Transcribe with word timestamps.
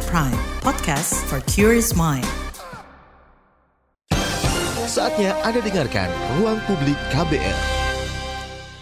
KBR 0.00 0.08
Prime, 0.16 0.40
podcast 0.64 1.12
for 1.28 1.44
curious 1.44 1.92
mind. 1.92 2.24
Saatnya 4.88 5.36
Anda 5.44 5.60
dengarkan 5.60 6.08
Ruang 6.40 6.56
Publik 6.64 6.96
KBR. 7.12 7.58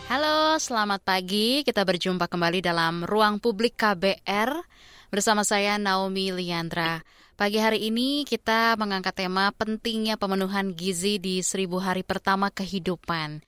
Halo, 0.07 0.63
selamat 0.63 1.03
pagi. 1.03 1.67
Kita 1.67 1.83
berjumpa 1.83 2.31
kembali 2.31 2.63
dalam 2.63 3.03
Ruang 3.03 3.43
Publik 3.43 3.75
KBR 3.75 4.63
bersama 5.11 5.43
saya 5.43 5.75
Naomi 5.75 6.31
Liandra. 6.31 7.03
Pagi 7.35 7.59
hari 7.59 7.91
ini 7.91 8.23
kita 8.23 8.79
mengangkat 8.79 9.19
tema 9.19 9.51
pentingnya 9.51 10.23
pemenuhan 10.23 10.71
gizi 10.71 11.19
di 11.19 11.43
seribu 11.43 11.83
hari 11.83 12.07
pertama 12.07 12.47
kehidupan. 12.55 13.43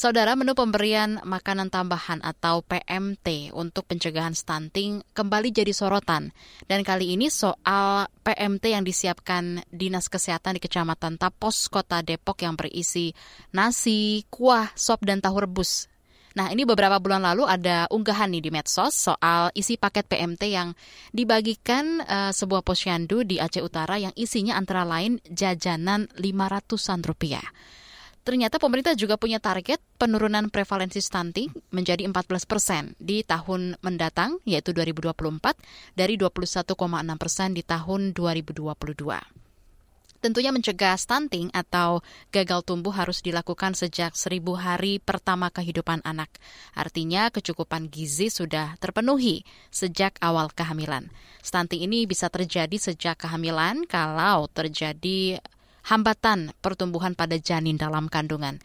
Saudara, 0.00 0.32
menu 0.32 0.56
pemberian 0.56 1.20
makanan 1.28 1.68
tambahan 1.68 2.24
atau 2.24 2.64
PMT 2.64 3.52
untuk 3.52 3.84
pencegahan 3.84 4.32
stunting 4.32 5.04
kembali 5.12 5.52
jadi 5.52 5.76
sorotan. 5.76 6.32
Dan 6.64 6.80
kali 6.88 7.12
ini 7.12 7.28
soal 7.28 8.08
PMT 8.24 8.64
yang 8.72 8.80
disiapkan 8.80 9.60
Dinas 9.68 10.08
Kesehatan 10.08 10.56
di 10.56 10.64
Kecamatan 10.64 11.20
Tapos, 11.20 11.68
Kota 11.68 12.00
Depok 12.00 12.40
yang 12.40 12.56
berisi 12.56 13.12
nasi, 13.52 14.24
kuah, 14.32 14.72
sop, 14.72 15.04
dan 15.04 15.20
tahu 15.20 15.44
rebus. 15.44 15.84
Nah, 16.32 16.48
ini 16.48 16.64
beberapa 16.64 16.96
bulan 16.96 17.20
lalu 17.20 17.44
ada 17.44 17.84
unggahan 17.92 18.32
nih 18.32 18.48
di 18.48 18.48
medsos 18.48 18.96
soal 18.96 19.52
isi 19.52 19.76
paket 19.76 20.08
PMT 20.08 20.42
yang 20.48 20.72
dibagikan 21.12 22.00
uh, 22.08 22.32
sebuah 22.32 22.64
posyandu 22.64 23.20
di 23.28 23.36
Aceh 23.36 23.60
Utara 23.60 24.00
yang 24.00 24.16
isinya 24.16 24.56
antara 24.56 24.88
lain 24.88 25.20
jajanan 25.28 26.08
500-an 26.16 27.04
rupiah. 27.04 27.44
Ternyata 28.30 28.62
pemerintah 28.62 28.94
juga 28.94 29.18
punya 29.18 29.42
target 29.42 29.82
penurunan 29.98 30.54
prevalensi 30.54 31.02
stunting 31.02 31.50
menjadi 31.74 32.06
14 32.06 32.46
persen 32.46 32.94
di 33.02 33.26
tahun 33.26 33.74
mendatang, 33.82 34.38
yaitu 34.46 34.70
2024, 34.70 35.58
dari 35.98 36.14
21,6 36.14 36.78
persen 37.18 37.58
di 37.58 37.66
tahun 37.66 38.14
2022. 38.14 38.70
Tentunya 40.22 40.54
mencegah 40.54 40.94
stunting 40.94 41.50
atau 41.50 42.06
gagal 42.30 42.62
tumbuh 42.62 42.94
harus 42.94 43.18
dilakukan 43.18 43.74
sejak 43.74 44.14
seribu 44.14 44.54
hari 44.54 45.02
pertama 45.02 45.50
kehidupan 45.50 45.98
anak. 46.06 46.30
Artinya 46.78 47.34
kecukupan 47.34 47.90
gizi 47.90 48.30
sudah 48.30 48.78
terpenuhi 48.78 49.42
sejak 49.74 50.22
awal 50.22 50.54
kehamilan. 50.54 51.10
Stunting 51.42 51.82
ini 51.82 52.06
bisa 52.06 52.30
terjadi 52.30 52.78
sejak 52.78 53.26
kehamilan 53.26 53.90
kalau 53.90 54.46
terjadi 54.46 55.42
hambatan 55.86 56.52
pertumbuhan 56.64 57.16
pada 57.16 57.36
janin 57.36 57.80
dalam 57.80 58.06
kandungan. 58.10 58.60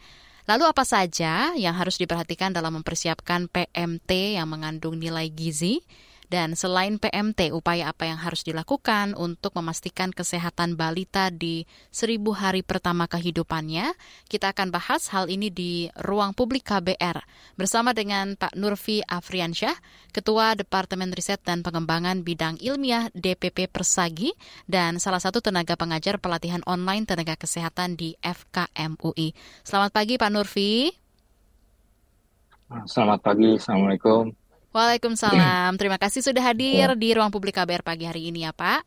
Lalu 0.46 0.64
apa 0.70 0.86
saja 0.86 1.58
yang 1.58 1.74
harus 1.74 1.98
diperhatikan 1.98 2.54
dalam 2.54 2.78
mempersiapkan 2.78 3.50
PMT 3.50 4.38
yang 4.38 4.46
mengandung 4.46 4.94
nilai 4.94 5.26
gizi? 5.26 5.82
Dan 6.26 6.58
selain 6.58 6.98
PMT, 6.98 7.54
upaya 7.54 7.94
apa 7.94 8.10
yang 8.10 8.18
harus 8.18 8.42
dilakukan 8.42 9.14
untuk 9.14 9.54
memastikan 9.54 10.10
kesehatan 10.10 10.74
balita 10.74 11.30
di 11.30 11.70
seribu 11.94 12.34
hari 12.34 12.66
pertama 12.66 13.06
kehidupannya? 13.06 13.94
Kita 14.26 14.50
akan 14.50 14.74
bahas 14.74 15.06
hal 15.14 15.30
ini 15.30 15.54
di 15.54 15.86
ruang 16.02 16.34
publik 16.34 16.66
KBR 16.66 17.22
bersama 17.54 17.94
dengan 17.94 18.34
Pak 18.34 18.58
Nurfi 18.58 19.06
Afriansyah, 19.06 19.78
Ketua 20.10 20.58
Departemen 20.58 21.14
Riset 21.14 21.46
dan 21.46 21.62
Pengembangan 21.62 22.26
Bidang 22.26 22.58
Ilmiah 22.58 23.06
DPP 23.14 23.70
Persagi, 23.70 24.34
dan 24.66 24.98
salah 24.98 25.22
satu 25.22 25.38
tenaga 25.38 25.78
pengajar 25.78 26.18
pelatihan 26.18 26.66
online 26.66 27.06
tenaga 27.06 27.38
kesehatan 27.38 27.94
di 27.94 28.18
FKM 28.18 28.98
UI. 28.98 29.30
Selamat 29.62 29.94
pagi 29.94 30.18
Pak 30.18 30.30
Nurfi. 30.34 30.90
Selamat 32.90 33.22
pagi, 33.22 33.54
Assalamualaikum. 33.54 34.45
Waalaikumsalam. 34.76 35.72
Terima 35.80 35.96
kasih 35.96 36.20
sudah 36.20 36.52
hadir 36.52 36.92
ya. 36.92 36.94
di 36.94 37.08
ruang 37.16 37.32
publik 37.32 37.56
KBR 37.56 37.80
pagi 37.80 38.04
hari 38.04 38.28
ini 38.28 38.44
ya 38.44 38.52
Pak. 38.52 38.84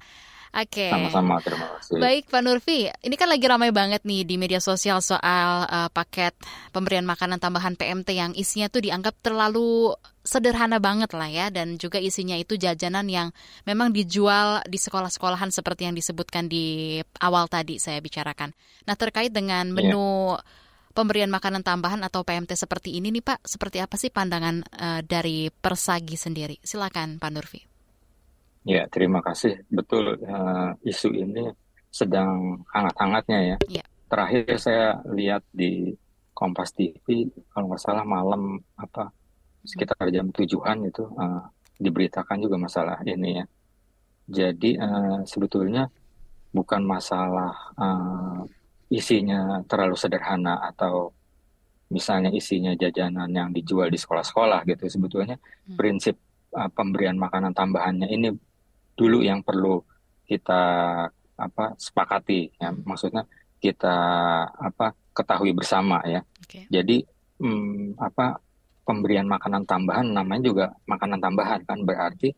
Oke. 0.49 0.89
Okay. 0.89 0.89
Sama-sama, 0.89 1.37
terima 1.45 1.77
kasih. 1.77 2.01
Baik 2.01 2.23
Pak 2.25 2.41
Nurfi, 2.41 2.89
ini 3.05 3.16
kan 3.22 3.29
lagi 3.29 3.45
ramai 3.45 3.69
banget 3.69 4.01
nih 4.01 4.25
di 4.25 4.33
media 4.33 4.57
sosial 4.57 4.97
soal 4.97 5.69
uh, 5.69 5.94
paket 5.94 6.33
pemberian 6.73 7.05
makanan 7.05 7.38
tambahan 7.38 7.78
PMT 7.78 8.09
yang 8.17 8.31
isinya 8.33 8.66
tuh 8.66 8.81
dianggap 8.81 9.13
terlalu 9.22 9.94
sederhana 10.25 10.81
banget 10.81 11.13
lah 11.13 11.29
ya 11.29 11.53
dan 11.53 11.78
juga 11.78 12.01
isinya 12.01 12.33
itu 12.33 12.57
jajanan 12.57 13.05
yang 13.05 13.29
memang 13.69 13.94
dijual 13.94 14.66
di 14.66 14.81
sekolah-sekolahan 14.81 15.53
seperti 15.53 15.85
yang 15.85 15.94
disebutkan 15.94 16.49
di 16.49 16.97
awal 17.22 17.45
tadi 17.45 17.78
saya 17.78 18.01
bicarakan. 18.01 18.49
Nah, 18.89 18.97
terkait 18.97 19.29
dengan 19.29 19.69
iya. 19.69 19.73
menu 19.73 20.33
yeah 20.33 20.67
pemberian 20.99 21.31
makanan 21.31 21.63
tambahan 21.63 22.03
atau 22.03 22.27
PMT 22.27 22.59
seperti 22.59 22.99
ini 22.99 23.07
nih 23.15 23.23
Pak, 23.23 23.47
seperti 23.47 23.79
apa 23.79 23.95
sih 23.95 24.11
pandangan 24.11 24.67
uh, 24.67 24.99
dari 24.99 25.47
Persagi 25.47 26.19
sendiri? 26.19 26.59
Silakan 26.59 27.23
Pak 27.23 27.31
Nurfi. 27.31 27.61
Ya, 28.67 28.83
terima 28.91 29.23
kasih. 29.23 29.63
Betul 29.71 30.19
uh, 30.19 30.75
isu 30.83 31.15
ini 31.15 31.47
sedang 31.87 32.59
hangat-hangatnya 32.75 33.55
ya. 33.55 33.57
ya. 33.79 33.85
Terakhir 34.11 34.59
saya 34.59 34.99
lihat 35.15 35.47
di 35.55 35.95
Kompas 36.35 36.75
TV 36.75 37.31
kalau 37.55 37.71
nggak 37.71 37.79
salah 37.79 38.03
malam 38.03 38.59
apa 38.75 39.11
sekitar 39.63 40.03
jam 40.11 40.35
tujuan 40.35 40.83
itu 40.83 41.07
uh, 41.16 41.47
diberitakan 41.79 42.43
juga 42.43 42.59
masalah 42.59 42.99
ini 43.07 43.39
ya. 43.39 43.45
Jadi 44.27 44.75
uh, 44.75 45.23
sebetulnya 45.23 45.87
bukan 46.51 46.83
masalah 46.83 47.55
uh, 47.79 48.43
isinya 48.89 49.61
terlalu 49.69 49.94
sederhana 49.94 50.57
atau 50.66 51.13
misalnya 51.89 52.29
isinya 52.33 52.73
jajanan 52.77 53.29
yang 53.29 53.50
dijual 53.50 53.89
di 53.89 53.97
sekolah-sekolah 53.97 54.66
gitu 54.66 54.85
sebetulnya 54.89 55.38
hmm. 55.38 55.77
prinsip 55.77 56.17
uh, 56.53 56.69
pemberian 56.69 57.17
makanan 57.17 57.53
tambahannya 57.53 58.09
ini 58.09 58.29
dulu 58.94 59.25
yang 59.25 59.41
perlu 59.41 59.81
kita 60.29 60.61
apa 61.39 61.66
sepakati 61.78 62.53
ya 62.61 62.69
hmm. 62.69 62.85
maksudnya 62.85 63.25
kita 63.57 63.97
apa 64.53 64.94
ketahui 65.13 65.51
bersama 65.53 66.01
ya 66.05 66.22
okay. 66.41 66.69
jadi 66.69 67.01
hmm, 67.41 67.97
apa 67.97 68.38
pemberian 68.85 69.25
makanan 69.25 69.66
tambahan 69.66 70.07
namanya 70.09 70.41
juga 70.45 70.66
makanan 70.85 71.22
tambahan 71.22 71.61
kan 71.66 71.79
berarti 71.85 72.33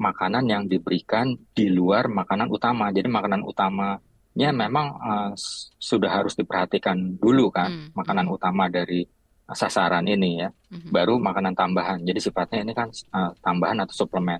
makanan 0.00 0.46
yang 0.46 0.64
diberikan 0.66 1.34
di 1.54 1.70
luar 1.70 2.06
makanan 2.10 2.50
utama 2.50 2.90
jadi 2.90 3.06
makanan 3.06 3.42
utama 3.46 3.98
ya 4.34 4.50
memang 4.54 4.86
uh, 4.94 5.32
sudah 5.78 6.10
harus 6.22 6.38
diperhatikan 6.38 7.18
dulu 7.18 7.50
kan 7.50 7.70
hmm. 7.70 7.98
makanan 7.98 8.26
utama 8.30 8.70
dari 8.70 9.02
sasaran 9.50 10.06
ini 10.06 10.46
ya. 10.46 10.48
Hmm. 10.70 10.90
baru 10.94 11.18
makanan 11.18 11.54
tambahan. 11.58 11.98
Jadi 12.06 12.18
sifatnya 12.22 12.62
ini 12.62 12.72
kan 12.72 12.88
uh, 13.10 13.34
tambahan 13.42 13.82
atau 13.82 14.06
suplemen. 14.06 14.38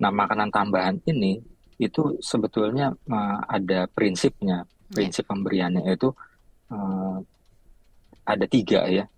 Nah 0.00 0.12
makanan 0.12 0.52
tambahan 0.52 1.00
ini 1.08 1.40
itu 1.80 2.20
sebetulnya 2.20 2.92
uh, 3.08 3.38
ada 3.48 3.88
prinsipnya. 3.88 4.68
Prinsip 4.92 5.24
yeah. 5.24 5.30
pemberiannya 5.32 5.82
itu 5.88 6.12
uh, 6.68 7.16
ada 8.28 8.44
tiga 8.44 8.84
ya. 8.92 9.08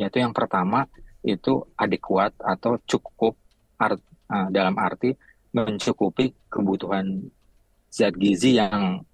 Yaitu 0.00 0.24
yang 0.24 0.32
pertama 0.32 0.88
itu 1.20 1.60
adekuat 1.76 2.32
atau 2.40 2.80
cukup 2.88 3.36
art, 3.76 4.00
uh, 4.32 4.48
dalam 4.48 4.72
arti 4.80 5.12
mencukupi 5.52 6.32
kebutuhan 6.48 7.28
zat 7.92 8.16
gizi 8.16 8.56
yang 8.56 9.04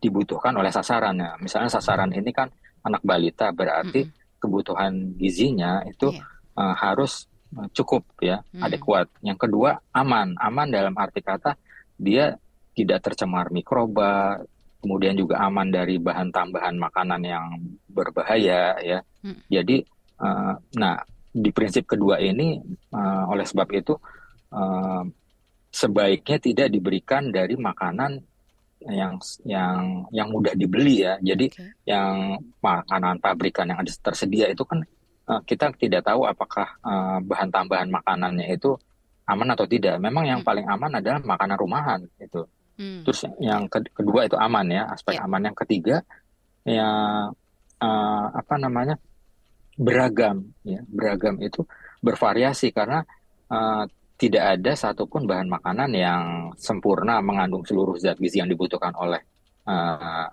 dibutuhkan 0.00 0.54
oleh 0.56 0.70
sasaran 0.70 1.16
ya. 1.18 1.34
Misalnya 1.40 1.70
sasaran 1.70 2.10
ini 2.14 2.30
kan 2.30 2.48
anak 2.84 3.00
balita 3.02 3.50
berarti 3.50 4.06
mm-hmm. 4.06 4.40
kebutuhan 4.40 4.92
gizinya 5.16 5.80
itu 5.88 6.12
yeah. 6.12 6.22
Iya. 6.54 6.60
uh, 6.60 6.74
harus 6.76 7.26
uh, 7.56 7.68
cukup 7.72 8.04
ya, 8.20 8.40
mm-hmm. 8.40 8.62
adekuat. 8.64 9.06
Yang 9.24 9.38
kedua 9.48 9.80
aman. 9.96 10.36
Aman 10.38 10.68
dalam 10.70 10.94
arti 10.94 11.24
kata 11.24 11.56
dia 11.98 12.34
tidak 12.74 13.06
tercemar 13.06 13.54
mikroba, 13.54 14.42
kemudian 14.84 15.16
juga 15.16 15.40
aman 15.40 15.72
dari 15.72 15.96
bahan 15.96 16.28
tambahan 16.28 16.76
makanan 16.76 17.22
yang 17.24 17.46
berbahaya 17.88 18.76
ya. 18.84 19.00
Mm. 19.24 19.40
Jadi 19.48 19.76
uh, 20.20 20.54
nah 20.76 21.00
di 21.34 21.50
prinsip 21.50 21.88
kedua 21.88 22.20
ini 22.20 22.60
uh, 22.94 23.24
oleh 23.32 23.42
sebab 23.42 23.68
itu 23.74 23.96
uh, 24.54 25.02
sebaiknya 25.74 26.38
tidak 26.38 26.68
diberikan 26.70 27.34
dari 27.34 27.58
makanan 27.58 28.22
yang 28.88 29.16
yang 29.48 30.04
yang 30.12 30.28
mudah 30.28 30.52
dibeli 30.52 31.04
ya. 31.04 31.16
Jadi 31.20 31.48
okay. 31.48 31.70
yang 31.88 32.36
makanan 32.60 33.20
pabrikan 33.20 33.70
yang 33.70 33.80
ada 33.80 33.92
tersedia 33.92 34.50
itu 34.52 34.64
kan 34.64 34.84
uh, 35.28 35.40
kita 35.44 35.72
tidak 35.76 36.04
tahu 36.04 36.28
apakah 36.28 36.68
uh, 36.84 37.18
bahan 37.24 37.48
tambahan 37.48 37.88
makanannya 37.88 38.52
itu 38.52 38.76
aman 39.24 39.56
atau 39.56 39.64
tidak. 39.64 39.96
Memang 40.00 40.28
yang 40.28 40.40
hmm. 40.44 40.48
paling 40.48 40.66
aman 40.68 41.00
adalah 41.00 41.20
makanan 41.24 41.56
rumahan 41.56 42.00
itu. 42.20 42.44
Hmm. 42.74 43.06
Terus 43.06 43.24
yang 43.40 43.70
kedua 43.70 44.26
itu 44.26 44.36
aman 44.36 44.66
ya, 44.68 44.82
aspek 44.92 45.16
yeah. 45.16 45.24
aman. 45.24 45.48
Yang 45.48 45.56
ketiga 45.64 45.96
ya 46.64 46.90
uh, 47.80 48.26
apa 48.32 48.54
namanya 48.60 48.96
beragam 49.74 50.54
ya, 50.62 50.84
beragam 50.86 51.40
itu 51.40 51.64
bervariasi 52.04 52.68
karena 52.70 53.00
uh, 53.48 53.88
tidak 54.14 54.58
ada 54.58 54.72
satupun 54.78 55.26
bahan 55.26 55.50
makanan 55.50 55.90
yang 55.90 56.22
sempurna 56.54 57.18
mengandung 57.18 57.66
seluruh 57.66 57.98
zat 57.98 58.14
gizi 58.22 58.38
yang 58.38 58.46
dibutuhkan 58.46 58.94
oleh 58.94 59.18
uh, 59.66 60.26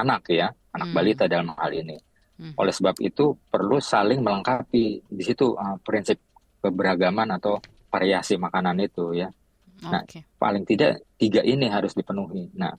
anak 0.00 0.22
ya, 0.32 0.48
anak 0.72 0.88
hmm. 0.88 0.96
balita 0.96 1.24
dalam 1.28 1.52
hal 1.52 1.70
ini. 1.76 1.96
Hmm. 2.40 2.56
Oleh 2.56 2.72
sebab 2.72 2.96
itu 3.04 3.36
perlu 3.52 3.76
saling 3.76 4.24
melengkapi 4.24 5.04
di 5.04 5.22
situ 5.22 5.52
uh, 5.52 5.76
prinsip 5.84 6.16
keberagaman 6.64 7.36
atau 7.36 7.60
variasi 7.92 8.40
makanan 8.40 8.80
itu 8.80 9.12
ya. 9.12 9.28
Nah, 9.80 10.04
paling 10.36 10.64
tidak 10.68 11.00
tiga 11.16 11.40
ini 11.40 11.64
harus 11.68 11.96
dipenuhi. 11.96 12.52
Nah, 12.56 12.72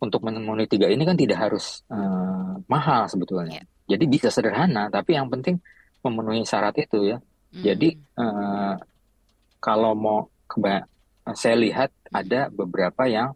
untuk 0.00 0.20
memenuhi 0.20 0.68
tiga 0.68 0.88
ini 0.92 1.00
kan 1.04 1.16
tidak 1.16 1.48
harus 1.48 1.80
uh, 1.88 2.60
mahal 2.68 3.08
sebetulnya. 3.08 3.64
Yeah. 3.64 3.96
Jadi 3.96 4.04
bisa 4.08 4.28
sederhana, 4.28 4.92
tapi 4.92 5.16
yang 5.16 5.32
penting 5.32 5.56
memenuhi 6.04 6.44
syarat 6.44 6.76
itu 6.76 7.16
ya. 7.16 7.18
Mm. 7.56 7.62
Jadi 7.64 7.88
uh, 8.20 8.76
kalau 9.66 9.98
mau 9.98 10.30
keba 10.46 10.86
saya 11.34 11.58
lihat 11.58 11.90
ada 12.14 12.46
beberapa 12.54 13.10
yang 13.10 13.34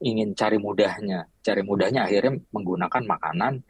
ingin 0.00 0.32
cari 0.32 0.56
mudahnya, 0.56 1.28
cari 1.44 1.60
mudahnya 1.60 2.08
akhirnya 2.08 2.40
menggunakan 2.48 3.02
makanan 3.04 3.60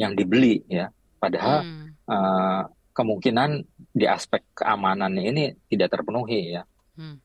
yang 0.00 0.16
dibeli 0.16 0.64
ya. 0.64 0.88
Padahal 1.20 1.60
mm. 1.60 1.86
uh, 2.08 2.62
kemungkinan 2.96 3.60
di 3.92 4.08
aspek 4.08 4.40
keamanan 4.56 5.12
ini 5.20 5.52
tidak 5.68 5.92
terpenuhi 5.92 6.56
ya. 6.56 6.64
Mm. 6.96 7.16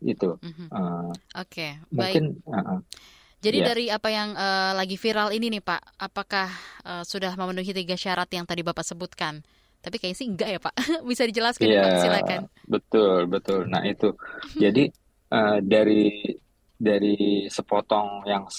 Itu. 0.00 0.40
Mm-hmm. 0.40 0.68
Uh, 0.72 1.12
Oke, 1.36 1.44
okay, 1.44 1.70
mungkin. 1.92 2.40
Uh, 2.48 2.80
jadi 3.44 3.58
yeah. 3.60 3.68
dari 3.68 3.84
apa 3.92 4.08
yang 4.08 4.32
uh, 4.32 4.72
lagi 4.72 4.96
viral 4.96 5.32
ini 5.36 5.52
nih 5.52 5.62
Pak, 5.64 6.00
apakah 6.00 6.48
uh, 6.84 7.04
sudah 7.04 7.36
memenuhi 7.36 7.76
tiga 7.76 7.96
syarat 7.96 8.28
yang 8.32 8.48
tadi 8.48 8.64
Bapak 8.64 8.84
sebutkan? 8.84 9.44
Tapi 9.86 10.02
kayaknya 10.02 10.18
sih 10.18 10.26
enggak 10.26 10.48
ya 10.50 10.58
Pak. 10.58 10.74
Bisa 11.14 11.22
dijelaskan 11.30 11.66
yeah, 11.70 11.78
ya, 11.78 11.82
Pak, 11.86 11.94
silakan. 12.02 12.40
Betul, 12.66 13.20
betul. 13.30 13.60
Nah 13.70 13.86
itu. 13.86 14.10
Jadi 14.58 14.90
uh, 15.30 15.62
dari 15.62 16.34
dari 16.74 17.46
sepotong 17.46 18.26
yang 18.26 18.50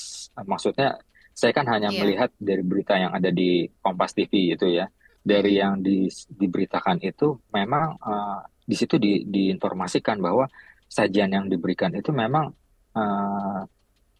maksudnya 0.47 0.95
saya 1.35 1.51
kan 1.51 1.67
hanya 1.67 1.91
yeah. 1.91 1.99
melihat 1.99 2.31
dari 2.39 2.63
berita 2.63 2.95
yang 2.95 3.11
ada 3.11 3.27
di 3.27 3.67
Kompas 3.83 4.15
TV 4.15 4.55
itu 4.55 4.71
ya. 4.71 4.87
Dari 5.27 5.59
yang 5.59 5.83
di, 5.83 6.07
diberitakan 6.31 7.03
itu 7.03 7.35
memang 7.51 7.99
uh, 7.99 8.39
di 8.63 8.75
situ 8.79 8.95
di, 8.95 9.27
diinformasikan 9.27 10.23
bahwa 10.23 10.47
sajian 10.87 11.27
yang 11.27 11.51
diberikan 11.51 11.91
itu 11.91 12.15
memang 12.15 12.47
uh, 12.95 13.67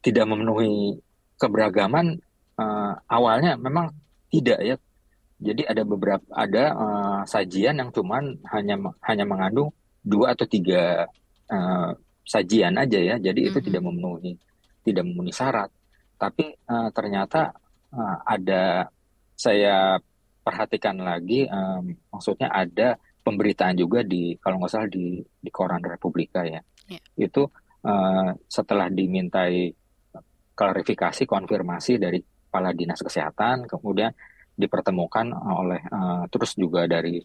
tidak 0.03 0.27
memenuhi 0.27 0.99
keberagaman 1.39 2.19
uh, 2.59 2.93
awalnya 3.07 3.55
memang 3.55 3.95
tidak 4.27 4.59
ya. 4.59 4.75
Jadi 5.37 5.69
ada 5.69 5.85
beberapa 5.85 6.25
ada 6.33 6.73
uh, 6.73 7.21
sajian 7.29 7.77
yang 7.77 7.93
cuman 7.93 8.41
hanya 8.49 8.75
hanya 9.05 9.25
mengandung 9.25 9.69
dua 10.01 10.33
atau 10.33 10.49
tiga 10.49 11.05
uh, 11.49 11.91
sajian 12.25 12.73
aja 12.73 12.97
ya. 12.97 13.15
Jadi 13.21 13.45
itu 13.45 13.53
mm 13.53 13.61
-hmm. 13.61 13.67
tidak 13.69 13.81
memenuhi 13.85 14.33
tidak 14.87 15.03
memenuhi 15.03 15.35
syarat. 15.35 15.69
Tapi 16.15 16.55
uh, 16.71 16.89
ternyata 16.95 17.51
uh, 17.91 18.17
ada 18.23 18.87
saya 19.37 19.99
perhatikan 20.41 20.97
lagi 21.03 21.43
um, 21.51 21.91
maksudnya 22.07 22.47
ada 22.47 22.95
pemberitaan 23.21 23.75
juga 23.75 24.01
di 24.07 24.39
kalau 24.39 24.63
nggak 24.63 24.71
salah 24.71 24.89
di 24.89 25.19
di 25.19 25.49
koran 25.51 25.83
Republika 25.83 26.47
ya. 26.47 26.63
Yeah. 26.87 27.03
Itu 27.27 27.51
uh, 27.83 28.31
setelah 28.47 28.87
dimintai 28.87 29.75
klarifikasi 30.57 31.27
konfirmasi 31.27 32.01
dari 32.01 32.23
kepala 32.23 32.73
dinas 32.73 33.03
kesehatan 33.03 33.67
kemudian 33.69 34.09
dipertemukan 34.57 35.37
oleh 35.37 35.81
uh, 35.85 36.25
terus 36.33 36.57
juga 36.57 36.89
dari 36.89 37.21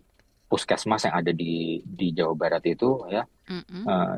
puskesmas 0.53 1.09
yang 1.09 1.17
ada 1.17 1.33
di 1.33 1.81
di 1.81 2.13
Jawa 2.13 2.37
Barat 2.37 2.61
itu 2.69 3.09
ya 3.09 3.25
mm-hmm. 3.25 3.83
uh, 3.89 4.17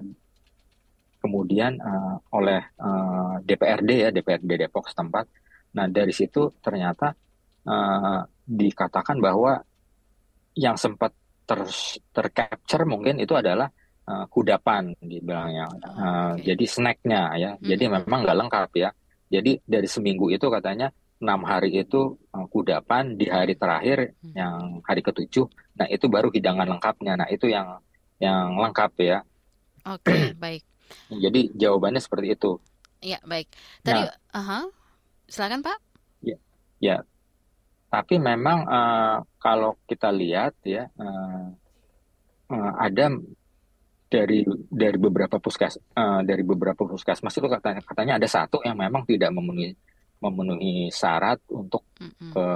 kemudian 1.22 1.78
uh, 1.78 2.18
oleh 2.34 2.58
uh, 2.82 3.38
DPRD 3.38 3.90
ya 4.02 4.10
DPRD 4.10 4.66
Depok 4.66 4.90
setempat 4.90 5.30
nah 5.78 5.86
dari 5.86 6.10
situ 6.10 6.50
ternyata 6.58 7.14
uh, 7.70 8.20
dikatakan 8.42 9.22
bahwa 9.22 9.62
yang 10.58 10.74
sempat 10.74 11.14
ter 11.46 11.62
tercapture 12.10 12.82
mungkin 12.82 13.22
itu 13.22 13.38
adalah 13.38 13.70
uh, 14.10 14.26
kudapan 14.26 14.90
dibilangnya 14.98 15.70
uh, 15.70 16.34
okay. 16.34 16.50
jadi 16.50 16.64
snacknya 16.66 17.22
ya 17.38 17.50
mm-hmm. 17.54 17.68
jadi 17.70 17.84
memang 17.94 18.20
nggak 18.26 18.38
lengkap 18.42 18.70
ya 18.74 18.90
jadi 19.30 19.62
dari 19.62 19.86
seminggu 19.86 20.34
itu 20.34 20.50
katanya 20.50 20.90
enam 21.22 21.40
hari 21.46 21.82
itu 21.82 22.18
uh, 22.34 22.46
kudapan 22.50 23.14
di 23.14 23.30
hari 23.30 23.54
terakhir 23.54 24.14
hmm. 24.20 24.34
yang 24.34 24.82
hari 24.82 25.00
ketujuh. 25.00 25.46
Nah 25.78 25.86
itu 25.86 26.06
baru 26.10 26.28
hidangan 26.28 26.66
lengkapnya. 26.66 27.14
Nah 27.18 27.28
itu 27.30 27.48
yang 27.48 27.78
yang 28.18 28.58
lengkap 28.58 28.92
ya. 29.00 29.18
Oke 29.86 30.10
okay, 30.10 30.20
baik. 30.44 30.62
Jadi 31.10 31.54
jawabannya 31.54 32.00
seperti 32.02 32.34
itu. 32.34 32.58
Iya 33.04 33.20
baik. 33.24 33.48
Tadi, 33.84 34.02
nah, 34.04 34.12
uh 34.32 34.40
-huh. 34.40 34.64
silakan 35.28 35.60
Pak. 35.64 35.78
Ya, 36.24 36.36
ya. 36.80 36.96
Tapi 37.88 38.18
memang 38.18 38.66
uh, 38.66 39.22
kalau 39.38 39.78
kita 39.86 40.10
lihat 40.10 40.58
ya 40.66 40.90
uh, 40.98 41.46
uh, 42.50 42.72
ada 42.80 43.14
dari 44.10 44.46
dari 44.70 44.98
beberapa 44.98 45.42
puskas 45.42 45.78
uh, 45.94 46.20
dari 46.22 46.42
beberapa 46.46 46.86
puskesmas 46.86 47.34
itu 47.34 47.48
katanya 47.50 47.80
katanya 47.82 48.14
ada 48.18 48.28
satu 48.30 48.62
yang 48.62 48.78
memang 48.78 49.02
tidak 49.06 49.30
memenuhi 49.34 49.74
memenuhi 50.24 50.88
syarat 50.88 51.40
untuk 51.52 51.84
mm-hmm. 52.00 52.32
ke 52.32 52.46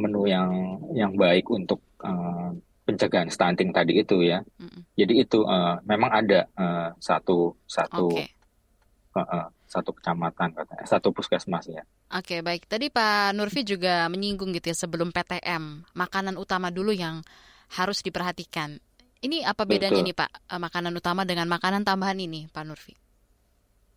menu 0.00 0.26
yang 0.26 0.80
yang 0.96 1.12
baik 1.14 1.46
untuk 1.52 1.78
uh, 2.00 2.50
pencegahan 2.88 3.28
stunting 3.28 3.70
tadi 3.70 4.00
itu 4.00 4.24
ya. 4.24 4.40
Mm-hmm. 4.40 4.82
Jadi 4.96 5.14
itu 5.20 5.44
uh, 5.44 5.76
memang 5.84 6.10
ada 6.24 6.48
uh, 6.56 6.90
satu 6.96 7.52
satu 7.68 8.08
okay. 8.08 8.32
uh, 9.16 9.20
uh, 9.20 9.46
satu 9.68 9.90
kecamatan 9.92 10.54
katanya, 10.54 10.84
satu 10.86 11.10
puskesmas 11.10 11.66
ya. 11.66 11.82
Oke, 12.14 12.38
okay, 12.38 12.40
baik. 12.46 12.70
Tadi 12.70 12.94
Pak 12.94 13.34
Nurfi 13.34 13.66
juga 13.66 14.06
menyinggung 14.06 14.54
gitu 14.54 14.70
ya 14.70 14.76
sebelum 14.76 15.10
PTM, 15.10 15.82
makanan 15.98 16.38
utama 16.38 16.70
dulu 16.70 16.94
yang 16.94 17.26
harus 17.74 18.04
diperhatikan. 18.06 18.78
Ini 19.24 19.42
apa 19.48 19.64
bedanya 19.64 19.98
Betul. 19.98 20.08
nih 20.12 20.16
Pak, 20.20 20.30
makanan 20.60 20.92
utama 20.94 21.24
dengan 21.24 21.48
makanan 21.48 21.82
tambahan 21.82 22.20
ini, 22.20 22.46
Pak 22.52 22.64
Nurfi? 22.68 22.94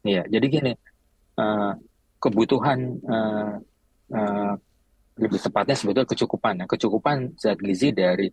Iya, 0.08 0.24
jadi 0.32 0.46
gini, 0.48 0.72
uh, 1.36 1.76
kebutuhan 2.18 2.98
uh, 3.06 3.56
uh, 4.14 4.54
lebih 5.18 5.40
tepatnya 5.42 5.74
sebetulnya 5.78 6.10
kecukupan, 6.10 6.54
ya. 6.62 6.66
kecukupan 6.70 7.18
zat 7.38 7.58
gizi 7.58 7.90
dari 7.94 8.30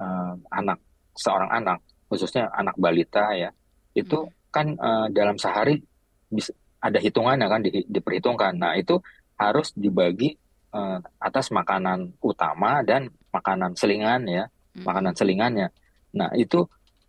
uh, 0.00 0.34
anak 0.52 0.78
seorang 1.16 1.48
anak, 1.48 1.80
khususnya 2.12 2.52
anak 2.52 2.76
balita 2.76 3.32
ya, 3.32 3.48
itu 3.96 4.28
hmm. 4.28 4.52
kan 4.52 4.66
uh, 4.76 5.06
dalam 5.12 5.40
sehari 5.40 5.80
bisa 6.28 6.52
ada 6.80 7.00
hitungannya 7.00 7.46
kan 7.48 7.60
di, 7.64 7.70
diperhitungkan. 7.88 8.52
Nah 8.60 8.76
itu 8.76 9.00
harus 9.40 9.72
dibagi 9.72 10.36
uh, 10.76 11.00
atas 11.20 11.48
makanan 11.52 12.20
utama 12.20 12.84
dan 12.84 13.08
makanan 13.32 13.72
selingan 13.76 14.28
ya, 14.28 14.44
hmm. 14.48 14.84
makanan 14.84 15.12
selingannya. 15.16 15.68
Nah, 16.16 16.32
itu 16.32 16.64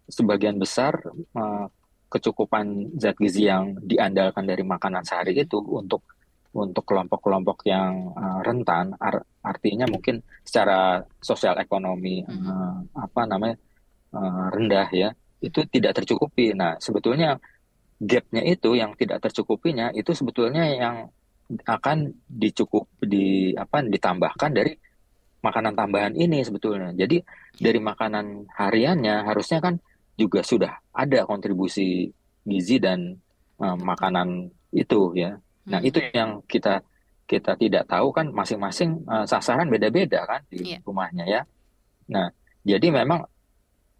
sebagian 0.08 0.60
besar 0.60 1.00
uh, 1.36 1.68
kecukupan 2.08 2.96
zat 3.00 3.16
gizi 3.20 3.48
yang 3.48 3.76
diandalkan 3.84 4.48
dari 4.48 4.64
makanan 4.64 5.04
sehari 5.04 5.36
itu 5.36 5.60
untuk 5.60 6.04
untuk 6.56 6.84
kelompok-kelompok 6.88 7.68
yang 7.68 8.16
uh, 8.16 8.40
rentan 8.46 8.96
ar 8.98 9.22
artinya 9.44 9.88
mungkin 9.88 10.24
secara 10.44 11.04
sosial 11.20 11.60
ekonomi 11.60 12.24
uh, 12.24 12.78
apa 12.96 13.22
namanya 13.28 13.56
uh, 14.16 14.48
rendah 14.52 14.88
ya 14.92 15.10
itu 15.42 15.66
tidak 15.70 16.02
tercukupi. 16.02 16.54
Nah, 16.58 16.78
sebetulnya 16.82 17.38
gapnya 17.98 18.46
itu 18.46 18.78
yang 18.78 18.94
tidak 18.94 19.22
tercukupinya 19.26 19.90
itu 19.94 20.14
sebetulnya 20.14 20.64
yang 20.70 20.96
akan 21.48 22.12
dicukup 22.28 22.92
di 23.00 23.56
apa 23.56 23.80
ditambahkan 23.82 24.52
dari 24.52 24.74
makanan 25.42 25.74
tambahan 25.78 26.14
ini 26.18 26.44
sebetulnya. 26.44 26.92
Jadi 26.94 27.22
dari 27.58 27.80
makanan 27.80 28.52
hariannya 28.52 29.24
harusnya 29.26 29.64
kan 29.64 29.80
juga 30.18 30.42
sudah 30.42 30.74
ada 30.92 31.24
kontribusi 31.30 32.10
gizi 32.44 32.82
dan 32.82 33.16
uh, 33.62 33.78
makanan 33.78 34.50
itu 34.74 35.14
ya. 35.16 35.38
Nah 35.68 35.80
hmm. 35.84 35.90
itu 35.90 36.00
yang 36.16 36.42
kita 36.48 36.82
kita 37.28 37.60
tidak 37.60 37.84
tahu 37.92 38.16
kan 38.16 38.32
masing-masing 38.32 39.04
uh, 39.04 39.28
sasaran 39.28 39.68
beda-beda 39.68 40.24
kan 40.24 40.42
di 40.48 40.76
yeah. 40.76 40.82
rumahnya 40.88 41.26
ya. 41.28 41.42
Nah 42.08 42.32
jadi 42.64 42.88
memang 42.88 43.28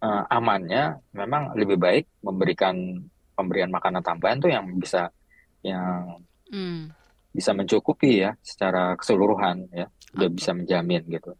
uh, 0.00 0.24
amannya 0.32 0.96
memang 1.12 1.52
lebih 1.54 1.76
baik 1.76 2.04
memberikan 2.24 3.04
pemberian 3.36 3.70
makanan 3.70 4.02
tambahan 4.02 4.40
tuh 4.40 4.50
yang 4.50 4.64
bisa 4.80 5.12
yang 5.60 6.24
hmm. 6.48 6.90
bisa 7.36 7.52
mencukupi 7.52 8.24
ya 8.24 8.32
secara 8.40 8.96
keseluruhan 8.96 9.68
ya 9.70 9.86
udah 10.16 10.28
bisa 10.32 10.56
menjamin 10.56 11.04
gitu. 11.06 11.36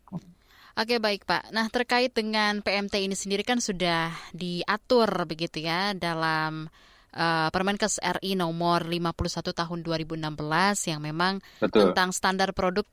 Oke 0.78 1.02
baik 1.02 1.26
Pak. 1.26 1.50
Nah 1.50 1.66
terkait 1.72 2.14
dengan 2.14 2.62
PMT 2.62 3.02
ini 3.02 3.16
sendiri 3.18 3.42
kan 3.42 3.58
sudah 3.58 4.14
diatur 4.30 5.10
begitu 5.26 5.64
ya 5.64 5.90
dalam 5.96 6.70
uh, 7.14 7.48
Permenkes 7.52 8.00
RI 8.00 8.36
nomor 8.36 8.84
51 8.84 9.54
tahun 9.54 9.78
2016 9.84 10.90
yang 10.90 11.00
memang 11.00 11.40
Betul. 11.62 11.92
tentang 11.92 12.12
standar 12.12 12.52
produk 12.52 12.84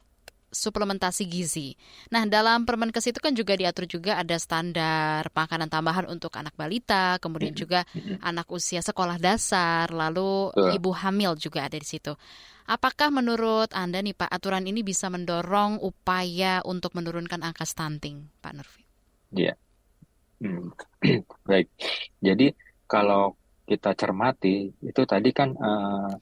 suplementasi 0.55 1.27
gizi. 1.27 1.75
Nah, 2.15 2.23
dalam 2.23 2.63
Permenkes 2.63 3.03
itu 3.11 3.19
kan 3.19 3.35
juga 3.35 3.59
diatur 3.59 3.91
juga 3.91 4.15
ada 4.15 4.39
standar 4.39 5.27
makanan 5.35 5.67
tambahan 5.67 6.07
untuk 6.07 6.31
anak 6.39 6.55
balita, 6.55 7.19
kemudian 7.19 7.51
juga 7.51 7.83
anak 8.23 8.47
usia 8.47 8.79
sekolah 8.79 9.19
dasar, 9.19 9.91
lalu 9.91 10.55
Betul. 10.55 10.71
ibu 10.79 10.91
hamil 10.95 11.35
juga 11.35 11.67
ada 11.67 11.75
di 11.75 11.83
situ. 11.83 12.15
Apakah 12.65 13.13
menurut 13.13 13.69
Anda 13.77 14.01
nih 14.01 14.17
Pak, 14.17 14.31
aturan 14.31 14.65
ini 14.65 14.81
bisa 14.81 15.11
mendorong 15.11 15.77
upaya 15.85 16.65
untuk 16.65 16.97
menurunkan 16.97 17.45
angka 17.45 17.61
stunting, 17.61 18.25
Pak 18.41 18.53
Nurfi? 18.57 18.83
Iya. 19.35 19.53
Hmm. 20.41 20.73
Baik. 21.49 21.69
Jadi 22.25 22.49
kalau 22.89 23.37
kita 23.65 23.97
cermati 23.97 24.69
itu 24.81 25.01
tadi 25.03 25.29
kan 25.33 25.49
uh, 25.57 26.13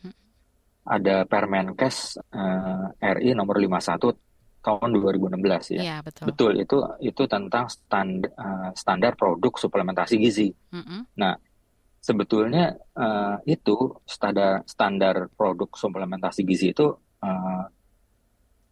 ada 0.83 1.23
Permenkes 1.27 2.19
uh, 2.31 2.88
RI 3.00 3.35
nomor 3.35 3.59
51 3.59 4.63
tahun 4.63 4.89
2016 4.95 5.75
ya. 5.75 5.81
ya 5.83 5.97
betul. 6.00 6.23
betul 6.31 6.51
itu 6.55 6.77
itu 7.03 7.23
tentang 7.27 7.67
stand, 7.67 8.31
uh, 8.39 8.71
standar 8.71 9.19
produk 9.19 9.51
suplementasi 9.59 10.15
gizi. 10.15 10.50
Mm 10.71 10.83
-hmm. 10.83 11.01
Nah 11.19 11.35
sebetulnya 12.00 12.75
uh, 12.95 13.39
itu 13.43 13.95
standar 14.07 14.63
standar 14.67 15.27
produk 15.35 15.71
suplementasi 15.71 16.47
gizi 16.47 16.71
itu 16.71 16.95
uh, 17.23 17.63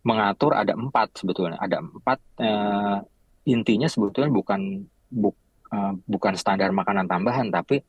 mengatur 0.04 0.56
ada 0.56 0.76
empat 0.76 1.16
sebetulnya 1.16 1.60
ada 1.60 1.80
empat 1.80 2.20
uh, 2.40 3.00
intinya 3.48 3.88
sebetulnya 3.88 4.32
bukan 4.32 4.84
buk, 5.08 5.36
uh, 5.72 5.96
bukan 6.08 6.34
standar 6.36 6.76
makanan 6.76 7.08
tambahan 7.08 7.48
tapi 7.52 7.80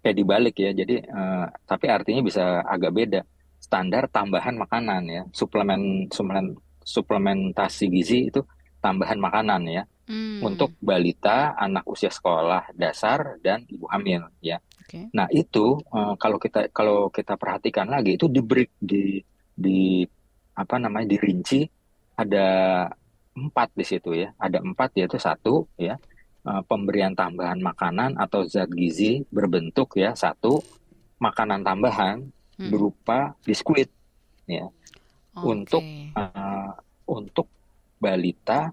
kayak 0.00 0.16
dibalik 0.16 0.56
ya. 0.56 0.70
Jadi 0.72 1.04
uh, 1.04 1.46
tapi 1.64 1.86
artinya 1.88 2.20
bisa 2.24 2.64
agak 2.64 2.92
beda. 2.92 3.20
Standar 3.60 4.08
tambahan 4.08 4.56
makanan 4.56 5.02
ya. 5.08 5.22
Suplemen 5.32 6.08
suplemen 6.08 6.56
suplementasi 6.80 7.86
gizi 7.92 8.32
itu 8.32 8.40
tambahan 8.80 9.20
makanan 9.20 9.62
ya. 9.68 9.84
Hmm. 10.10 10.42
untuk 10.42 10.74
balita 10.82 11.54
anak 11.54 11.86
usia 11.86 12.10
sekolah 12.10 12.74
dasar 12.74 13.38
dan 13.46 13.62
ibu 13.70 13.86
hamil 13.86 14.26
ya. 14.42 14.58
Okay. 14.82 15.06
nah 15.14 15.30
itu 15.30 15.78
uh, 15.94 16.18
kalau 16.18 16.34
kita 16.42 16.66
kalau 16.74 17.14
kita 17.14 17.38
perhatikan 17.38 17.86
lagi 17.86 18.18
itu 18.18 18.26
di 18.26 18.42
break 18.42 18.74
di 18.82 19.22
di 19.54 20.02
apa 20.58 20.82
namanya 20.82 21.14
dirinci 21.14 21.62
ada 22.18 22.46
empat 23.38 23.70
di 23.70 23.86
situ 23.86 24.18
ya. 24.18 24.34
Ada 24.34 24.58
empat 24.58 24.98
yaitu 24.98 25.14
satu 25.14 25.70
ya 25.78 25.94
uh, 26.46 26.62
pemberian 26.64 27.12
tambahan 27.16 27.60
makanan 27.60 28.16
atau 28.16 28.44
zat 28.46 28.70
gizi 28.72 29.24
berbentuk 29.28 29.96
ya 29.96 30.14
satu 30.16 30.60
makanan 31.20 31.60
tambahan 31.64 32.24
hmm. 32.56 32.70
berupa 32.72 33.36
biskuit 33.44 33.88
ya 34.48 34.66
okay. 35.36 35.44
untuk 35.44 35.84
uh, 36.16 36.72
untuk 37.10 37.46
balita 38.00 38.72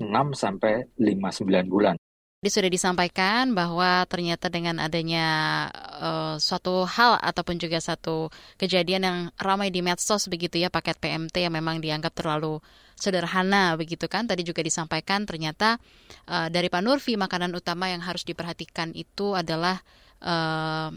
6 0.00 0.08
sampai 0.32 0.88
59 0.96 1.68
bulan. 1.68 1.99
Jadi 2.40 2.56
sudah 2.56 2.72
disampaikan 2.72 3.52
bahwa 3.52 4.08
ternyata 4.08 4.48
dengan 4.48 4.80
adanya 4.80 5.68
uh, 6.00 6.40
suatu 6.40 6.88
hal 6.88 7.20
ataupun 7.20 7.60
juga 7.60 7.76
satu 7.84 8.32
kejadian 8.56 9.02
yang 9.04 9.18
ramai 9.36 9.68
di 9.68 9.84
medsos 9.84 10.24
begitu 10.24 10.56
ya 10.56 10.72
paket 10.72 10.96
PMT 10.96 11.36
yang 11.36 11.52
memang 11.52 11.84
dianggap 11.84 12.16
terlalu 12.16 12.56
sederhana 12.96 13.76
begitu 13.76 14.08
kan 14.08 14.24
tadi 14.24 14.40
juga 14.40 14.64
disampaikan 14.64 15.28
ternyata 15.28 15.76
uh, 16.32 16.48
dari 16.48 16.72
Pak 16.72 16.80
Nurfi 16.80 17.12
makanan 17.20 17.52
utama 17.52 17.92
yang 17.92 18.00
harus 18.00 18.24
diperhatikan 18.24 18.96
itu 18.96 19.36
adalah 19.36 19.76
uh, 20.24 20.88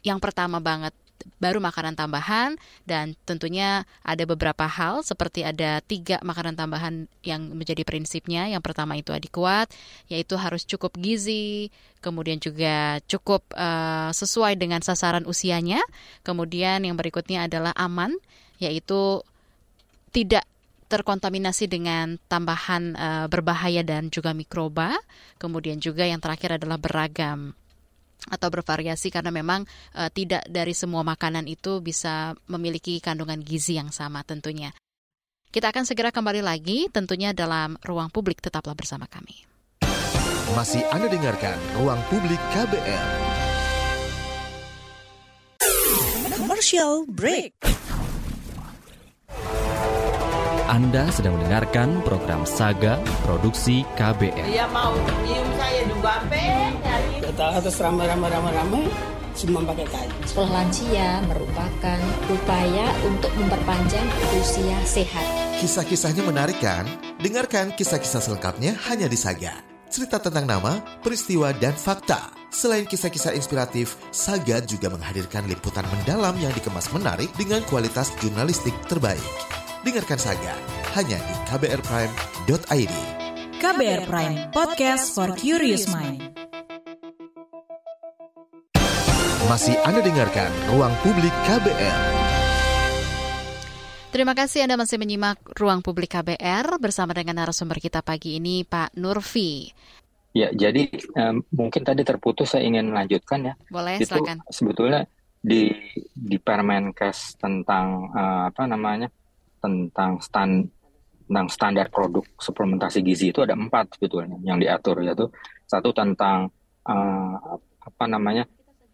yang 0.00 0.16
pertama 0.16 0.64
banget 0.64 0.96
baru 1.36 1.60
makanan 1.60 1.96
tambahan 1.96 2.56
dan 2.88 3.12
tentunya 3.28 3.84
ada 4.00 4.24
beberapa 4.24 4.64
hal 4.64 5.04
seperti 5.04 5.44
ada 5.44 5.84
tiga 5.84 6.16
makanan 6.24 6.56
tambahan 6.56 7.10
yang 7.20 7.52
menjadi 7.52 7.84
prinsipnya. 7.84 8.48
Yang 8.48 8.62
pertama 8.64 8.96
itu 8.96 9.12
adikuat, 9.12 9.68
yaitu 10.08 10.34
harus 10.40 10.64
cukup 10.64 10.96
gizi, 10.96 11.68
kemudian 12.00 12.40
juga 12.40 13.00
cukup 13.04 13.44
uh, 13.52 14.10
sesuai 14.12 14.56
dengan 14.56 14.80
sasaran 14.80 15.28
usianya. 15.28 15.80
Kemudian 16.24 16.84
yang 16.84 16.96
berikutnya 16.96 17.48
adalah 17.48 17.76
aman, 17.76 18.16
yaitu 18.62 19.20
tidak 20.14 20.48
terkontaminasi 20.86 21.66
dengan 21.66 22.16
tambahan 22.30 22.94
uh, 22.94 23.26
berbahaya 23.26 23.82
dan 23.82 24.08
juga 24.08 24.30
mikroba. 24.32 24.94
Kemudian 25.36 25.82
juga 25.82 26.06
yang 26.06 26.22
terakhir 26.22 26.62
adalah 26.62 26.78
beragam 26.78 27.52
atau 28.26 28.48
bervariasi 28.50 29.12
karena 29.12 29.30
memang 29.30 29.62
uh, 29.94 30.10
tidak 30.10 30.42
dari 30.50 30.74
semua 30.74 31.06
makanan 31.06 31.46
itu 31.46 31.78
bisa 31.78 32.34
memiliki 32.50 32.98
kandungan 32.98 33.38
gizi 33.42 33.78
yang 33.78 33.94
sama 33.94 34.26
tentunya. 34.26 34.74
Kita 35.50 35.70
akan 35.72 35.84
segera 35.86 36.10
kembali 36.10 36.42
lagi 36.42 36.90
tentunya 36.90 37.32
dalam 37.32 37.78
ruang 37.86 38.10
publik 38.10 38.42
tetaplah 38.42 38.74
bersama 38.74 39.06
kami. 39.06 39.46
Masih 40.54 40.84
Anda 40.94 41.10
dengarkan 41.10 41.58
Ruang 41.74 41.98
Publik 42.06 42.38
KBR. 42.54 43.08
Commercial 46.38 47.02
break. 47.10 47.58
Anda 50.66 51.06
sedang 51.14 51.38
mendengarkan 51.38 52.02
program 52.02 52.42
Saga 52.42 52.98
Produksi 53.22 53.86
KBR. 53.94 54.50
Dia 54.50 54.66
mau 54.74 54.98
nyium 55.22 55.46
saya 55.54 55.86
juga, 55.86 56.18
Pe. 56.26 56.42
Kita 57.22 57.46
harus 57.54 57.76
ramai-ramai-ramai-ramai 57.78 58.90
semua 59.38 59.62
pakai 59.62 59.86
kain. 59.86 60.10
Sekolah 60.26 60.50
lansia 60.50 61.22
merupakan 61.30 61.98
upaya 62.34 62.86
untuk 63.06 63.30
memperpanjang 63.38 64.06
usia 64.42 64.78
sehat. 64.82 65.26
Kisah-kisahnya 65.62 66.26
menarik 66.26 66.58
kan? 66.58 66.82
Dengarkan 67.22 67.70
kisah-kisah 67.78 68.26
selengkapnya 68.26 68.74
hanya 68.90 69.06
di 69.06 69.14
Saga. 69.14 69.62
Cerita 69.86 70.18
tentang 70.18 70.50
nama, 70.50 70.82
peristiwa, 70.98 71.54
dan 71.54 71.78
fakta. 71.78 72.34
Selain 72.50 72.82
kisah-kisah 72.90 73.38
inspiratif, 73.38 73.94
Saga 74.10 74.58
juga 74.66 74.90
menghadirkan 74.90 75.46
liputan 75.46 75.86
mendalam 75.94 76.34
yang 76.42 76.50
dikemas 76.50 76.90
menarik 76.90 77.30
dengan 77.38 77.62
kualitas 77.70 78.10
jurnalistik 78.18 78.74
terbaik. 78.90 79.22
Dengarkan 79.84 80.16
Saga 80.16 80.54
hanya 80.96 81.20
di 81.20 81.34
kbrprime.id. 81.52 82.94
KBR 83.60 84.02
Prime, 84.08 84.36
podcast 84.48 85.12
for 85.12 85.36
curious 85.36 85.84
mind. 85.92 86.32
Masih 89.44 89.76
Anda 89.84 90.00
dengarkan 90.00 90.48
Ruang 90.72 90.96
Publik 91.04 91.34
KBR. 91.44 92.00
Terima 94.16 94.32
kasih 94.32 94.64
Anda 94.64 94.80
masih 94.80 94.96
menyimak 94.96 95.44
Ruang 95.60 95.84
Publik 95.84 96.16
KBR 96.16 96.80
bersama 96.80 97.12
dengan 97.12 97.44
narasumber 97.44 97.76
kita 97.76 98.00
pagi 98.00 98.40
ini 98.40 98.64
Pak 98.64 98.96
Nurfi. 98.96 99.68
Ya, 100.32 100.52
jadi 100.56 100.88
um, 101.20 101.44
mungkin 101.52 101.84
tadi 101.84 102.00
terputus 102.00 102.56
saya 102.56 102.64
ingin 102.64 102.92
melanjutkan 102.92 103.52
ya. 103.52 103.54
Boleh, 103.68 104.00
Itu 104.00 104.16
silakan. 104.16 104.40
Sebetulnya 104.48 105.04
di 105.36 105.68
di 106.16 106.36
Permenkes 106.40 107.36
tentang 107.36 108.08
uh, 108.16 108.48
apa 108.48 108.64
namanya 108.64 109.12
tentang 109.60 110.20
stand 110.22 110.70
tentang 111.26 111.48
standar 111.50 111.86
produk 111.90 112.22
suplementasi 112.38 113.02
gizi 113.02 113.34
itu 113.34 113.42
ada 113.42 113.58
empat 113.58 113.98
sebetulnya 113.98 114.38
yang 114.46 114.62
diatur 114.62 115.02
yaitu 115.02 115.26
satu 115.66 115.90
tentang 115.90 116.54
uh, 116.86 117.58
apa 117.82 118.04
namanya 118.06 118.46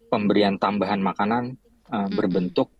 pemberian 0.09 0.57
tambahan 0.57 0.97
makanan 1.01 1.57
uh, 1.93 2.05
mm-hmm. 2.05 2.17
berbentuk 2.17 2.73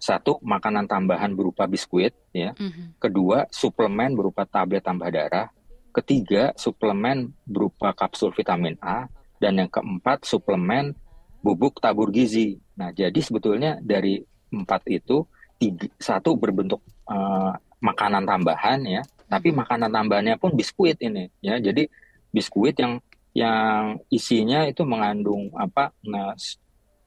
satu 0.00 0.38
makanan 0.46 0.86
tambahan 0.86 1.34
berupa 1.34 1.66
biskuit 1.66 2.14
ya 2.30 2.54
mm-hmm. 2.54 3.02
kedua 3.02 3.50
suplemen 3.50 4.14
berupa 4.14 4.46
tablet 4.46 4.86
tambah 4.86 5.10
darah 5.10 5.50
ketiga 5.90 6.54
suplemen 6.54 7.34
berupa 7.42 7.90
kapsul 7.90 8.30
vitamin 8.30 8.78
A 8.78 9.10
dan 9.42 9.58
yang 9.58 9.70
keempat 9.70 10.22
suplemen 10.22 10.94
bubuk 11.42 11.82
tabur 11.82 12.14
gizi 12.14 12.62
nah 12.78 12.94
jadi 12.94 13.18
sebetulnya 13.18 13.82
dari 13.82 14.22
empat 14.54 14.86
itu 14.86 15.26
tiga, 15.58 15.86
satu 15.98 16.38
berbentuk 16.38 16.82
uh, 17.10 17.52
makanan 17.82 18.24
tambahan 18.24 18.80
ya, 18.86 19.02
tapi 19.26 19.50
hmm. 19.50 19.58
makanan 19.66 19.90
tambahannya 19.90 20.34
pun 20.38 20.54
biskuit 20.54 20.96
ini 21.02 21.28
ya. 21.42 21.58
Jadi 21.58 21.90
biskuit 22.30 22.78
yang 22.78 23.02
yang 23.34 23.98
isinya 24.10 24.66
itu 24.66 24.82
mengandung 24.86 25.50
apa? 25.58 25.94
Nah, 26.06 26.34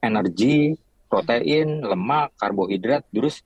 energi, 0.00 0.76
protein, 1.08 1.84
lemak, 1.84 2.36
karbohidrat, 2.36 3.04
terus 3.12 3.44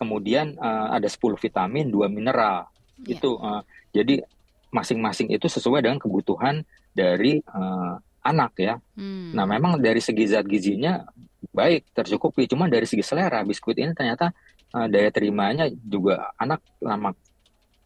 kemudian 0.00 0.56
uh, 0.56 0.96
ada 0.96 1.08
10 1.08 1.36
vitamin, 1.36 1.92
dua 1.92 2.08
mineral. 2.08 2.68
Yeah. 3.04 3.20
Itu 3.20 3.36
uh, 3.40 3.60
jadi 3.92 4.24
masing-masing 4.70 5.34
itu 5.34 5.50
sesuai 5.50 5.82
dengan 5.84 5.98
kebutuhan 5.98 6.62
dari 6.94 7.42
uh, 7.50 7.98
anak 8.22 8.52
ya. 8.60 8.74
Hmm. 8.94 9.32
Nah, 9.34 9.44
memang 9.48 9.80
dari 9.80 10.00
segi 10.00 10.28
zat 10.28 10.46
gizinya 10.46 11.04
baik 11.50 11.90
tercukupi, 11.96 12.46
cuma 12.46 12.68
dari 12.70 12.86
segi 12.86 13.02
selera 13.02 13.42
biskuit 13.42 13.74
ini 13.80 13.96
ternyata 13.96 14.30
uh, 14.74 14.86
daya 14.90 15.10
terimanya 15.10 15.68
juga 15.70 16.34
anak 16.38 16.60
lama 16.82 17.14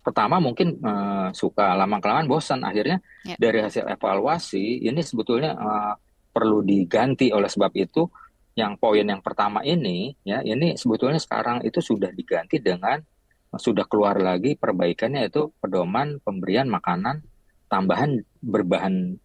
pertama 0.04 0.36
mungkin 0.36 0.80
uh, 0.84 1.32
suka 1.32 1.72
lama 1.72 1.96
kelamaan 2.00 2.28
bosan 2.28 2.60
akhirnya 2.60 3.00
yeah. 3.24 3.40
dari 3.40 3.64
hasil 3.64 3.88
evaluasi 3.88 4.84
ini 4.84 5.00
sebetulnya 5.00 5.56
uh, 5.56 5.94
perlu 6.34 6.60
diganti 6.60 7.32
oleh 7.32 7.48
sebab 7.48 7.72
itu 7.78 8.04
yang 8.54 8.78
poin 8.78 9.02
yang 9.02 9.24
pertama 9.24 9.64
ini 9.64 10.14
ya 10.22 10.44
ini 10.44 10.76
sebetulnya 10.76 11.18
sekarang 11.18 11.64
itu 11.64 11.80
sudah 11.82 12.12
diganti 12.12 12.60
dengan 12.62 13.02
sudah 13.54 13.86
keluar 13.86 14.18
lagi 14.18 14.58
perbaikannya 14.58 15.30
itu 15.30 15.50
pedoman 15.62 16.18
pemberian 16.22 16.66
makanan 16.66 17.22
tambahan 17.70 18.22
berbahan 18.42 19.18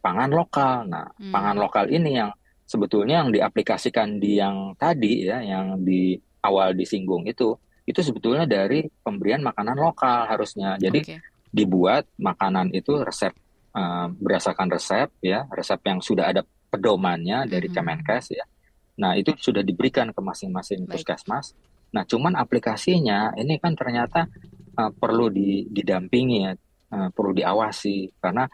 pangan 0.00 0.30
lokal. 0.32 0.88
Nah, 0.88 1.06
hmm. 1.16 1.32
pangan 1.32 1.56
lokal 1.60 1.86
ini 1.92 2.18
yang 2.18 2.30
sebetulnya 2.64 3.24
yang 3.24 3.30
diaplikasikan 3.30 4.16
di 4.16 4.40
yang 4.40 4.72
tadi 4.80 5.28
ya 5.28 5.44
yang 5.44 5.84
di 5.84 6.16
awal 6.44 6.76
disinggung 6.76 7.24
itu 7.24 7.56
itu 7.84 8.00
sebetulnya 8.00 8.48
dari 8.48 8.84
pemberian 9.04 9.44
makanan 9.44 9.76
lokal 9.76 10.24
harusnya. 10.28 10.76
Jadi 10.80 11.00
okay. 11.04 11.20
dibuat 11.52 12.08
makanan 12.16 12.72
itu 12.72 13.00
resep 13.04 13.32
uh, 13.76 14.08
berdasarkan 14.08 14.68
resep 14.72 15.08
ya, 15.20 15.44
resep 15.52 15.80
yang 15.84 16.00
sudah 16.00 16.32
ada 16.32 16.42
pedomannya 16.72 17.44
dari 17.44 17.68
mm-hmm. 17.68 17.84
Kemenkes 17.84 18.26
ya. 18.32 18.44
Nah, 18.94 19.18
itu 19.18 19.34
sudah 19.36 19.60
diberikan 19.60 20.14
ke 20.14 20.20
masing-masing 20.22 20.86
puskesmas. 20.86 21.52
Nah, 21.92 22.06
cuman 22.06 22.38
aplikasinya 22.38 23.34
ini 23.36 23.60
kan 23.60 23.76
ternyata 23.76 24.26
uh, 24.80 24.90
perlu 24.94 25.28
di, 25.28 25.66
didampingi 25.68 26.38
ya, 26.40 26.52
uh, 26.94 27.08
perlu 27.12 27.36
diawasi 27.36 28.16
karena 28.22 28.48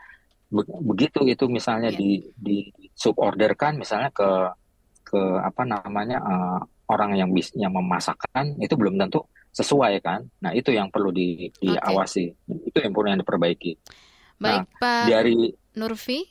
be 0.51 0.67
begitu 0.67 1.23
itu 1.31 1.47
misalnya 1.47 1.95
yeah. 1.95 2.01
di 2.03 2.11
di 2.35 2.57
suborderkan 2.91 3.79
misalnya 3.79 4.11
ke 4.11 4.31
ke 5.07 5.23
apa 5.39 5.63
namanya 5.63 6.19
uh, 6.19 6.61
orang 6.91 7.15
yang 7.15 7.31
bis 7.31 7.55
yang 7.55 7.71
memasakkan 7.71 8.59
itu 8.59 8.75
belum 8.75 8.99
tentu 8.99 9.23
sesuai 9.55 10.03
kan. 10.03 10.27
Nah, 10.43 10.51
itu 10.55 10.75
yang 10.75 10.91
perlu 10.91 11.15
di, 11.15 11.51
diawasi. 11.63 12.25
Okay. 12.35 12.69
Itu 12.71 12.79
yang 12.83 12.93
perlu 12.95 13.07
yang 13.15 13.21
diperbaiki. 13.23 13.73
Baik, 14.41 14.65
nah, 14.67 14.81
Pak 14.81 15.05
dari 15.07 15.53
Nurfi, 15.77 16.25
uh, 16.25 16.27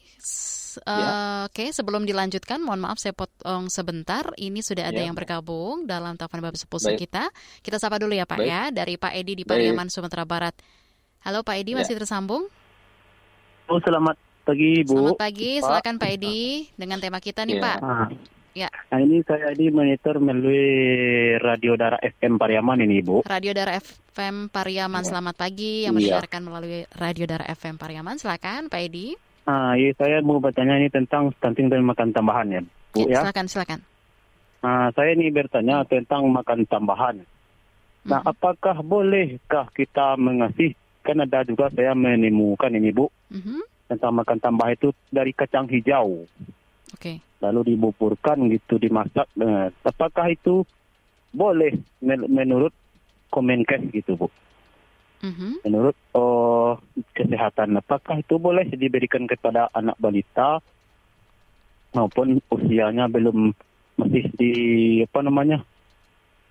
ya. 0.83 1.07
oke 1.47 1.55
okay, 1.55 1.69
sebelum 1.69 2.03
dilanjutkan, 2.09 2.57
mohon 2.59 2.81
maaf 2.81 2.97
saya 2.97 3.13
potong 3.13 3.69
sebentar. 3.69 4.33
Ini 4.35 4.59
sudah 4.65 4.89
ada 4.89 4.99
ya. 4.99 5.07
yang 5.07 5.15
bergabung 5.15 5.85
dalam 5.85 6.17
telepon 6.17 6.41
Bapak 6.41 6.59
Sepulsa 6.59 6.91
kita. 6.97 7.29
Kita 7.61 7.77
sapa 7.77 8.01
dulu 8.01 8.17
ya 8.17 8.25
Pak 8.25 8.41
Baik. 8.41 8.49
ya, 8.49 8.61
dari 8.73 8.97
Pak 8.97 9.13
Edi 9.13 9.33
di 9.37 9.45
Pariaman, 9.45 9.87
Sumatera 9.93 10.25
Barat. 10.25 10.57
Halo 11.21 11.45
Pak 11.45 11.55
Edi, 11.61 11.77
ya. 11.77 11.85
masih 11.85 11.95
tersambung? 12.01 12.49
Oh, 13.69 13.79
selamat 13.79 14.17
pagi 14.41 14.81
Bu. 14.81 15.13
Selamat 15.13 15.21
pagi, 15.21 15.51
Pak. 15.61 15.63
silakan 15.69 15.95
Pak 16.01 16.09
Edi 16.17 16.39
dengan 16.73 16.97
tema 16.97 17.19
kita 17.21 17.45
nih 17.45 17.61
ya. 17.61 17.63
Pak. 17.63 17.77
Ya. 18.57 18.69
Nah 18.89 18.99
ini 18.99 19.21
saya 19.21 19.53
di 19.53 19.69
monitor 19.69 20.17
melalui 20.17 21.37
Radio 21.37 21.77
Dara 21.77 22.01
FM 22.01 22.41
Pariaman 22.41 22.81
ini 22.81 23.05
Bu. 23.05 23.21
Radio 23.21 23.53
Dara 23.53 23.77
FM 23.77 24.49
Pariaman, 24.49 25.05
ya. 25.05 25.09
selamat 25.13 25.35
pagi 25.37 25.85
yang 25.85 25.93
iya. 25.93 26.17
mendengarkan 26.17 26.41
melalui 26.49 26.81
Radio 26.97 27.25
Dara 27.29 27.45
FM 27.45 27.77
Pariaman. 27.77 28.17
Silakan 28.17 28.73
Pak 28.73 28.81
Edi. 28.81 29.13
Ah, 29.45 29.73
iya, 29.77 29.93
saya 29.97 30.21
mau 30.25 30.41
bertanya 30.41 30.77
ini 30.81 30.89
tentang 30.89 31.33
stunting 31.37 31.69
dan 31.69 31.85
makan 31.85 32.09
tambahan 32.13 32.47
ya 32.49 32.61
Bu 32.93 33.05
ya. 33.05 33.21
ya. 33.21 33.29
Silakan, 33.29 33.45
silakan. 33.45 33.79
Nah, 34.59 34.91
saya 34.91 35.09
ini 35.15 35.31
bertanya 35.31 35.85
tentang 35.87 36.27
makan 36.27 36.65
tambahan. 36.67 37.15
Nah, 38.09 38.19
hmm. 38.25 38.31
apakah 38.33 38.81
bolehkah 38.81 39.69
kita 39.71 40.17
mengasih? 40.17 40.73
Kan 40.99 41.23
ada 41.23 41.47
juga 41.47 41.71
saya 41.71 41.95
menemukan 41.95 42.73
ini 42.73 42.89
Bu. 42.91 43.07
Hmm. 43.29 43.61
Tentang 43.87 44.13
makan 44.21 44.37
tambah 44.41 44.67
itu 44.69 44.89
dari 45.09 45.33
kacang 45.33 45.69
hijau. 45.69 46.25
Oke. 46.93 46.97
Okay. 46.97 47.17
Lalu 47.39 47.75
dibuburkan 47.75 48.51
gitu 48.51 48.75
dimasak. 48.75 49.27
Nah, 49.39 49.71
apakah 49.83 50.31
itu 50.31 50.67
boleh 51.31 51.71
menurut 52.03 52.75
Kemenkes 53.29 53.93
gitu 53.93 54.17
bu? 54.17 54.27
Mm-hmm. 55.19 55.51
Menurut 55.67 55.95
oh, 56.15 56.79
kesehatan, 57.11 57.75
apakah 57.79 58.23
itu 58.23 58.39
boleh 58.39 58.67
diberikan 58.71 59.27
kepada 59.27 59.67
anak 59.75 59.99
balita 59.99 60.63
maupun 61.93 62.39
usianya 62.49 63.09
belum 63.09 63.53
masih 63.99 64.25
di 64.39 64.51
apa 65.03 65.19
namanya 65.25 65.59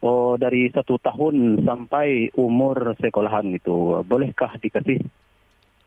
oh 0.05 0.37
dari 0.37 0.69
satu 0.69 0.99
tahun 1.01 1.65
sampai 1.65 2.35
umur 2.37 2.99
sekolahan 3.01 3.49
gitu 3.57 4.03
bolehkah 4.05 4.53
dikasih 4.61 5.01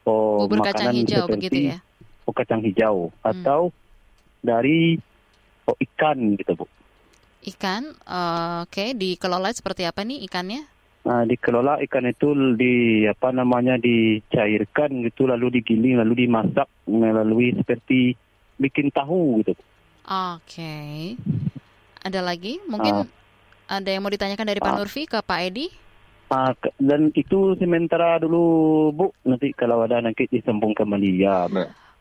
oh 0.08 0.48
Bubur 0.48 0.66
makanan 0.66 0.74
kacang 0.74 0.96
hijau 0.96 1.26
seperti 1.28 1.36
begitu 1.38 1.60
ya? 1.70 1.78
Oh, 2.26 2.34
kacang 2.34 2.62
hijau 2.64 2.96
hmm. 3.12 3.22
atau 3.28 3.62
dari 4.42 4.98
oh, 5.70 5.78
ikan 5.78 6.36
gitu 6.38 6.58
bu. 6.58 6.66
Ikan, 7.42 7.98
uh, 8.06 8.70
oke, 8.70 8.70
okay. 8.70 8.94
dikelola 8.94 9.50
seperti 9.50 9.90
apa 9.90 10.06
nih 10.06 10.22
ikannya? 10.30 10.62
Nah, 11.02 11.26
dikelola 11.26 11.82
ikan 11.90 12.06
itu 12.06 12.30
di 12.54 13.06
apa 13.10 13.34
namanya 13.34 13.82
dicairkan 13.82 15.02
gitu, 15.10 15.26
lalu 15.26 15.58
digiling, 15.58 15.98
lalu 15.98 16.30
dimasak 16.30 16.70
melalui 16.86 17.58
seperti 17.58 18.14
bikin 18.62 18.94
tahu 18.94 19.42
gitu. 19.42 19.58
Oke, 20.06 20.38
okay. 20.46 21.18
ada 22.06 22.22
lagi? 22.22 22.62
Mungkin 22.70 23.06
uh, 23.06 23.10
ada 23.66 23.90
yang 23.90 24.06
mau 24.06 24.14
ditanyakan 24.14 24.46
dari 24.46 24.62
Pak 24.62 24.74
uh, 24.74 24.78
Nurfi 24.78 25.10
ke 25.10 25.18
Pak 25.26 25.40
Edi? 25.42 25.68
Uh, 26.30 26.54
dan 26.78 27.10
itu 27.18 27.58
sementara 27.58 28.22
dulu 28.22 28.44
Bu, 28.94 29.10
nanti 29.26 29.50
kalau 29.58 29.82
ada 29.82 29.98
nanti 29.98 30.30
disambung 30.30 30.78
kembali 30.78 31.10
ya. 31.18 31.50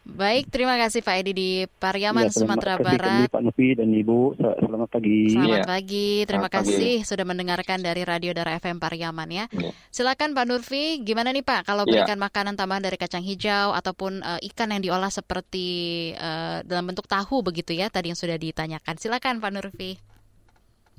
Baik, 0.00 0.48
terima 0.48 0.80
kasih 0.80 1.04
Pak 1.04 1.16
Edi 1.20 1.32
di 1.36 1.50
Pariaman, 1.68 2.32
ya, 2.32 2.32
Sumatera 2.32 2.80
Barat. 2.80 3.28
Pak 3.28 3.44
Nufi 3.44 3.76
dan 3.76 3.92
Ibu, 3.92 4.32
selamat 4.40 4.88
pagi. 4.88 5.36
Selamat 5.36 5.60
ya. 5.60 5.68
pagi, 5.68 6.08
terima 6.24 6.48
selamat 6.48 6.56
kasih 6.56 6.94
pagi. 6.96 7.08
sudah 7.08 7.24
mendengarkan 7.28 7.78
dari 7.84 8.02
Radio 8.08 8.32
Dara 8.32 8.56
FM 8.56 8.80
Pariaman 8.80 9.28
ya. 9.28 9.44
ya. 9.52 9.70
Silakan 9.92 10.32
Pak 10.32 10.44
Nurfi, 10.48 11.04
gimana 11.04 11.36
nih 11.36 11.44
Pak 11.44 11.68
kalau 11.68 11.84
ya. 11.84 12.00
berikan 12.00 12.16
makanan 12.16 12.56
tambahan 12.56 12.80
dari 12.80 12.96
kacang 12.96 13.20
hijau 13.20 13.76
ataupun 13.76 14.24
uh, 14.24 14.40
ikan 14.40 14.72
yang 14.72 14.80
diolah 14.80 15.12
seperti 15.12 15.68
uh, 16.16 16.64
dalam 16.64 16.88
bentuk 16.88 17.04
tahu 17.04 17.44
begitu 17.44 17.76
ya, 17.76 17.92
tadi 17.92 18.08
yang 18.08 18.18
sudah 18.18 18.40
ditanyakan. 18.40 18.96
Silakan 18.96 19.36
Pak 19.36 19.50
Nurfi. 19.52 20.00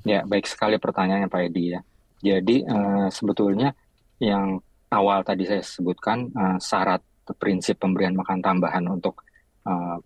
Ya, 0.06 0.22
baik 0.22 0.46
sekali 0.46 0.78
pertanyaannya 0.78 1.26
Pak 1.26 1.42
Edi 1.50 1.74
ya. 1.74 1.80
Jadi 2.22 2.62
uh, 2.70 3.10
sebetulnya 3.10 3.74
yang 4.22 4.62
awal 4.94 5.26
tadi 5.26 5.42
saya 5.42 5.60
sebutkan 5.60 6.30
uh, 6.38 6.58
syarat 6.62 7.02
prinsip 7.36 7.80
pemberian 7.80 8.14
makan 8.14 8.40
tambahan 8.40 8.84
untuk 8.88 9.24
uh, 9.66 9.98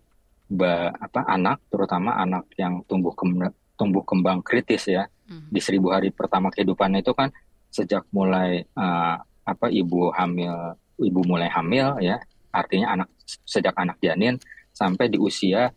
ba, 0.47 0.91
apa 0.95 1.21
anak 1.27 1.63
terutama 1.67 2.15
anak 2.17 2.47
yang 2.55 2.81
tumbuh 2.87 3.13
kem, 3.13 3.51
tumbuh 3.77 4.03
kembang 4.03 4.41
kritis 4.41 4.87
ya. 4.89 5.05
Hmm. 5.27 5.43
di 5.51 5.59
seribu 5.59 5.91
hari 5.91 6.07
pertama 6.15 6.47
kehidupan 6.47 7.03
itu 7.03 7.11
kan 7.11 7.27
sejak 7.67 8.07
mulai 8.15 8.63
uh, 8.79 9.19
apa 9.43 9.67
ibu 9.67 10.07
hamil 10.15 10.71
ibu 11.03 11.19
mulai 11.27 11.51
hamil 11.51 11.99
ya 11.99 12.15
artinya 12.55 12.95
anak 12.95 13.11
sejak 13.43 13.75
anak 13.75 13.99
janin 13.99 14.39
sampai 14.71 15.11
di 15.11 15.19
usia 15.19 15.67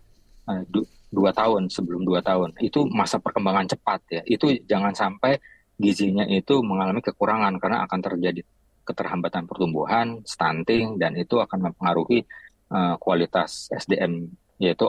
uh, 0.46 0.62
du, 0.70 0.86
dua 1.10 1.34
tahun 1.34 1.66
sebelum 1.68 2.06
dua 2.06 2.22
tahun. 2.22 2.54
Itu 2.62 2.86
masa 2.86 3.18
perkembangan 3.18 3.66
cepat 3.66 4.00
ya. 4.08 4.22
Itu 4.24 4.54
jangan 4.64 4.94
sampai 4.94 5.36
gizinya 5.80 6.24
itu 6.28 6.62
mengalami 6.62 7.02
kekurangan 7.02 7.58
karena 7.58 7.88
akan 7.88 8.00
terjadi 8.04 8.44
keterhambatan 8.84 9.46
pertumbuhan, 9.46 10.22
stunting, 10.24 10.96
dan 10.96 11.14
itu 11.14 11.38
akan 11.38 11.70
mempengaruhi 11.70 12.24
uh, 12.72 12.96
kualitas 12.96 13.70
SDM 13.70 14.30
yaitu 14.60 14.88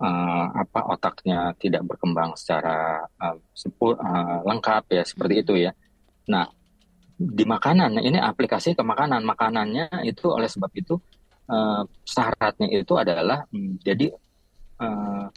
uh, 0.00 0.46
apa 0.56 0.80
otaknya 0.90 1.52
tidak 1.60 1.84
berkembang 1.84 2.32
secara 2.34 3.04
uh, 3.20 3.36
uh, 3.36 4.38
lengkap 4.48 4.84
ya 4.92 5.04
seperti 5.04 5.34
itu 5.44 5.54
ya. 5.60 5.72
Nah 6.28 6.48
di 7.20 7.44
makanan 7.44 8.00
ini 8.00 8.16
aplikasi 8.16 8.72
ke 8.72 8.80
makanan 8.80 9.20
makanannya 9.28 10.08
itu 10.08 10.32
oleh 10.32 10.48
sebab 10.48 10.72
itu 10.72 10.96
uh, 11.52 11.84
syaratnya 12.00 12.72
itu 12.72 12.96
adalah 12.96 13.44
um, 13.52 13.76
jadi 13.84 14.08
uh, 14.80 15.28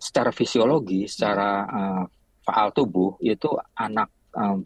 secara 0.00 0.32
fisiologi, 0.32 1.04
secara 1.08 1.50
uh, 1.68 2.04
faal 2.40 2.72
tubuh 2.72 3.20
itu 3.20 3.52
anak 3.76 4.08
uh, 4.32 4.56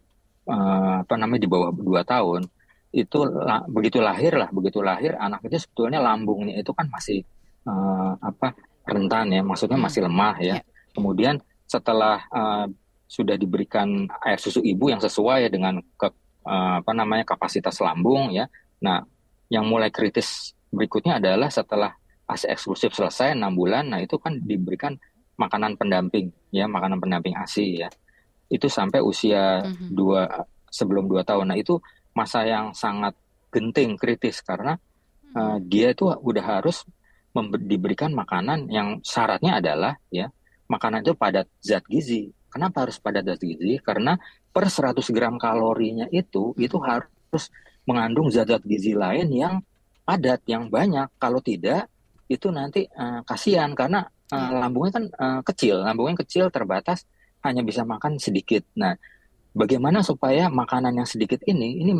uh, 0.51 1.07
apa 1.07 1.15
namanya 1.15 1.47
di 1.47 1.51
bawah 1.51 1.71
dua 1.71 2.03
tahun 2.03 2.45
itu 2.91 3.23
lah, 3.23 3.63
begitu 3.71 4.03
lahir 4.03 4.35
lah 4.35 4.51
begitu 4.51 4.83
lahir 4.83 5.15
anak 5.15 5.47
itu 5.47 5.63
sebetulnya 5.63 6.03
lambungnya 6.03 6.59
itu 6.59 6.75
kan 6.75 6.91
masih 6.91 7.23
uh, 7.71 8.19
apa 8.19 8.59
rentan 8.83 9.31
ya 9.31 9.43
maksudnya 9.47 9.79
hmm. 9.79 9.87
masih 9.87 10.01
lemah 10.11 10.37
ya 10.43 10.59
yeah. 10.59 10.61
kemudian 10.91 11.39
setelah 11.71 12.27
uh, 12.35 12.67
sudah 13.07 13.39
diberikan 13.39 14.11
air 14.27 14.39
susu 14.43 14.63
ibu 14.63 14.91
yang 14.91 14.99
sesuai 14.99 15.51
dengan 15.51 15.79
ke, 15.95 16.11
uh, 16.47 16.83
apa 16.83 16.93
namanya 16.95 17.23
kapasitas 17.23 17.79
lambung 17.79 18.35
ya 18.35 18.51
nah 18.83 19.07
yang 19.51 19.67
mulai 19.67 19.95
kritis 19.95 20.55
berikutnya 20.75 21.23
adalah 21.23 21.51
setelah 21.51 21.95
ASI 22.31 22.51
eksklusif 22.51 22.95
selesai 22.95 23.35
enam 23.35 23.55
bulan 23.55 23.91
nah 23.91 23.99
itu 24.03 24.19
kan 24.19 24.39
diberikan 24.39 24.99
makanan 25.39 25.79
pendamping 25.79 26.31
ya 26.51 26.67
makanan 26.67 26.99
pendamping 26.99 27.35
ASI 27.39 27.87
ya 27.87 27.89
itu 28.51 28.67
sampai 28.67 28.99
usia 29.01 29.63
mm-hmm. 29.63 29.89
dua 29.95 30.27
sebelum 30.69 31.07
dua 31.07 31.23
tahun. 31.23 31.55
Nah 31.55 31.59
itu 31.59 31.79
masa 32.13 32.43
yang 32.43 32.75
sangat 32.75 33.15
genting 33.55 33.95
kritis 33.95 34.43
karena 34.43 34.77
uh, 35.39 35.57
dia 35.63 35.95
itu 35.95 36.11
udah 36.11 36.61
harus 36.61 36.83
diberikan 37.63 38.11
makanan 38.11 38.67
yang 38.67 38.99
syaratnya 39.07 39.63
adalah 39.63 39.95
ya 40.11 40.27
makanan 40.67 41.07
itu 41.07 41.15
padat 41.15 41.47
zat 41.63 41.87
gizi. 41.87 42.35
Kenapa 42.51 42.83
harus 42.83 42.99
padat 42.99 43.23
zat 43.23 43.39
gizi? 43.39 43.79
Karena 43.79 44.19
per 44.51 44.67
100 44.67 44.99
gram 45.15 45.39
kalorinya 45.39 46.11
itu 46.11 46.51
itu 46.59 46.75
mm-hmm. 46.75 46.91
harus 46.91 47.45
mengandung 47.89 48.29
zat-zat 48.29 48.63
gizi 48.67 48.93
lain 48.93 49.31
yang 49.31 49.55
padat 50.05 50.43
yang 50.47 50.67
banyak. 50.69 51.07
Kalau 51.17 51.39
tidak 51.43 51.87
itu 52.31 52.51
nanti 52.55 52.87
uh, 52.87 53.23
kasihan 53.27 53.75
karena 53.75 54.07
uh, 54.31 54.51
lambungnya 54.55 55.03
kan 55.03 55.05
uh, 55.11 55.41
kecil, 55.43 55.83
lambungnya 55.83 56.23
kecil 56.23 56.51
terbatas 56.55 57.07
hanya 57.45 57.63
bisa 57.65 57.83
makan 57.87 58.21
sedikit. 58.21 58.65
Nah, 58.77 58.97
bagaimana 59.57 60.05
supaya 60.05 60.47
makanan 60.49 61.03
yang 61.03 61.09
sedikit 61.09 61.41
ini 61.49 61.81
ini 61.81 61.93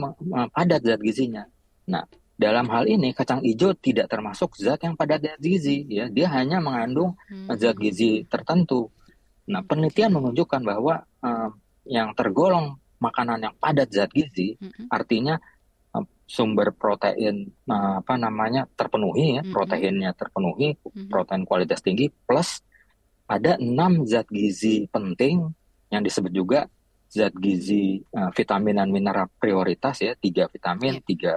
padat 0.53 0.85
zat 0.85 1.01
gizinya? 1.01 1.45
Nah, 1.89 2.05
dalam 2.41 2.69
hal 2.73 2.89
ini 2.89 3.13
kacang 3.13 3.45
hijau 3.45 3.77
tidak 3.77 4.09
termasuk 4.09 4.57
zat 4.57 4.81
yang 4.85 4.97
padat 4.97 5.21
zat 5.25 5.41
gizi 5.41 5.85
ya, 5.89 6.09
dia 6.09 6.29
hanya 6.33 6.61
mengandung 6.61 7.17
hmm. 7.29 7.53
zat 7.57 7.77
gizi 7.77 8.25
tertentu. 8.29 8.89
Nah, 9.51 9.65
penelitian 9.67 10.15
menunjukkan 10.15 10.63
bahwa 10.63 11.03
uh, 11.25 11.51
yang 11.89 12.15
tergolong 12.15 12.79
makanan 13.01 13.51
yang 13.51 13.55
padat 13.57 13.89
zat 13.91 14.13
gizi 14.13 14.57
hmm. 14.61 14.93
artinya 14.93 15.41
sumber 16.31 16.71
protein 16.71 17.51
apa 17.67 18.15
namanya 18.15 18.71
terpenuhi 18.79 19.35
ya, 19.35 19.43
mm 19.43 19.51
-hmm. 19.51 19.55
proteinnya 19.55 20.11
terpenuhi, 20.15 20.79
protein 21.11 21.43
kualitas 21.43 21.83
tinggi 21.83 22.07
plus 22.07 22.63
ada 23.31 23.55
enam 23.63 24.03
zat 24.11 24.27
gizi 24.27 24.91
penting 24.91 25.47
yang 25.95 26.03
disebut 26.03 26.35
juga 26.35 26.67
zat 27.07 27.31
gizi 27.39 28.03
uh, 28.11 28.35
vitamin 28.35 28.83
dan 28.83 28.91
mineral 28.91 29.31
prioritas 29.39 30.03
ya 30.03 30.19
tiga 30.19 30.51
vitamin 30.51 30.99
yeah. 30.99 31.07
tiga 31.07 31.35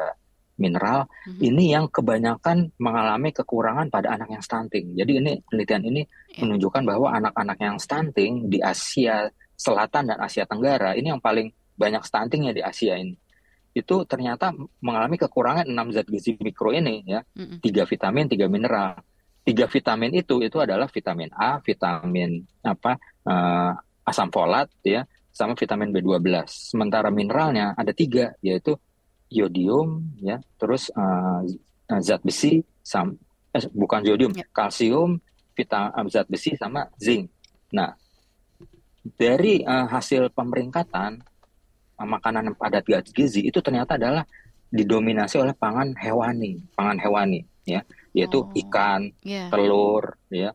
mineral 0.57 1.05
mm-hmm. 1.05 1.41
ini 1.41 1.63
yang 1.73 1.85
kebanyakan 1.89 2.73
mengalami 2.81 3.29
kekurangan 3.33 3.89
pada 3.93 4.17
anak 4.17 4.33
yang 4.33 4.41
stunting 4.41 4.97
jadi 4.97 5.21
ini 5.21 5.31
penelitian 5.45 5.83
ini 5.85 6.01
yeah. 6.05 6.41
menunjukkan 6.41 6.81
bahwa 6.81 7.07
anak-anak 7.13 7.57
yang 7.61 7.77
stunting 7.77 8.49
di 8.49 8.57
Asia 8.61 9.29
Selatan 9.53 10.09
dan 10.13 10.17
Asia 10.17 10.49
Tenggara 10.49 10.97
ini 10.97 11.13
yang 11.13 11.21
paling 11.21 11.53
banyak 11.77 12.01
stuntingnya 12.05 12.53
di 12.53 12.61
Asia 12.65 12.97
ini 12.97 13.13
itu 13.73 14.05
ternyata 14.05 14.53
mengalami 14.85 15.17
kekurangan 15.17 15.65
enam 15.65 15.89
zat 15.89 16.05
gizi 16.05 16.37
mikro 16.37 16.69
ini 16.69 17.05
ya 17.05 17.21
mm-hmm. 17.21 17.57
tiga 17.61 17.85
vitamin 17.89 18.29
tiga 18.29 18.45
mineral 18.45 19.01
tiga 19.43 19.67
vitamin 19.67 20.11
itu 20.15 20.39
itu 20.39 20.57
adalah 20.59 20.87
vitamin 20.87 21.27
A 21.35 21.59
vitamin 21.59 22.43
apa 22.63 22.95
uh, 23.27 23.75
asam 24.07 24.31
folat 24.31 24.71
ya 24.83 25.03
sama 25.33 25.57
vitamin 25.57 25.89
B12. 25.89 26.29
Sementara 26.45 27.09
mineralnya 27.09 27.73
ada 27.73 27.89
tiga, 27.89 28.37
yaitu 28.45 28.77
yodium, 29.33 30.05
ya, 30.21 30.37
terus 30.61 30.93
uh, 30.93 31.41
zat 31.99 32.21
besi, 32.21 32.61
sam, 32.85 33.17
eh, 33.49 33.65
bukan 33.73 34.05
yodium, 34.05 34.31
ya. 34.37 34.45
kalsium, 34.53 35.17
vitamin 35.57 36.05
zat 36.13 36.29
besi 36.29 36.53
sama 36.53 36.85
zinc. 37.01 37.33
Nah, 37.73 37.97
dari 39.17 39.65
uh, 39.65 39.89
hasil 39.89 40.29
pemeringkatan 40.29 41.17
uh, 41.97 42.07
makanan 42.07 42.53
padat 42.53 42.85
gizi 43.09 43.49
itu 43.49 43.57
ternyata 43.57 43.97
adalah 43.97 44.23
didominasi 44.69 45.41
oleh 45.41 45.57
pangan 45.57 45.97
hewani, 45.97 46.61
pangan 46.77 47.01
hewani, 47.01 47.41
ya, 47.65 47.81
yaitu 48.13 48.45
oh, 48.45 48.53
ikan, 48.53 49.09
yeah. 49.25 49.49
telur, 49.49 50.17
ya. 50.29 50.53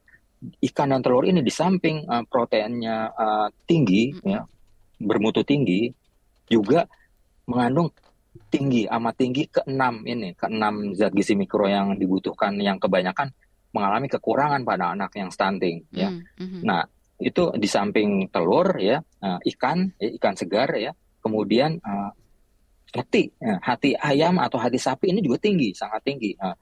Ikan 0.63 0.95
dan 0.95 1.03
telur 1.03 1.27
ini 1.27 1.43
di 1.43 1.51
samping 1.51 2.07
uh, 2.07 2.23
proteinnya 2.31 3.11
uh, 3.11 3.51
tinggi, 3.67 4.15
mm 4.15 4.19
-hmm. 4.23 4.31
ya, 4.31 4.41
bermutu 5.03 5.43
tinggi 5.43 5.91
juga 6.47 6.87
mengandung 7.51 7.91
tinggi 8.49 8.87
amat 8.87 9.15
tinggi 9.19 9.51
keenam 9.51 10.07
ini 10.07 10.33
keenam 10.39 10.95
zat 10.95 11.11
gizi 11.11 11.35
mikro 11.35 11.67
yang 11.67 11.99
dibutuhkan 11.99 12.55
yang 12.63 12.79
kebanyakan 12.79 13.35
mengalami 13.75 14.07
kekurangan 14.09 14.63
pada 14.63 14.95
anak 14.95 15.11
yang 15.19 15.29
stunting 15.29 15.85
ya. 15.91 16.09
Mm 16.09 16.23
-hmm. 16.39 16.61
Nah 16.65 16.87
itu 17.19 17.51
di 17.59 17.67
samping 17.67 18.31
telur 18.31 18.79
ya 18.79 19.03
uh, 19.03 19.43
ikan 19.43 19.91
ya, 19.99 20.09
ikan 20.17 20.35
segar 20.39 20.71
ya 20.79 20.95
kemudian 21.19 21.83
uh, 21.83 22.15
hati 22.95 23.29
ya, 23.37 23.59
hati 23.61 23.93
ayam 23.99 24.39
atau 24.41 24.57
hati 24.57 24.79
sapi 24.81 25.13
ini 25.13 25.21
juga 25.21 25.43
tinggi 25.43 25.75
sangat 25.77 26.01
tinggi. 26.07 26.33
Uh, 26.39 26.57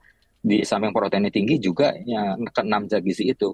di 0.47 0.63
samping 0.63 0.95
proteinnya 0.95 1.35
tinggi 1.35 1.59
juga 1.59 1.91
ya 2.07 2.39
keenam 2.55 2.87
zat 2.87 3.03
gizi 3.03 3.35
itu 3.35 3.51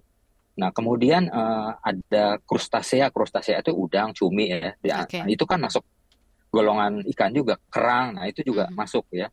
Nah, 0.52 0.68
kemudian 0.68 1.33
uh, 1.33 1.72
ada 1.81 2.37
krustasea, 2.44 3.09
krustasea 3.09 3.64
itu 3.64 3.72
udang, 3.72 4.12
cumi 4.12 4.52
ya. 4.52 4.76
Okay. 5.09 5.24
Nah, 5.24 5.28
itu 5.33 5.44
kan 5.48 5.64
masuk 5.64 5.81
golongan 6.52 7.00
ikan 7.16 7.33
juga, 7.33 7.57
kerang. 7.72 8.20
Nah, 8.20 8.28
itu 8.28 8.44
juga 8.44 8.68
mm 8.68 8.76
-hmm. 8.76 8.81
masuk 8.85 9.05
ya. 9.16 9.33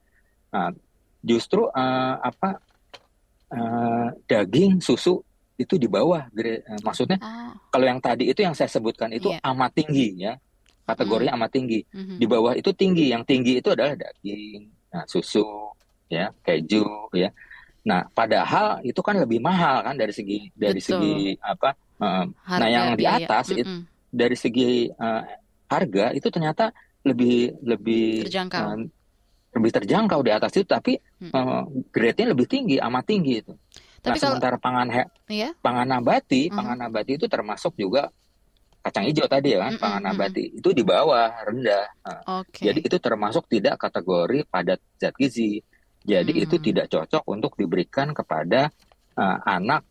Nah, 0.55 0.71
justru 1.19 1.67
uh, 1.67 2.15
apa 2.23 2.63
uh, 3.51 4.07
daging, 4.31 4.79
susu 4.79 5.19
itu 5.59 5.75
di 5.75 5.91
bawah. 5.91 6.23
Uh, 6.31 6.79
maksudnya 6.87 7.19
oh. 7.19 7.51
kalau 7.67 7.83
yang 7.83 7.99
tadi 7.99 8.31
itu 8.31 8.39
yang 8.39 8.55
saya 8.55 8.71
sebutkan 8.71 9.11
itu 9.11 9.27
yeah. 9.27 9.51
amat 9.51 9.75
tinggi 9.75 10.23
ya. 10.23 10.39
Kategorinya 10.87 11.35
mm. 11.35 11.39
amat 11.43 11.51
tinggi. 11.53 11.79
Mm 11.91 12.01
-hmm. 12.01 12.17
Di 12.17 12.25
bawah 12.25 12.53
itu 12.55 12.71
tinggi, 12.73 13.11
yang 13.11 13.21
tinggi 13.21 13.61
itu 13.61 13.69
adalah 13.69 13.93
daging, 13.93 14.71
nah, 14.89 15.05
susu, 15.05 15.45
ya, 16.09 16.31
keju, 16.41 17.11
ya. 17.13 17.29
Nah, 17.85 18.07
padahal 18.11 18.83
itu 18.83 18.99
kan 18.99 19.15
lebih 19.15 19.39
mahal 19.39 19.85
kan 19.85 19.95
dari 19.95 20.11
segi 20.11 20.51
dari 20.51 20.79
Betul. 20.83 20.99
segi 20.99 21.17
apa? 21.39 21.69
Uh, 21.99 22.25
nah, 22.47 22.69
yang 22.69 22.95
di 22.95 23.05
atas 23.07 23.51
mm 23.51 23.55
-mm. 23.55 23.61
It, 23.61 23.67
dari 24.09 24.35
segi 24.35 24.71
uh, 24.89 25.23
harga 25.69 26.05
itu 26.15 26.27
ternyata 26.31 26.71
lebih 27.05 27.59
lebih 27.63 28.27
terjangkau. 28.27 28.63
Uh, 28.65 28.87
lebih 29.49 29.71
terjangkau 29.73 30.19
di 30.21 30.31
atas 30.31 30.53
itu 30.53 30.67
tapi 30.69 30.93
hmm. 30.97 31.33
uh, 31.33 31.65
grade-nya 31.89 32.37
lebih 32.37 32.45
tinggi, 32.45 32.77
amat 32.77 33.03
tinggi 33.09 33.41
itu. 33.41 33.53
Tapi 33.99 34.15
nah, 34.15 34.21
kalau, 34.21 34.35
sementara 34.37 34.57
pangan 34.61 34.87
he, 34.93 35.03
iya? 35.27 35.49
pangan 35.59 35.87
nabati, 35.89 36.47
uh-huh. 36.47 36.55
pangan 36.55 36.77
nabati 36.87 37.11
itu 37.19 37.25
termasuk 37.27 37.75
juga 37.75 38.07
kacang 38.79 39.05
hijau 39.11 39.27
tadi 39.27 39.53
ya 39.53 39.59
kan, 39.59 39.75
mm-hmm. 39.75 39.83
pangan 39.83 40.03
nabati 40.07 40.43
itu 40.55 40.69
di 40.71 40.83
bawah 40.87 41.27
rendah. 41.43 41.85
Nah, 42.07 42.19
okay. 42.39 42.71
Jadi 42.71 42.79
itu 42.87 42.97
termasuk 42.97 43.43
tidak 43.51 43.75
kategori 43.75 44.47
padat 44.47 44.79
zat 44.95 45.13
gizi. 45.19 45.59
Jadi 46.09 46.31
hmm. 46.33 46.43
itu 46.49 46.55
tidak 46.57 46.85
cocok 46.89 47.23
untuk 47.29 47.53
diberikan 47.53 48.09
kepada 48.17 48.73
uh, 49.13 49.37
anak 49.45 49.85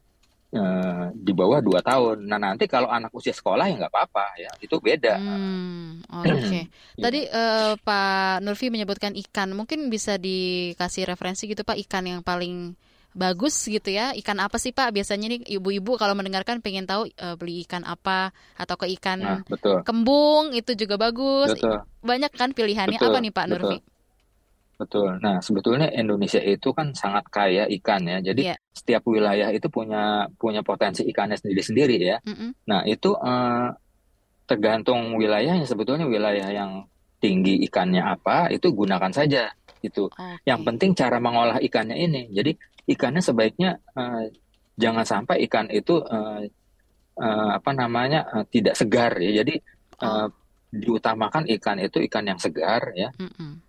uh, 0.50 1.14
di 1.14 1.31
bawah 1.31 1.62
2 1.62 1.78
tahun. 1.78 2.16
Nah 2.26 2.42
nanti 2.42 2.66
kalau 2.66 2.90
anak 2.90 3.14
usia 3.14 3.31
sekolah 3.31 3.70
ya 3.70 3.78
nggak 3.78 3.92
apa-apa 3.94 4.26
ya, 4.35 4.50
itu 4.59 4.74
beda. 4.83 5.14
Hmm, 5.14 6.02
Oke. 6.18 6.35
Okay. 6.35 6.64
Tadi 6.98 7.20
uh, 7.31 7.78
Pak 7.78 8.42
Nurfi 8.42 8.74
menyebutkan 8.74 9.14
ikan, 9.14 9.54
mungkin 9.54 9.87
bisa 9.87 10.18
dikasih 10.18 11.07
referensi 11.07 11.46
gitu 11.46 11.62
Pak 11.62 11.78
ikan 11.87 12.04
yang 12.11 12.20
paling 12.26 12.74
bagus 13.16 13.57
gitu 13.66 13.88
ya 13.90 14.14
ikan 14.14 14.38
apa 14.38 14.61
sih 14.62 14.70
pak 14.70 14.94
biasanya 14.94 15.33
nih 15.33 15.59
ibu-ibu 15.59 15.98
kalau 15.98 16.14
mendengarkan 16.14 16.62
pengen 16.62 16.87
tahu 16.87 17.11
uh, 17.18 17.35
beli 17.35 17.66
ikan 17.66 17.83
apa 17.83 18.31
atau 18.54 18.76
ke 18.78 18.87
ikan 19.00 19.18
nah, 19.18 19.40
betul. 19.48 19.83
kembung 19.83 20.54
itu 20.54 20.76
juga 20.78 21.00
bagus 21.00 21.57
betul. 21.57 21.83
banyak 22.04 22.31
kan 22.31 22.54
pilihannya 22.54 22.94
betul, 22.94 23.11
apa 23.11 23.18
nih 23.18 23.33
pak. 23.35 23.46
Nurfi 23.50 23.78
Betul. 23.81 23.97
Nah, 25.18 25.42
sebetulnya 25.42 25.90
Indonesia 25.90 26.38
itu 26.38 26.70
kan 26.70 26.94
sangat 26.94 27.26
kaya 27.34 27.66
ikan 27.82 27.98
ya. 28.06 28.22
Jadi 28.22 28.54
yeah. 28.54 28.58
setiap 28.70 29.02
wilayah 29.10 29.50
itu 29.50 29.66
punya 29.66 30.30
punya 30.38 30.62
potensi 30.62 31.02
ikannya 31.02 31.34
sendiri-sendiri 31.34 31.98
ya. 31.98 32.16
Mm 32.22 32.34
-hmm. 32.34 32.50
Nah, 32.70 32.86
itu 32.86 33.10
uh, 33.18 33.74
tergantung 34.46 35.18
wilayahnya 35.18 35.66
sebetulnya 35.66 36.06
wilayah 36.06 36.46
yang 36.54 36.86
tinggi 37.18 37.58
ikannya 37.66 38.06
apa, 38.06 38.54
itu 38.54 38.70
gunakan 38.70 39.10
saja 39.10 39.50
itu. 39.82 40.06
Okay. 40.14 40.46
Yang 40.46 40.60
penting 40.70 40.90
cara 40.94 41.18
mengolah 41.18 41.58
ikannya 41.58 41.98
ini. 41.98 42.30
Jadi 42.30 42.54
ikannya 42.86 43.18
sebaiknya 43.18 43.82
uh, 43.98 44.30
jangan 44.78 45.02
sampai 45.02 45.42
ikan 45.50 45.66
itu 45.74 45.98
uh, 45.98 46.46
uh, 47.18 47.50
apa 47.58 47.70
namanya 47.74 48.30
uh, 48.30 48.46
tidak 48.46 48.78
segar 48.78 49.18
ya. 49.18 49.42
Jadi 49.42 49.58
uh, 50.06 50.30
diutamakan 50.70 51.50
ikan 51.58 51.82
itu 51.82 51.98
ikan 52.06 52.30
yang 52.30 52.38
segar 52.38 52.94
ya. 52.94 53.10
Mm 53.18 53.32
-hmm 53.34 53.67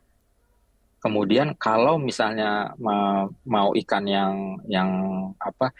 Kemudian 0.99 1.55
kalau 1.55 1.95
misalnya 1.95 2.75
mau 3.47 3.71
ikan 3.71 4.03
yang 4.03 4.59
yang 4.67 4.89
apa 5.39 5.71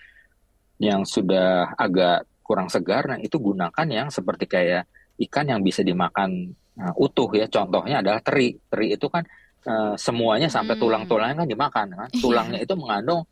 yang 0.80 1.04
sudah 1.04 1.76
agak 1.76 2.24
kurang 2.40 2.72
segar, 2.72 3.06
nah 3.06 3.20
itu 3.20 3.36
gunakan 3.36 3.88
yang 3.92 4.08
seperti 4.08 4.48
kayak 4.48 4.88
ikan 5.28 5.46
yang 5.52 5.60
bisa 5.60 5.84
dimakan 5.84 6.56
uh, 6.80 6.94
utuh 6.96 7.30
ya. 7.36 7.46
Contohnya 7.52 8.00
adalah 8.00 8.24
teri. 8.24 8.56
Teri 8.56 8.96
itu 8.96 9.06
kan 9.12 9.28
uh, 9.68 9.94
semuanya 10.00 10.48
sampai 10.48 10.80
hmm. 10.80 10.82
tulang-tulangnya 10.82 11.36
kan 11.44 11.48
dimakan 11.52 11.88
kan. 11.94 12.10
Tulangnya 12.16 12.60
itu 12.64 12.74
mengandung 12.80 13.28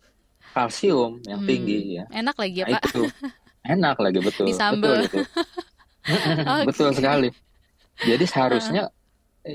kalsium 0.51 1.23
yang 1.23 1.41
hmm. 1.41 1.49
tinggi 1.49 1.79
ya. 1.97 2.05
Enak 2.11 2.35
lagi 2.35 2.57
ya, 2.61 2.65
nah, 2.67 2.81
Pak. 2.83 2.83
Itu. 2.91 3.01
Enak 3.67 3.97
lagi 3.99 4.19
betul. 4.23 4.45
Betul 4.51 4.97
itu. 5.03 5.19
okay. 6.07 6.65
Betul 6.67 6.89
sekali. 6.99 7.29
Jadi 7.97 8.25
seharusnya 8.29 8.93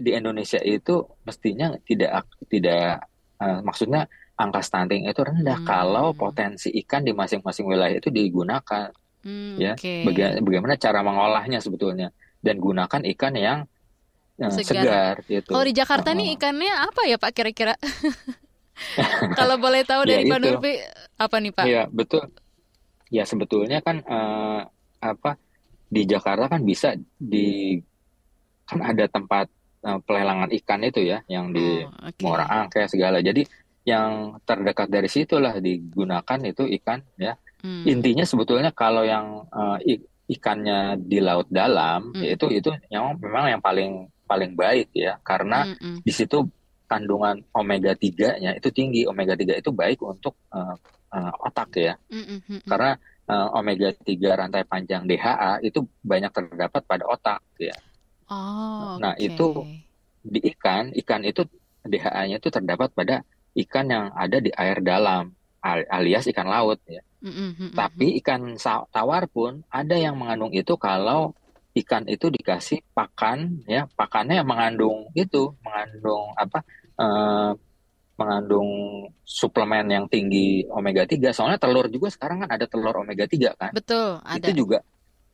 di 0.01 0.11
Indonesia 0.17 0.61
itu 0.63 1.05
mestinya 1.27 1.77
tidak 1.85 2.25
tidak 2.49 3.05
uh, 3.43 3.61
maksudnya 3.61 4.09
angka 4.39 4.65
stunting 4.65 5.05
itu 5.05 5.21
rendah 5.21 5.61
hmm. 5.61 5.69
kalau 5.69 6.17
potensi 6.17 6.73
ikan 6.83 7.05
di 7.05 7.13
masing-masing 7.13 7.69
wilayah 7.69 8.01
itu 8.01 8.09
digunakan 8.09 8.89
hmm, 9.27 9.57
ya 9.61 9.73
okay. 9.77 10.07
Baga 10.09 10.41
bagaimana 10.41 10.75
cara 10.81 11.05
mengolahnya 11.05 11.61
sebetulnya 11.61 12.09
dan 12.43 12.59
gunakan 12.59 13.03
ikan 13.15 13.35
yang 13.39 13.59
uh, 14.41 14.51
segar. 14.51 14.67
segar 14.67 15.15
gitu. 15.31 15.51
Kalau 15.55 15.65
di 15.65 15.75
Jakarta 15.77 16.11
uh, 16.11 16.17
nih 16.17 16.35
ikannya 16.35 16.75
apa 16.75 17.03
ya 17.07 17.17
Pak 17.21 17.33
kira-kira? 17.37 17.75
kalau 19.39 19.61
boleh 19.63 19.87
tahu 19.87 20.03
ya 20.09 20.19
dari 20.19 20.27
ya 20.27 20.33
Pak 20.35 20.39
Nurfi 20.43 20.73
apa 21.21 21.37
nih 21.39 21.53
Pak? 21.55 21.65
Iya 21.69 21.83
betul. 21.93 22.25
Ya 23.13 23.23
sebetulnya 23.29 23.79
kan 23.85 24.03
uh, 24.03 24.67
apa 24.99 25.39
di 25.93 26.03
Jakarta 26.09 26.49
kan 26.49 26.65
bisa 26.65 26.97
di 27.21 27.77
kan 28.65 28.81
ada 28.81 29.05
tempat 29.07 29.47
uh, 29.87 29.99
pelelangan 30.03 30.51
ikan 30.63 30.81
itu 30.87 31.01
ya 31.03 31.23
yang 31.27 31.51
di 31.51 31.83
oh, 31.83 31.91
okay. 32.07 32.23
Muara 32.23 32.47
Angke 32.49 32.87
segala. 32.87 33.19
Jadi 33.23 33.45
yang 33.83 34.39
terdekat 34.47 34.87
dari 34.87 35.11
situlah 35.11 35.59
digunakan 35.59 36.39
itu 36.47 36.67
ikan 36.83 37.03
ya. 37.19 37.35
Hmm. 37.63 37.87
Intinya 37.87 38.27
sebetulnya 38.27 38.71
kalau 38.75 39.07
yang 39.07 39.47
uh, 39.51 39.79
ikannya 40.27 40.99
di 40.99 41.19
laut 41.19 41.47
dalam 41.51 42.15
hmm. 42.15 42.35
itu 42.35 42.47
itu 42.51 42.71
yang 42.91 43.19
memang 43.19 43.59
yang 43.59 43.63
paling 43.63 44.07
paling 44.27 44.55
baik 44.57 44.89
ya 44.97 45.19
karena 45.21 45.67
hmm, 45.67 45.79
hmm. 45.79 45.99
di 46.03 46.13
situ 46.15 46.47
kandungan 46.93 47.41
omega 47.57 47.97
3-nya 47.97 48.53
itu 48.53 48.69
tinggi. 48.69 49.09
Omega 49.09 49.33
3 49.33 49.65
itu 49.65 49.71
baik 49.73 50.05
untuk 50.05 50.37
uh, 50.53 50.77
uh, 51.17 51.33
otak 51.49 51.73
ya. 51.81 51.97
Hmm, 52.13 52.25
hmm, 52.29 52.41
hmm. 52.45 52.61
Karena 52.69 52.93
uh, 53.33 53.49
omega 53.57 53.89
3 53.97 54.13
rantai 54.13 54.69
panjang 54.69 55.09
DHA 55.09 55.65
itu 55.65 55.81
banyak 56.05 56.29
terdapat 56.29 56.83
pada 56.85 57.05
otak 57.09 57.41
ya. 57.57 57.73
Oh, 58.33 58.97
nah 58.97 59.13
okay. 59.13 59.29
itu 59.29 59.49
di 60.25 60.41
ikan, 60.57 60.95
ikan 61.05 61.23
itu 61.29 61.45
DHA-nya 61.85 62.39
itu 62.39 62.49
terdapat 62.49 62.95
pada 62.95 63.27
ikan 63.59 63.87
yang 63.91 64.05
ada 64.17 64.41
di 64.41 64.49
air 64.55 64.81
dalam 64.81 65.35
alias 65.63 66.25
ikan 66.33 66.49
laut 66.49 66.81
ya. 66.89 67.03
Mm-hmm. 67.23 67.77
Tapi 67.77 68.19
ikan 68.23 68.57
tawar 68.91 69.29
pun 69.31 69.63
ada 69.71 69.95
yang 69.95 70.19
mengandung 70.19 70.51
itu 70.51 70.75
kalau 70.81 71.37
ikan 71.73 72.05
itu 72.05 72.29
dikasih 72.29 72.85
pakan 72.93 73.65
ya 73.65 73.89
pakannya 73.97 74.45
yang 74.45 74.49
mengandung 74.49 75.09
itu 75.17 75.57
mengandung 75.65 76.37
apa 76.37 76.61
uh, 77.01 77.57
mengandung 78.21 78.69
suplemen 79.25 79.89
yang 79.89 80.05
tinggi 80.05 80.69
omega 80.69 81.09
3 81.09 81.33
soalnya 81.33 81.57
telur 81.57 81.89
juga 81.89 82.13
sekarang 82.13 82.45
kan 82.45 82.51
ada 82.53 82.69
telur 82.69 82.93
omega 83.01 83.25
3 83.25 83.57
kan 83.57 83.73
betul 83.73 84.21
ada 84.21 84.37
itu 84.37 84.53
juga 84.53 84.85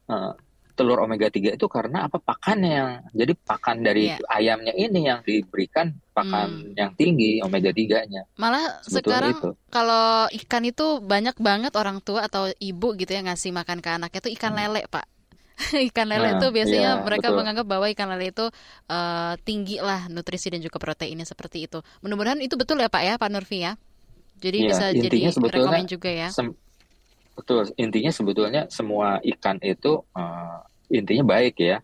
uh, 0.07 0.31
telur 0.79 1.03
omega 1.03 1.27
3 1.27 1.59
itu 1.59 1.67
karena 1.67 2.07
apa 2.07 2.23
pakannya 2.23 2.71
yang 2.71 2.91
jadi 3.11 3.33
pakan 3.35 3.83
dari 3.83 4.15
yeah. 4.15 4.23
ayamnya 4.31 4.71
ini 4.79 5.11
yang 5.11 5.27
diberikan 5.27 5.91
pakan 6.15 6.71
hmm. 6.71 6.79
yang 6.79 6.95
tinggi 6.95 7.43
omega 7.43 7.75
3-nya. 7.75 8.23
Malah 8.39 8.79
Sebetulnya 8.87 9.03
sekarang 9.03 9.35
itu. 9.35 9.51
kalau 9.75 10.31
ikan 10.31 10.63
itu 10.63 10.87
banyak 11.03 11.37
banget 11.43 11.73
orang 11.75 11.99
tua 11.99 12.31
atau 12.31 12.47
ibu 12.63 12.95
gitu 12.95 13.11
ya 13.11 13.27
ngasih 13.27 13.51
makan 13.51 13.83
ke 13.83 13.91
anaknya 13.91 14.21
itu 14.23 14.31
ikan 14.39 14.55
hmm. 14.55 14.61
lele, 14.63 14.83
Pak. 14.87 15.07
ikan 15.91 16.07
lele 16.07 16.39
itu 16.39 16.47
nah, 16.47 16.55
biasanya 16.55 16.91
iya, 16.95 17.03
mereka 17.03 17.35
betul. 17.35 17.39
menganggap 17.43 17.67
bahwa 17.67 17.87
ikan 17.91 18.09
lele 18.15 18.31
itu 18.31 18.47
uh, 18.87 19.35
tinggi 19.43 19.83
lah 19.83 20.07
nutrisi 20.07 20.55
dan 20.55 20.63
juga 20.63 20.79
proteinnya 20.79 21.27
seperti 21.27 21.67
itu. 21.67 21.83
Mudah-mudahan 22.07 22.39
itu 22.39 22.55
betul 22.55 22.79
ya 22.79 22.87
Pak 22.87 23.03
ya, 23.03 23.15
Pak 23.19 23.29
Nurfi 23.35 23.67
ya. 23.67 23.75
Jadi 24.39 24.59
ya, 24.63 24.69
bisa 24.71 24.85
jadi 24.95 25.19
rekomend 25.35 25.91
juga 25.91 26.11
ya. 26.15 26.31
Betul, 27.39 27.71
intinya 27.79 28.11
sebetulnya 28.11 28.67
semua 28.67 29.23
ikan 29.23 29.63
itu 29.63 30.03
uh, 30.19 30.59
intinya 30.91 31.39
baik 31.39 31.55
ya. 31.63 31.79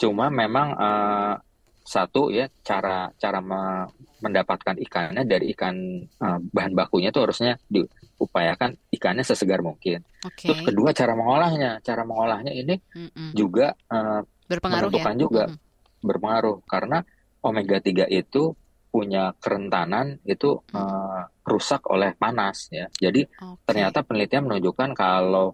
Cuma 0.00 0.32
memang 0.32 0.72
uh, 0.72 1.36
satu 1.84 2.32
ya 2.32 2.48
cara 2.64 3.12
cara 3.20 3.44
me 3.44 3.84
mendapatkan 4.18 4.74
ikannya 4.82 5.22
dari 5.28 5.52
ikan 5.54 5.76
uh, 6.24 6.40
bahan 6.40 6.74
bakunya 6.74 7.14
itu 7.14 7.20
harusnya 7.22 7.54
diupayakan 7.70 8.74
ikannya 8.90 9.22
sesegar 9.22 9.60
mungkin. 9.60 10.02
Okay. 10.24 10.50
Terus 10.50 10.60
kedua 10.72 10.90
cara 10.96 11.12
mengolahnya, 11.14 11.78
cara 11.84 12.02
mengolahnya 12.02 12.50
ini 12.50 12.80
mm 12.80 13.08
-mm. 13.14 13.30
juga 13.36 13.76
uh, 13.92 14.24
berpengaruh 14.48 14.90
menentukan 14.90 15.14
ya? 15.14 15.20
juga 15.20 15.44
mm 15.46 15.52
-hmm. 15.54 16.02
berpengaruh 16.02 16.56
karena 16.66 16.98
omega 17.44 17.78
3 17.78 18.10
itu 18.10 18.42
punya 18.88 19.36
kerentanan 19.36 20.16
itu 20.24 20.64
uh, 20.72 21.22
rusak 21.44 21.84
oleh 21.92 22.16
panas 22.16 22.72
ya. 22.72 22.88
Jadi 22.88 23.24
okay. 23.28 23.64
ternyata 23.68 24.00
penelitian 24.04 24.48
menunjukkan 24.48 24.90
kalau 24.96 25.52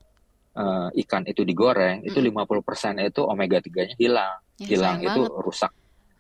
uh, 0.55 0.89
ikan 0.95 1.27
itu 1.27 1.43
digoreng 1.43 2.03
mm. 2.03 2.09
itu 2.09 2.19
50% 2.23 3.03
itu 3.03 3.23
omega 3.27 3.59
3-nya 3.59 3.97
hilang. 3.99 4.39
Ya, 4.59 4.67
hilang 4.71 4.99
itu 5.03 5.23
banget. 5.27 5.43
rusak. 5.43 5.73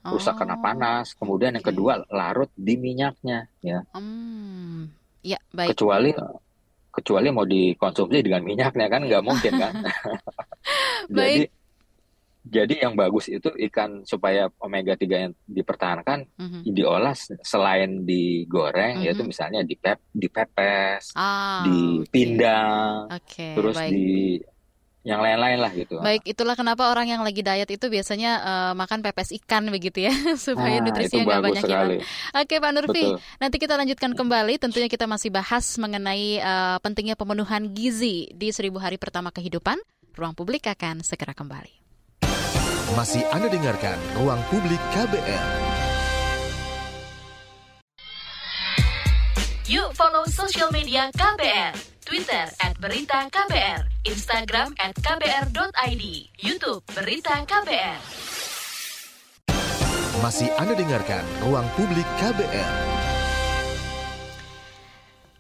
Rusak 0.04 0.34
oh, 0.34 0.38
karena 0.42 0.56
panas. 0.58 1.06
Kemudian 1.14 1.54
okay. 1.54 1.56
yang 1.62 1.66
kedua 1.70 1.92
larut 2.10 2.50
di 2.58 2.74
minyaknya 2.76 3.46
ya. 3.62 3.80
Hmm. 3.94 4.90
Ya, 5.24 5.40
baik. 5.54 5.72
Kecuali 5.72 6.12
kecuali 6.94 7.26
mau 7.34 7.42
dikonsumsi 7.42 8.22
dengan 8.22 8.42
minyaknya 8.46 8.86
kan 8.86 9.02
nggak 9.02 9.24
mungkin 9.24 9.52
kan. 9.58 9.72
Jadi 11.16 11.63
jadi 12.44 12.84
yang 12.84 12.92
bagus 12.92 13.32
itu 13.32 13.48
ikan 13.72 14.04
supaya 14.04 14.52
omega 14.60 14.92
3 14.92 15.08
yang 15.08 15.32
dipertahankan 15.48 16.28
mm-hmm. 16.36 16.60
diolah 16.76 17.16
selain 17.40 18.04
digoreng 18.04 19.00
mm-hmm. 19.00 19.06
yaitu 19.08 19.24
misalnya 19.24 19.64
dipep 19.64 19.96
dipepes, 20.12 21.16
ah, 21.16 21.64
dipindang, 21.64 23.08
okay. 23.08 23.56
terus 23.56 23.80
baik. 23.80 23.90
di 23.90 24.04
yang 25.04 25.20
lain-lain 25.20 25.60
lah 25.60 25.68
gitu. 25.76 26.00
Baik, 26.00 26.24
itulah 26.24 26.56
kenapa 26.56 26.88
orang 26.88 27.04
yang 27.04 27.20
lagi 27.20 27.44
diet 27.44 27.68
itu 27.68 27.92
biasanya 27.92 28.40
uh, 28.40 28.72
makan 28.72 29.04
pepes 29.04 29.36
ikan 29.44 29.68
begitu 29.68 30.08
ya, 30.08 30.12
supaya 30.48 30.80
nah, 30.80 30.88
nutrisinya 30.88 31.24
nggak 31.28 31.44
banyak 31.44 31.62
hilang. 31.68 32.00
Oke, 32.40 32.56
Pak 32.56 32.72
Nurfi, 32.72 33.04
Betul. 33.12 33.20
nanti 33.36 33.56
kita 33.60 33.74
lanjutkan 33.76 34.16
kembali. 34.16 34.56
Tentunya 34.56 34.88
kita 34.88 35.04
masih 35.04 35.28
bahas 35.28 35.76
mengenai 35.76 36.40
uh, 36.40 36.80
pentingnya 36.80 37.20
pemenuhan 37.20 37.68
gizi 37.76 38.32
di 38.32 38.48
seribu 38.48 38.80
hari 38.80 38.96
pertama 38.96 39.28
kehidupan. 39.28 39.76
Ruang 40.16 40.32
publik 40.32 40.72
akan 40.72 41.04
segera 41.04 41.36
kembali. 41.36 41.83
Masih 42.92 43.24
Anda 43.32 43.48
dengarkan 43.48 43.96
Ruang 44.20 44.44
Publik 44.52 44.76
KBR. 44.92 45.48
Yuk 49.64 49.96
follow 49.96 50.28
social 50.28 50.68
media 50.68 51.08
KBR. 51.16 51.72
Twitter 52.04 52.44
at 52.60 52.76
Berita 52.76 53.24
KBR, 53.32 53.88
Instagram 54.04 54.76
at 54.76 54.92
KBR.id, 55.00 56.04
Youtube 56.36 56.84
Berita 56.92 57.40
KBR. 57.48 58.00
Masih 60.20 60.52
Anda 60.60 60.76
dengarkan 60.76 61.24
Ruang 61.40 61.64
Publik 61.80 62.04
KBR. 62.20 63.03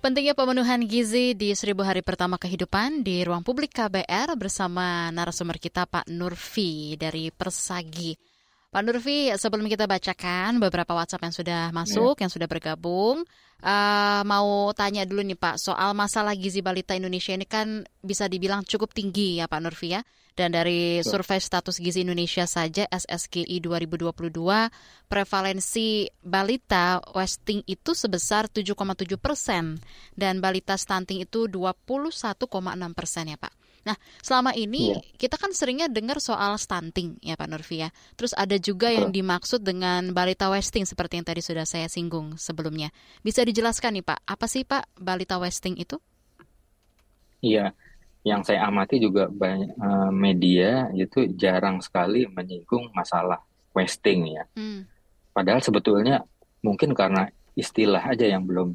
Pentingnya 0.04 0.36
pemenuhan 0.36 0.84
gizi 0.84 1.32
di 1.32 1.56
seribu 1.56 1.80
hari 1.80 2.04
pertama 2.04 2.36
kehidupan 2.36 3.00
di 3.00 3.24
ruang 3.24 3.40
publik 3.40 3.72
KBR 3.72 4.36
bersama 4.36 5.08
narasumber 5.08 5.56
kita 5.56 5.88
Pak 5.88 6.12
Nurfi 6.12 6.92
dari 7.00 7.32
Persagi. 7.32 8.12
Pak 8.74 8.82
Nurfi, 8.82 9.30
sebelum 9.38 9.70
kita 9.70 9.86
bacakan 9.86 10.58
beberapa 10.58 10.98
WhatsApp 10.98 11.30
yang 11.30 11.30
sudah 11.30 11.62
masuk, 11.70 12.18
yeah. 12.18 12.26
yang 12.26 12.30
sudah 12.34 12.50
bergabung, 12.50 13.22
uh, 13.62 14.22
mau 14.26 14.74
tanya 14.74 15.06
dulu 15.06 15.22
nih 15.22 15.38
Pak, 15.38 15.62
soal 15.62 15.94
masalah 15.94 16.34
gizi 16.34 16.58
balita 16.58 16.90
Indonesia 16.98 17.30
ini 17.38 17.46
kan 17.46 17.86
bisa 18.02 18.26
dibilang 18.26 18.66
cukup 18.66 18.90
tinggi 18.90 19.38
ya 19.38 19.46
Pak 19.46 19.60
Nurfi 19.62 19.94
ya. 19.94 20.02
Dan 20.34 20.50
dari 20.50 20.98
survei 21.06 21.38
status 21.38 21.78
gizi 21.78 22.02
Indonesia 22.02 22.50
saja 22.50 22.90
SSGI 22.90 23.62
2022, 23.62 24.10
prevalensi 25.06 26.10
balita 26.18 26.98
wasting 27.14 27.62
itu 27.70 27.94
sebesar 27.94 28.50
7,7 28.50 28.74
persen 29.22 29.78
dan 30.18 30.42
balita 30.42 30.74
stunting 30.74 31.22
itu 31.22 31.46
21,6 31.46 31.94
persen 32.90 33.30
ya 33.30 33.38
Pak. 33.38 33.54
Nah, 33.84 33.96
selama 34.24 34.56
ini 34.56 34.96
yeah. 34.96 35.00
kita 35.20 35.36
kan 35.36 35.52
seringnya 35.52 35.92
dengar 35.92 36.16
soal 36.18 36.56
stunting 36.56 37.20
ya 37.20 37.36
Pak 37.36 37.48
Nurfi 37.48 37.84
ya. 37.84 37.92
Terus 38.16 38.32
ada 38.32 38.56
juga 38.56 38.88
yang 38.88 39.12
dimaksud 39.12 39.60
dengan 39.60 40.10
balita 40.16 40.48
wasting 40.48 40.88
seperti 40.88 41.20
yang 41.20 41.26
tadi 41.28 41.44
sudah 41.44 41.68
saya 41.68 41.86
singgung 41.86 42.40
sebelumnya. 42.40 42.88
Bisa 43.20 43.44
dijelaskan 43.44 44.00
nih 44.00 44.04
Pak, 44.04 44.18
apa 44.24 44.46
sih 44.48 44.64
Pak 44.64 44.96
balita 44.96 45.36
wasting 45.36 45.76
itu? 45.76 46.00
Iya, 47.44 47.76
yang 48.24 48.40
saya 48.40 48.64
amati 48.64 48.96
juga 48.96 49.28
banyak 49.28 49.76
uh, 49.76 50.08
media 50.08 50.88
itu 50.96 51.28
jarang 51.36 51.84
sekali 51.84 52.24
menyinggung 52.24 52.88
masalah 52.96 53.36
wasting 53.76 54.32
ya. 54.32 54.48
Hmm. 54.56 54.88
Padahal 55.36 55.60
sebetulnya 55.60 56.24
mungkin 56.64 56.96
karena 56.96 57.28
istilah 57.52 58.00
aja 58.00 58.24
yang 58.24 58.48
belum 58.48 58.72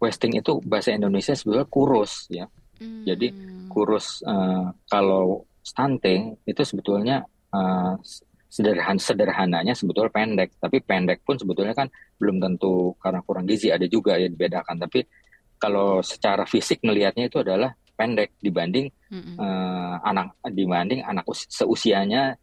wasting 0.00 0.40
itu 0.40 0.64
bahasa 0.64 0.96
Indonesia 0.96 1.36
sebetulnya 1.36 1.68
kurus 1.68 2.24
ya. 2.32 2.48
Hmm. 2.80 3.04
Jadi 3.04 3.32
kurus 3.70 4.20
uh, 4.24 4.72
kalau 4.88 5.44
stunting 5.60 6.38
itu 6.46 6.62
sebetulnya 6.62 7.26
uh, 7.50 7.98
sederhana 8.46 8.96
sederhananya 8.96 9.74
sebetulnya 9.76 10.08
pendek, 10.14 10.56
tapi 10.56 10.80
pendek 10.80 11.20
pun 11.26 11.36
sebetulnya 11.36 11.74
kan 11.76 11.90
belum 12.16 12.40
tentu 12.40 12.96
karena 13.02 13.20
kurang 13.20 13.44
gizi 13.44 13.68
ada 13.68 13.84
juga 13.84 14.16
ya 14.16 14.30
dibedakan. 14.30 14.80
Tapi 14.80 15.04
kalau 15.60 16.00
secara 16.00 16.48
fisik 16.48 16.80
melihatnya 16.84 17.28
itu 17.28 17.40
adalah 17.40 17.72
pendek 17.96 18.36
dibanding 18.40 18.92
mm-hmm. 19.08 19.36
uh, 19.40 19.96
anak 20.04 20.36
dibanding 20.52 21.00
anak 21.00 21.24
seusianya 21.32 22.36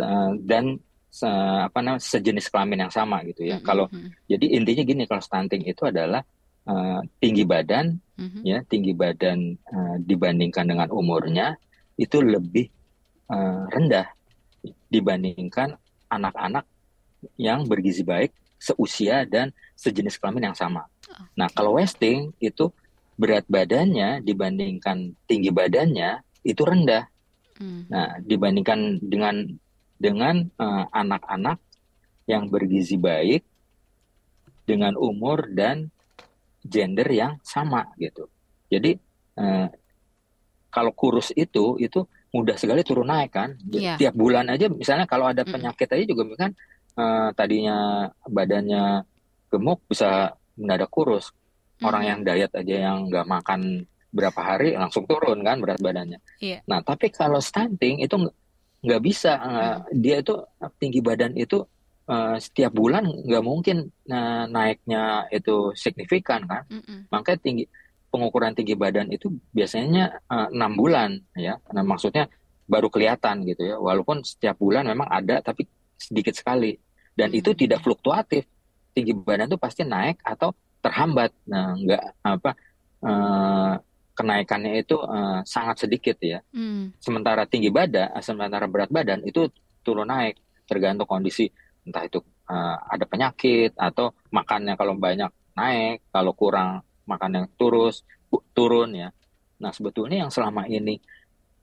uh, 0.00 0.32
dan 0.40 0.80
uh, 1.24 1.60
apa 1.68 1.78
namanya 1.84 2.00
sejenis 2.00 2.48
kelamin 2.48 2.88
yang 2.88 2.92
sama 2.92 3.20
gitu 3.28 3.44
ya. 3.44 3.60
Mm-hmm. 3.60 3.68
Kalau 3.68 3.86
jadi 4.28 4.46
intinya 4.52 4.84
gini 4.84 5.02
kalau 5.04 5.22
stunting 5.22 5.64
itu 5.68 5.84
adalah 5.88 6.24
uh, 6.68 7.00
tinggi 7.18 7.48
badan 7.48 7.96
mm-hmm. 8.20 8.42
ya 8.44 8.58
tinggi 8.68 8.92
badan 8.92 9.56
uh, 9.72 9.96
dibandingkan 10.04 10.68
dengan 10.68 10.88
umurnya 10.92 11.56
itu 11.98 12.20
lebih 12.22 12.68
uh, 13.32 13.66
rendah 13.72 14.06
dibandingkan 14.92 15.74
anak-anak 16.08 16.64
yang 17.34 17.66
bergizi 17.66 18.06
baik 18.06 18.30
seusia 18.58 19.22
dan 19.26 19.54
sejenis 19.78 20.18
kelamin 20.18 20.50
yang 20.50 20.58
sama. 20.58 20.86
Okay. 21.06 21.24
Nah, 21.38 21.48
kalau 21.54 21.78
wasting 21.78 22.34
itu 22.42 22.70
berat 23.18 23.46
badannya 23.46 24.22
dibandingkan 24.22 25.14
tinggi 25.26 25.50
badannya 25.50 26.22
itu 26.42 26.62
rendah. 26.62 27.06
Hmm. 27.58 27.86
Nah, 27.90 28.18
dibandingkan 28.22 29.02
dengan 29.02 29.46
dengan 29.98 30.46
eh, 30.46 30.84
anak-anak 30.94 31.58
yang 32.30 32.46
bergizi 32.46 32.94
baik 32.94 33.42
dengan 34.62 34.94
umur 34.94 35.50
dan 35.50 35.90
gender 36.68 37.08
yang 37.08 37.40
sama 37.42 37.88
gitu. 37.96 38.28
Jadi 38.68 38.94
uh, 39.40 39.66
kalau 40.68 40.92
kurus 40.92 41.32
itu 41.32 41.80
itu 41.80 42.04
mudah 42.30 42.54
sekali 42.60 42.84
turun 42.84 43.08
naik 43.08 43.32
kan. 43.32 43.56
Yeah. 43.72 43.96
Tiap 43.96 44.14
bulan 44.14 44.52
aja 44.52 44.68
misalnya 44.68 45.08
kalau 45.08 45.32
ada 45.32 45.42
penyakit 45.42 45.88
aja 45.88 46.04
juga 46.04 46.22
kan 46.36 46.50
uh, 47.00 47.32
tadinya 47.32 48.08
badannya 48.28 49.02
gemuk 49.48 49.80
bisa 49.88 50.36
mendadak 50.60 50.92
kurus 50.92 51.32
orang 51.80 52.02
hmm. 52.04 52.10
yang 52.10 52.20
diet 52.26 52.52
aja 52.52 52.74
yang 52.90 52.96
nggak 53.08 53.24
makan 53.24 53.88
berapa 54.08 54.40
hari 54.40 54.72
langsung 54.76 55.04
turun 55.04 55.44
kan 55.44 55.60
berat 55.60 55.80
badannya. 55.80 56.20
Yeah. 56.40 56.64
Nah 56.68 56.80
tapi 56.84 57.12
kalau 57.12 57.40
stunting 57.40 58.00
itu 58.00 58.16
nggak 58.78 59.02
bisa, 59.02 59.34
mm. 59.34 59.98
dia 59.98 60.22
itu 60.22 60.38
tinggi 60.78 61.02
badan 61.02 61.34
itu 61.34 61.66
uh, 62.08 62.36
setiap 62.40 62.72
bulan 62.72 63.04
nggak 63.04 63.44
mungkin 63.44 63.92
uh, 64.08 64.44
naiknya 64.48 65.28
itu 65.30 65.76
signifikan 65.76 66.48
kan. 66.48 66.64
Mm 66.72 66.82
-mm. 66.82 66.98
Makanya 67.12 67.38
tinggi 67.38 67.64
pengukuran 68.08 68.56
tinggi 68.56 68.72
badan 68.72 69.12
itu 69.12 69.28
biasanya 69.52 70.24
enam 70.28 70.72
uh, 70.72 70.76
bulan 70.76 71.20
ya. 71.36 71.60
Nah 71.76 71.84
maksudnya 71.84 72.26
baru 72.64 72.88
kelihatan 72.88 73.44
gitu 73.44 73.62
ya. 73.68 73.76
Walaupun 73.76 74.24
setiap 74.24 74.56
bulan 74.56 74.88
memang 74.88 75.06
ada 75.06 75.44
tapi 75.44 75.68
sedikit 76.00 76.32
sekali 76.34 76.74
dan 77.12 77.30
mm 77.30 77.38
-hmm. 77.38 77.40
itu 77.44 77.50
tidak 77.54 77.84
fluktuatif. 77.84 78.48
Tinggi 78.96 79.12
badan 79.14 79.46
itu 79.52 79.60
pasti 79.60 79.84
naik 79.84 80.24
atau 80.24 80.56
terhambat. 80.80 81.30
Nah 81.46 81.76
nggak 81.76 82.02
apa 82.24 82.50
uh, 83.04 83.74
kenaikannya 84.18 84.82
itu 84.82 84.98
uh, 84.98 85.46
sangat 85.46 85.86
sedikit 85.86 86.18
ya. 86.18 86.42
Hmm. 86.50 86.90
Sementara 86.98 87.46
tinggi 87.46 87.70
badan, 87.70 88.10
sementara 88.18 88.66
berat 88.66 88.90
badan 88.90 89.22
itu 89.22 89.46
turun 89.86 90.10
naik 90.10 90.42
tergantung 90.66 91.06
kondisi 91.06 91.46
entah 91.86 92.04
itu 92.04 92.18
uh, 92.48 92.76
ada 92.88 93.04
penyakit 93.04 93.74
atau 93.78 94.16
makannya 94.32 94.74
kalau 94.74 94.94
banyak 94.96 95.30
naik, 95.58 96.06
kalau 96.14 96.32
kurang 96.34 96.82
makan 97.08 97.30
yang 97.42 97.46
turus 97.58 98.04
turun 98.52 98.94
ya. 98.94 99.08
Nah 99.58 99.70
sebetulnya 99.72 100.26
yang 100.26 100.30
selama 100.30 100.68
ini 100.68 101.00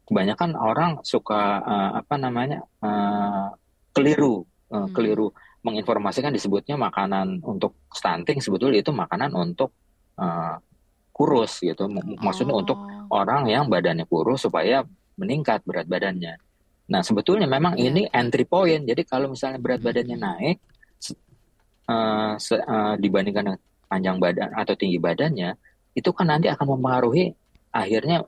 kebanyakan 0.06 0.54
orang 0.58 0.91
suka 1.01 1.62
uh, 1.62 1.91
apa 1.99 2.15
namanya 2.17 2.62
uh, 2.82 3.54
keliru, 3.93 4.45
uh, 4.69 4.86
hmm. 4.86 4.93
keliru 4.93 5.34
menginformasikan 5.65 6.30
disebutnya 6.30 6.78
makanan 6.78 7.41
untuk 7.41 7.89
stunting 7.89 8.38
sebetulnya 8.38 8.86
itu 8.86 8.93
makanan 8.93 9.34
untuk 9.34 9.73
uh, 10.21 10.62
kurus 11.10 11.63
gitu. 11.63 11.89
Maksudnya 12.21 12.54
oh. 12.54 12.62
untuk 12.62 12.78
orang 13.10 13.49
yang 13.49 13.65
badannya 13.65 14.06
kurus 14.06 14.45
supaya 14.45 14.86
meningkat 15.17 15.63
berat 15.65 15.89
badannya. 15.89 16.38
Nah, 16.86 17.02
sebetulnya 17.02 17.50
memang 17.50 17.78
yeah. 17.78 17.89
ini 17.89 18.02
entry 18.13 18.45
point. 18.45 18.86
Jadi 18.86 19.02
kalau 19.10 19.34
misalnya 19.34 19.58
berat 19.58 19.82
badannya 19.82 20.17
naik 20.17 20.58
uh, 21.89 22.34
se, 22.38 22.56
uh, 22.58 22.93
dibandingkan 23.02 23.58
panjang 23.89 24.17
badan 24.21 24.54
atau 24.54 24.78
tinggi 24.78 25.02
badannya, 25.02 25.58
itu 25.98 26.10
kan 26.13 26.30
nanti 26.30 26.52
akan 26.52 26.78
mempengaruhi 26.78 27.34
akhirnya 27.74 28.21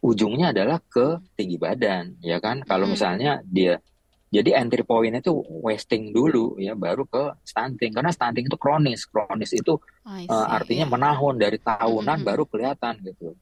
ujungnya 0.00 0.54
adalah 0.54 0.80
ke 0.80 1.18
tinggi 1.34 1.58
badan, 1.58 2.16
ya 2.22 2.38
kan? 2.38 2.62
Kalau 2.64 2.86
misalnya 2.88 3.42
dia 3.44 3.82
jadi 4.30 4.62
entry 4.62 4.86
point 4.86 5.10
itu 5.10 5.42
wasting 5.58 6.14
dulu 6.14 6.54
ya 6.62 6.78
baru 6.78 7.02
ke 7.02 7.34
stunting 7.42 7.90
karena 7.90 8.14
stunting 8.14 8.46
itu 8.46 8.54
kronis. 8.54 9.02
Kronis 9.10 9.50
itu 9.50 9.74
see, 10.06 10.30
uh, 10.30 10.46
artinya 10.46 10.86
yeah. 10.86 10.92
menahun 10.94 11.34
dari 11.42 11.58
tahunan 11.58 12.06
mm 12.06 12.22
-hmm. 12.22 12.30
baru 12.30 12.44
kelihatan 12.46 12.94
gitu. 13.02 13.34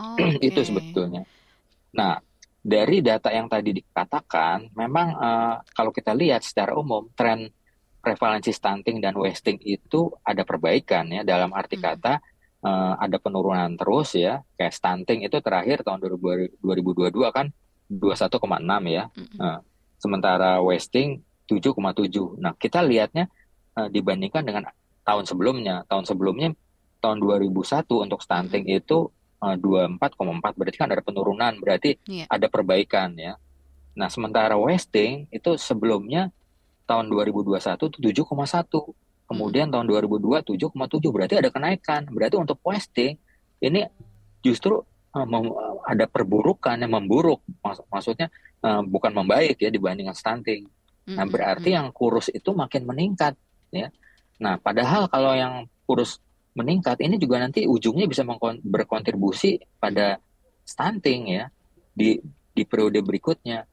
Oh, 0.00 0.16
okay. 0.16 0.40
itu 0.40 0.60
sebetulnya. 0.64 1.28
Nah, 1.92 2.24
dari 2.60 3.00
data 3.00 3.32
yang 3.32 3.48
tadi 3.48 3.72
dikatakan 3.72 4.76
memang 4.76 5.08
uh, 5.16 5.56
kalau 5.72 5.90
kita 5.90 6.12
lihat 6.12 6.44
secara 6.44 6.76
umum 6.76 7.08
tren 7.16 7.48
prevalensi 8.00 8.52
stunting 8.52 9.00
dan 9.00 9.16
wasting 9.16 9.60
itu 9.64 10.12
ada 10.24 10.44
perbaikan 10.44 11.08
ya 11.08 11.24
dalam 11.24 11.52
arti 11.52 11.76
mm. 11.76 11.82
kata 11.84 12.20
uh, 12.64 12.94
ada 13.00 13.16
penurunan 13.20 13.76
terus 13.76 14.16
ya. 14.16 14.44
Kayak 14.56 14.76
stunting 14.76 15.24
itu 15.24 15.36
terakhir 15.40 15.84
tahun 15.84 16.00
2022 16.00 16.60
kan 17.32 17.52
21,6 17.88 18.40
ya. 18.88 19.04
Mm 19.08 19.24
-hmm. 19.24 19.38
uh, 19.40 19.60
sementara 20.00 20.60
wasting 20.64 21.20
7,7. 21.48 22.40
Nah, 22.40 22.56
kita 22.56 22.80
lihatnya 22.80 23.28
uh, 23.76 23.88
dibandingkan 23.92 24.44
dengan 24.44 24.68
tahun 25.04 25.24
sebelumnya. 25.28 25.84
Tahun 25.88 26.08
sebelumnya 26.08 26.56
tahun 27.00 27.18
2001 27.18 27.88
untuk 27.88 28.20
stunting 28.20 28.64
hmm. 28.68 28.78
itu 28.84 29.08
24,4 29.40 30.52
berarti 30.52 30.76
kan 30.76 30.92
ada 30.92 31.00
penurunan, 31.00 31.52
berarti 31.56 31.96
yeah. 32.04 32.28
ada 32.28 32.46
perbaikan 32.52 33.16
ya. 33.16 33.40
Nah, 33.96 34.12
sementara 34.12 34.54
wasting 34.60 35.26
itu 35.32 35.56
sebelumnya 35.56 36.28
tahun 36.84 37.08
2021 37.08 37.88
itu 37.88 38.24
7,1. 38.24 39.30
Kemudian 39.30 39.70
hmm. 39.70 39.74
tahun 39.78 39.86
2002 39.86 40.58
7,7 40.58 41.14
berarti 41.14 41.34
ada 41.40 41.48
kenaikan. 41.48 42.02
Berarti 42.10 42.36
untuk 42.36 42.60
wasting 42.60 43.16
ini 43.62 43.86
justru 44.44 44.82
uh, 45.16 45.26
ada 45.86 46.04
perburukan 46.04 46.76
yang 46.76 46.92
memburuk. 46.92 47.40
Maksud, 47.64 47.84
maksudnya 47.88 48.28
uh, 48.60 48.84
bukan 48.84 49.14
membaik 49.14 49.56
ya 49.62 49.70
dibandingkan 49.72 50.14
stunting. 50.14 50.68
Nah, 51.10 51.26
berarti 51.26 51.74
yang 51.74 51.90
kurus 51.90 52.30
itu 52.30 52.54
makin 52.54 52.86
meningkat 52.86 53.34
ya. 53.74 53.90
Nah, 54.38 54.62
padahal 54.62 55.10
kalau 55.10 55.34
yang 55.34 55.66
kurus 55.82 56.22
meningkat 56.54 56.98
ini 57.00 57.16
juga 57.16 57.38
nanti 57.38 57.64
ujungnya 57.66 58.10
bisa 58.10 58.26
berkontribusi 58.62 59.62
pada 59.78 60.18
stunting 60.66 61.40
ya 61.40 61.44
di 61.94 62.18
di 62.50 62.62
periode 62.66 63.00
berikutnya. 63.02 63.66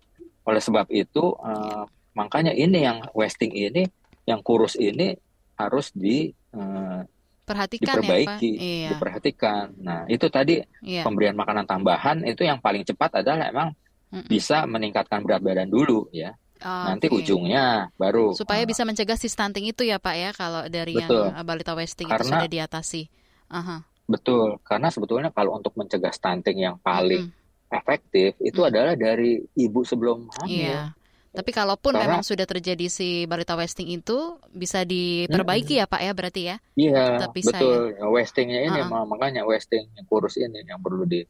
Oleh 0.47 0.61
sebab 0.63 0.87
itu 0.93 1.35
uh, 1.37 1.83
makanya 2.15 2.55
ini 2.55 2.85
yang 2.85 3.03
wasting 3.11 3.51
ini 3.51 3.83
yang 4.27 4.39
kurus 4.41 4.79
ini 4.79 5.17
harus 5.57 5.91
di 5.91 6.31
uh, 6.53 7.01
perhatikan 7.47 7.95
diperbaiki, 8.03 8.27
ya, 8.27 8.59
Pak? 8.59 8.67
Iya. 8.67 8.89
diperhatikan. 8.91 9.65
Nah, 9.79 10.01
itu 10.11 10.27
tadi 10.27 10.59
iya. 10.83 11.01
pemberian 11.07 11.35
makanan 11.35 11.63
tambahan 11.63 12.17
itu 12.27 12.43
yang 12.43 12.59
paling 12.59 12.83
cepat 12.83 13.23
adalah 13.23 13.47
emang 13.47 13.69
mm 14.11 14.19
-mm. 14.19 14.27
bisa 14.27 14.67
meningkatkan 14.67 15.23
berat 15.23 15.39
badan 15.39 15.71
dulu 15.71 16.11
ya. 16.11 16.35
Oh, 16.63 16.85
Nanti 16.89 17.05
okay. 17.07 17.17
ujungnya 17.21 17.93
baru 17.95 18.33
supaya 18.33 18.65
uh, 18.65 18.69
bisa 18.69 18.81
mencegah 18.81 19.17
si 19.19 19.29
stunting 19.29 19.69
itu 19.69 19.85
ya 19.85 20.01
Pak 20.01 20.15
ya 20.17 20.29
kalau 20.33 20.65
dari 20.65 20.97
betul. 20.97 21.29
yang 21.29 21.45
balita 21.45 21.77
wasting 21.77 22.09
karena, 22.09 22.21
itu 22.21 22.29
sudah 22.33 22.49
diatasi. 22.49 23.01
Uh 23.47 23.57
-huh. 23.57 23.79
Betul, 24.07 24.47
karena 24.63 24.87
sebetulnya 24.89 25.29
kalau 25.29 25.53
untuk 25.59 25.75
mencegah 25.77 26.09
stunting 26.09 26.63
yang 26.63 26.75
paling 26.79 27.27
mm 27.27 27.33
-hmm. 27.33 27.77
efektif 27.77 28.31
itu 28.41 28.57
mm 28.57 28.63
-hmm. 28.63 28.71
adalah 28.73 28.93
dari 28.97 29.37
ibu 29.53 29.81
sebelum 29.85 30.31
hamil. 30.41 30.73
Yeah. 30.73 30.97
Tapi 31.37 31.53
kalaupun 31.53 31.93
Karena, 31.93 32.17
memang 32.17 32.21
sudah 32.25 32.49
terjadi 32.49 32.89
si 32.89 33.29
balita 33.29 33.53
wasting 33.53 33.93
itu 33.93 34.41
bisa 34.49 34.81
diperbaiki 34.81 35.77
hmm, 35.77 35.81
ya 35.83 35.85
Pak 35.85 36.01
ya 36.01 36.11
berarti 36.17 36.41
ya? 36.49 36.55
Iya, 36.73 37.29
betul. 37.29 37.93
Ya? 37.93 38.09
Wastingnya 38.09 38.61
ini 38.65 38.79
uh 38.81 38.89
-uh. 38.89 39.05
makanya 39.05 39.45
wasting 39.45 39.85
yang 39.93 40.07
kurus 40.09 40.41
ini 40.41 40.65
yang 40.65 40.81
perlu 40.81 41.05
di 41.05 41.21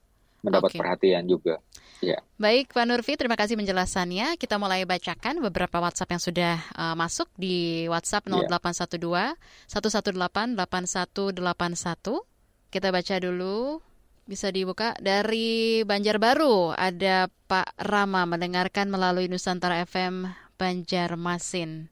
mendapat 0.47 0.71
okay. 0.71 0.79
perhatian 0.79 1.27
juga. 1.27 1.59
Ya. 1.97 2.21
Baik, 2.37 2.77
Pak 2.77 2.85
Nurfi, 2.85 3.17
terima 3.17 3.33
kasih 3.33 3.57
penjelasannya. 3.57 4.37
Kita 4.37 4.61
mulai 4.61 4.85
bacakan 4.85 5.41
beberapa 5.41 5.81
WhatsApp 5.81 6.13
yang 6.13 6.21
sudah 6.21 6.53
uh, 6.77 6.93
masuk 6.93 7.25
di 7.33 7.89
WhatsApp 7.89 8.29
0812 8.29 9.33
118 9.65 10.53
8181. 10.53 12.21
Kita 12.69 12.87
baca 12.93 13.15
dulu. 13.17 13.81
Bisa 14.27 14.51
dibuka 14.51 14.91
dari 14.99 15.81
Banjarbaru. 15.87 16.75
Ada 16.75 17.31
Pak 17.47 17.79
Rama 17.79 18.27
mendengarkan 18.27 18.91
melalui 18.91 19.31
Nusantara 19.31 19.81
FM 19.87 20.27
Banjarmasin. 20.59 21.87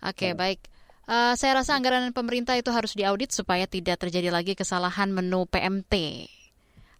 Oke, 0.00 0.32
okay, 0.32 0.32
baik. 0.34 0.60
Uh, 1.06 1.34
saya 1.38 1.58
rasa 1.58 1.78
anggaran 1.78 2.12
pemerintah 2.12 2.58
itu 2.58 2.68
harus 2.74 2.92
diaudit 2.98 3.32
supaya 3.32 3.64
tidak 3.64 4.02
terjadi 4.02 4.28
lagi 4.28 4.58
kesalahan 4.58 5.08
menu 5.14 5.46
PMT. 5.48 5.94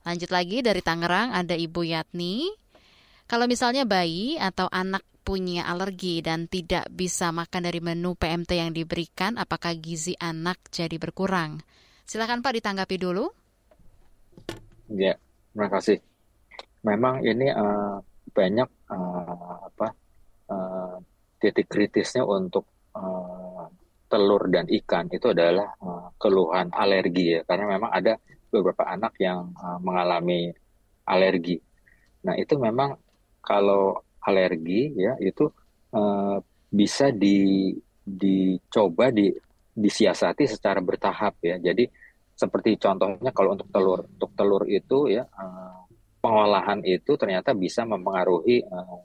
Lanjut 0.00 0.32
lagi 0.32 0.64
dari 0.64 0.80
Tangerang 0.80 1.36
ada 1.36 1.52
Ibu 1.52 1.84
Yatni. 1.84 2.48
Kalau 3.28 3.44
misalnya 3.46 3.84
bayi 3.84 4.40
atau 4.40 4.66
anak 4.72 5.04
punya 5.20 5.68
alergi 5.68 6.24
dan 6.24 6.48
tidak 6.48 6.88
bisa 6.90 7.30
makan 7.30 7.68
dari 7.68 7.78
menu 7.78 8.16
PMT 8.16 8.50
yang 8.56 8.72
diberikan, 8.72 9.36
apakah 9.36 9.76
gizi 9.76 10.16
anak 10.18 10.58
jadi 10.72 10.96
berkurang? 10.96 11.62
Silakan 12.08 12.42
Pak 12.42 12.58
ditanggapi 12.58 12.96
dulu. 12.98 13.30
Ya, 14.90 15.14
terima 15.54 15.68
kasih. 15.70 16.02
Memang 16.82 17.22
ini 17.22 17.52
uh, 17.52 18.02
banyak 18.34 18.68
uh, 18.90 19.56
apa 19.70 19.88
uh, 20.50 20.96
titik 21.38 21.70
kritisnya 21.70 22.26
untuk 22.26 22.66
uh, 22.96 23.68
telur 24.10 24.50
dan 24.50 24.66
ikan 24.66 25.06
itu 25.12 25.30
adalah 25.30 25.70
uh, 25.78 26.10
keluhan 26.18 26.74
alergi 26.74 27.38
ya, 27.38 27.40
karena 27.46 27.78
memang 27.78 27.94
ada 27.94 28.18
beberapa 28.50 28.84
anak 28.86 29.14
yang 29.22 29.54
uh, 29.56 29.78
mengalami 29.80 30.50
alergi. 31.06 31.62
Nah 32.26 32.36
itu 32.36 32.58
memang 32.58 32.98
kalau 33.40 34.02
alergi 34.20 34.92
ya 34.98 35.16
itu 35.22 35.48
uh, 35.96 36.36
bisa 36.70 37.08
di 37.10 37.72
dicoba 38.04 39.08
di 39.14 39.32
disiasati 39.74 40.44
secara 40.50 40.82
bertahap 40.82 41.38
ya. 41.40 41.56
Jadi 41.56 41.86
seperti 42.34 42.76
contohnya 42.80 43.30
kalau 43.32 43.54
untuk 43.54 43.68
telur, 43.68 44.00
untuk 44.04 44.30
telur 44.34 44.62
itu 44.66 45.12
ya 45.12 45.24
uh, 45.24 45.86
pengolahan 46.20 46.84
itu 46.84 47.16
ternyata 47.16 47.56
bisa 47.56 47.86
mempengaruhi 47.88 48.64
uh, 48.68 49.00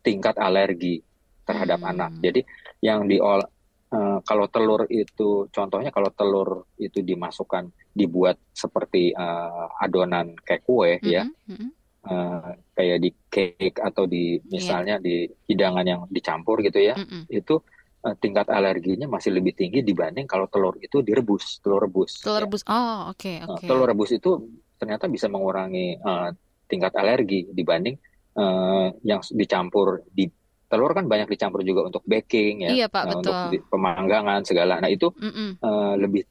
tingkat 0.00 0.36
alergi 0.40 1.04
terhadap 1.44 1.80
hmm. 1.80 1.90
anak. 1.92 2.10
Jadi 2.20 2.40
yang 2.84 3.04
diolah 3.04 3.48
uh, 3.92 4.18
kalau 4.24 4.46
telur 4.48 4.84
itu 4.88 5.48
contohnya 5.48 5.90
kalau 5.90 6.10
telur 6.12 6.68
itu 6.76 7.00
dimasukkan 7.00 7.68
dibuat 7.92 8.36
seperti 8.52 9.12
uh, 9.12 9.68
adonan 9.80 10.36
kayak 10.44 10.62
kue 10.64 10.98
mm 10.98 11.00
-hmm. 11.00 11.10
ya 11.12 11.22
mm 11.24 11.54
-hmm. 11.56 11.70
uh, 12.08 12.50
kayak 12.76 12.98
di 13.02 13.10
cake 13.28 13.78
atau 13.80 14.04
di 14.04 14.38
misalnya 14.48 15.00
yeah. 15.00 15.04
di 15.04 15.14
hidangan 15.48 15.86
yang 15.86 16.00
dicampur 16.08 16.60
gitu 16.60 16.78
ya 16.80 16.94
mm 16.96 17.06
-hmm. 17.06 17.22
itu 17.32 17.60
uh, 18.04 18.14
tingkat 18.18 18.46
alerginya 18.52 19.08
masih 19.08 19.34
lebih 19.34 19.56
tinggi 19.56 19.80
dibanding 19.80 20.28
kalau 20.28 20.46
telur 20.46 20.76
itu 20.78 21.00
direbus 21.00 21.64
telur 21.64 21.88
rebus 21.88 22.20
telur 22.22 22.40
ya. 22.40 22.44
rebus 22.46 22.62
oh 22.68 23.12
oke 23.12 23.18
okay, 23.18 23.36
oke 23.42 23.58
okay. 23.58 23.66
uh, 23.66 23.68
telur 23.68 23.86
rebus 23.88 24.10
itu 24.14 24.30
ternyata 24.78 25.10
bisa 25.10 25.26
mengurangi 25.26 25.98
uh, 25.98 26.30
tingkat 26.68 26.94
alergi 26.94 27.48
dibanding 27.50 27.98
uh, 28.38 28.92
yang 29.02 29.18
dicampur 29.34 30.06
di 30.06 30.30
telur 30.68 30.92
kan 30.92 31.08
banyak 31.08 31.32
dicampur 31.32 31.64
juga 31.64 31.88
untuk 31.88 32.04
baking 32.04 32.68
ya, 32.68 32.70
iya, 32.70 32.86
Pak, 32.92 33.02
uh, 33.02 33.08
betul. 33.08 33.32
untuk 33.32 33.34
pemanggangan 33.72 34.40
segala. 34.44 34.76
Nah 34.84 34.92
itu 34.92 35.08
uh, 35.64 35.94
lebih 35.96 36.28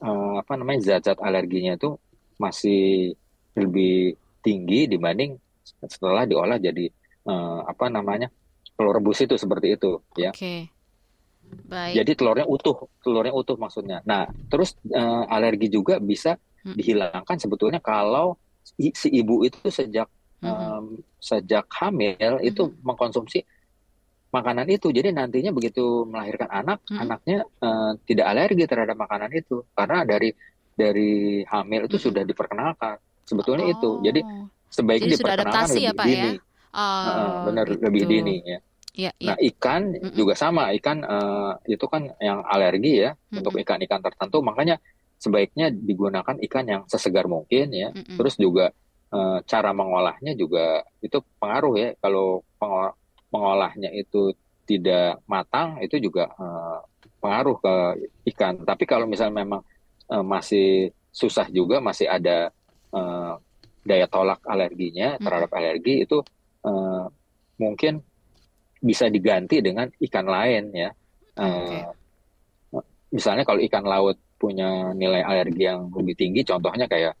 uh, 0.00 0.40
apa 0.40 0.52
namanya 0.56 0.80
zat-zat 0.80 1.20
alerginya 1.20 1.76
itu 1.76 1.92
masih 2.40 3.12
lebih 3.56 4.16
tinggi 4.40 4.88
dibanding 4.88 5.36
setelah 5.84 6.24
diolah 6.24 6.56
jadi 6.56 6.88
uh, 7.28 7.68
apa 7.68 7.92
namanya 7.92 8.32
telur 8.76 8.96
rebus 8.96 9.24
itu 9.24 9.36
seperti 9.36 9.76
itu 9.76 10.00
ya. 10.16 10.32
Okay. 10.32 10.72
Baik. 11.46 11.94
Jadi 12.02 12.12
telurnya 12.18 12.46
utuh, 12.46 12.90
telurnya 13.06 13.30
utuh 13.30 13.54
maksudnya. 13.54 14.02
Nah, 14.02 14.26
terus 14.50 14.74
uh, 14.90 15.30
alergi 15.30 15.70
juga 15.70 16.02
bisa 16.02 16.34
hmm. 16.66 16.74
dihilangkan 16.74 17.38
sebetulnya 17.38 17.78
kalau 17.78 18.34
si 18.66 19.08
ibu 19.14 19.46
itu 19.46 19.70
sejak 19.70 20.10
hmm. 20.42 20.50
um, 20.50 20.84
sejak 21.22 21.70
hamil 21.78 22.18
hmm. 22.18 22.50
itu 22.50 22.74
mengkonsumsi 22.82 23.46
makanan 24.30 24.66
itu. 24.70 24.90
Jadi 24.90 25.14
nantinya 25.14 25.50
begitu 25.54 26.04
melahirkan 26.06 26.50
anak, 26.50 26.78
hmm. 26.86 26.98
anaknya 26.98 27.38
uh, 27.62 27.92
tidak 28.04 28.26
alergi 28.30 28.64
terhadap 28.66 28.96
makanan 28.98 29.30
itu 29.32 29.62
karena 29.72 30.02
dari 30.02 30.30
dari 30.76 31.42
hamil 31.46 31.88
itu 31.88 31.96
hmm. 31.96 32.04
sudah 32.10 32.22
diperkenalkan. 32.26 32.96
Sebetulnya 33.26 33.66
oh. 33.66 33.74
itu. 33.74 33.90
Jadi 34.06 34.20
sebaiknya 34.70 35.14
Jadi 35.14 35.16
diperkenalkan 35.18 35.66
lebih 35.70 35.82
ya, 35.82 35.92
Pak, 35.92 36.06
dini. 36.06 36.20
Ya? 36.20 36.32
Oh, 36.76 36.82
uh, 36.82 37.28
benar 37.48 37.66
gitu. 37.70 37.80
lebih 37.88 38.02
dini 38.04 38.36
ya. 38.44 38.58
Ya, 38.96 39.12
ya. 39.20 39.36
Nah 39.36 39.38
ikan 39.52 39.92
mm 39.92 40.00
-mm. 40.08 40.12
juga 40.16 40.32
sama 40.32 40.72
ikan 40.80 41.04
uh, 41.04 41.52
itu 41.68 41.84
kan 41.84 42.16
yang 42.16 42.40
alergi 42.48 43.04
ya 43.04 43.12
mm 43.12 43.20
-mm. 43.20 43.38
untuk 43.44 43.54
ikan-ikan 43.60 44.00
tertentu 44.00 44.40
makanya 44.40 44.80
sebaiknya 45.20 45.68
digunakan 45.68 46.36
ikan 46.48 46.64
yang 46.64 46.82
sesegar 46.88 47.28
mungkin 47.28 47.76
ya. 47.76 47.92
Mm 47.92 48.02
-mm. 48.08 48.16
Terus 48.16 48.34
juga 48.40 48.72
uh, 49.12 49.38
cara 49.44 49.70
mengolahnya 49.76 50.32
juga 50.32 50.80
itu 51.04 51.20
pengaruh 51.36 51.74
ya 51.76 51.88
kalau 52.00 52.40
pengolahnya 53.36 53.92
itu 53.92 54.32
tidak 54.64 55.20
matang 55.28 55.76
itu 55.84 56.00
juga 56.00 56.32
uh, 56.40 56.80
pengaruh 57.20 57.60
ke 57.60 57.74
ikan. 58.32 58.64
Tapi 58.64 58.88
kalau 58.88 59.04
misalnya 59.04 59.44
memang 59.44 59.60
uh, 60.08 60.24
masih 60.24 60.90
susah 61.12 61.46
juga 61.52 61.84
masih 61.84 62.08
ada 62.08 62.48
uh, 62.96 63.36
daya 63.84 64.08
tolak 64.08 64.40
alerginya 64.48 65.20
terhadap 65.20 65.52
-hmm. 65.52 65.60
alergi 65.60 65.94
itu 66.02 66.18
uh, 66.64 67.06
mungkin 67.60 68.00
bisa 68.80 69.12
diganti 69.12 69.60
dengan 69.60 69.86
ikan 70.00 70.26
lain 70.26 70.64
ya. 70.72 70.90
Okay. 71.36 71.84
Uh, 72.72 72.84
misalnya 73.12 73.44
kalau 73.44 73.60
ikan 73.60 73.84
laut 73.84 74.16
punya 74.36 74.92
nilai 74.92 75.24
alergi 75.24 75.64
yang 75.68 75.88
lebih 75.92 76.16
tinggi, 76.16 76.40
contohnya 76.44 76.88
kayak 76.88 77.16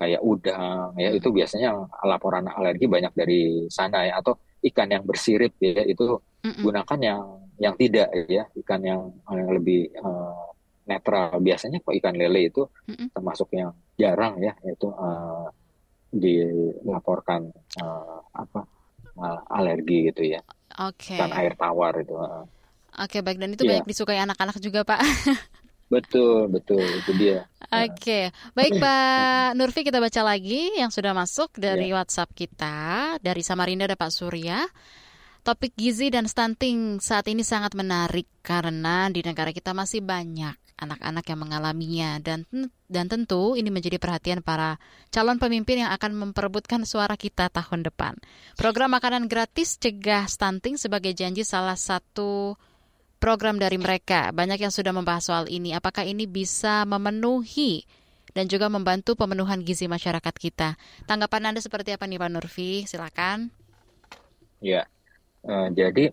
kayak 0.00 0.24
udang 0.24 0.96
ya 0.96 1.12
itu 1.12 1.28
biasanya 1.28 1.76
laporan 2.08 2.48
alergi 2.48 2.88
banyak 2.88 3.12
dari 3.12 3.68
sana 3.68 4.08
ya 4.08 4.16
atau 4.16 4.32
ikan 4.64 4.88
yang 4.88 5.04
bersirip 5.04 5.52
ya 5.60 5.84
itu 5.84 6.16
mm 6.40 6.50
-mm. 6.56 6.62
gunakan 6.64 7.00
yang 7.04 7.20
yang 7.60 7.74
tidak 7.76 8.08
ya 8.32 8.48
ikan 8.64 8.80
yang, 8.80 9.12
yang 9.28 9.50
lebih 9.52 9.92
uh, 10.00 10.56
netral 10.88 11.36
biasanya 11.44 11.84
kok 11.84 11.92
ikan 12.00 12.16
lele 12.16 12.48
itu 12.48 12.64
mm 12.64 12.94
-mm. 12.96 13.06
termasuk 13.12 13.52
yang 13.52 13.76
jarang 14.00 14.40
ya 14.40 14.56
itu 14.64 14.88
uh, 14.88 15.52
dilaporkan 16.08 17.52
uh, 17.84 18.18
apa 18.32 18.64
uh, 19.20 19.40
alergi 19.52 20.08
gitu 20.08 20.32
ya. 20.32 20.40
Okay. 20.80 21.20
air 21.20 21.52
tawar 21.60 21.92
itu. 22.00 22.16
Oke 22.16 22.48
okay, 22.96 23.20
baik 23.20 23.36
dan 23.36 23.52
itu 23.52 23.68
yeah. 23.68 23.78
banyak 23.78 23.86
disukai 23.86 24.18
anak-anak 24.18 24.56
juga 24.64 24.80
pak. 24.82 25.04
betul 25.90 26.46
betul 26.46 26.80
itu 26.80 27.12
dia. 27.18 27.50
Oke 27.68 27.92
okay. 27.98 28.24
baik 28.54 28.78
Pak 28.82 29.58
Nurfi 29.58 29.82
kita 29.82 29.98
baca 29.98 30.22
lagi 30.22 30.78
yang 30.78 30.94
sudah 30.94 31.10
masuk 31.12 31.52
dari 31.58 31.90
yeah. 31.90 31.98
WhatsApp 31.98 32.30
kita 32.32 33.18
dari 33.18 33.42
Samarinda 33.42 33.90
ada 33.90 33.98
Pak 33.98 34.14
Surya. 34.14 34.64
Topik 35.40 35.72
gizi 35.72 36.12
dan 36.12 36.28
stunting 36.28 37.00
saat 37.00 37.24
ini 37.26 37.40
sangat 37.40 37.72
menarik 37.72 38.28
karena 38.44 39.08
di 39.08 39.24
negara 39.24 39.56
kita 39.56 39.72
masih 39.72 40.04
banyak 40.04 40.52
anak-anak 40.80 41.24
yang 41.28 41.40
mengalaminya 41.40 42.10
dan 42.24 42.48
dan 42.88 43.06
tentu 43.06 43.54
ini 43.54 43.68
menjadi 43.68 44.00
perhatian 44.00 44.40
para 44.40 44.80
calon 45.12 45.36
pemimpin 45.36 45.84
yang 45.84 45.92
akan 45.92 46.16
memperebutkan 46.16 46.88
suara 46.88 47.14
kita 47.14 47.52
tahun 47.52 47.84
depan. 47.86 48.16
Program 48.56 48.96
makanan 48.96 49.28
gratis 49.28 49.76
cegah 49.76 50.26
stunting 50.26 50.80
sebagai 50.80 51.12
janji 51.12 51.44
salah 51.44 51.76
satu 51.76 52.56
program 53.20 53.60
dari 53.60 53.76
mereka. 53.76 54.32
Banyak 54.32 54.58
yang 54.58 54.72
sudah 54.72 54.90
membahas 54.90 55.28
soal 55.28 55.44
ini. 55.52 55.76
Apakah 55.76 56.08
ini 56.08 56.24
bisa 56.24 56.88
memenuhi 56.88 57.84
dan 58.32 58.48
juga 58.48 58.72
membantu 58.72 59.14
pemenuhan 59.14 59.60
gizi 59.60 59.86
masyarakat 59.86 60.34
kita? 60.34 60.80
Tanggapan 61.04 61.52
Anda 61.52 61.60
seperti 61.60 61.92
apa 61.92 62.08
nih 62.08 62.16
Pak 62.16 62.30
Nurfi? 62.32 62.88
Silakan. 62.88 63.52
Ya, 64.64 64.88
uh, 65.44 65.68
jadi 65.68 66.10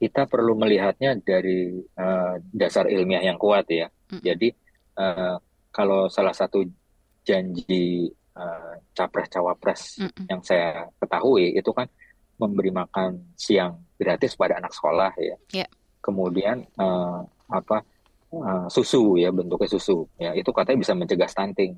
kita 0.00 0.24
perlu 0.28 0.56
melihatnya 0.56 1.16
dari 1.20 1.76
uh, 1.76 2.40
dasar 2.52 2.88
ilmiah 2.88 3.24
yang 3.24 3.40
kuat 3.40 3.68
ya. 3.68 3.88
Mm. 4.12 4.20
Jadi 4.24 4.48
uh, 4.96 5.36
kalau 5.72 6.08
salah 6.08 6.32
satu 6.32 6.64
janji 7.24 8.08
uh, 8.36 8.80
capres 8.96 9.28
cawapres 9.28 10.00
mm 10.00 10.24
yang 10.32 10.40
saya 10.40 10.88
ketahui 10.96 11.52
itu 11.52 11.68
kan 11.76 11.84
memberi 12.40 12.72
makan 12.72 13.36
siang 13.36 13.76
gratis 14.00 14.32
pada 14.32 14.56
anak 14.56 14.72
sekolah 14.72 15.12
ya. 15.20 15.36
Yeah. 15.52 15.70
Kemudian 16.00 16.64
uh, 16.80 17.20
apa 17.52 17.84
uh, 18.32 18.66
susu 18.72 19.20
ya 19.20 19.28
bentuknya 19.30 19.68
susu 19.68 20.08
ya 20.16 20.32
itu 20.32 20.48
katanya 20.50 20.78
bisa 20.80 20.92
mencegah 20.96 21.28
stunting. 21.28 21.76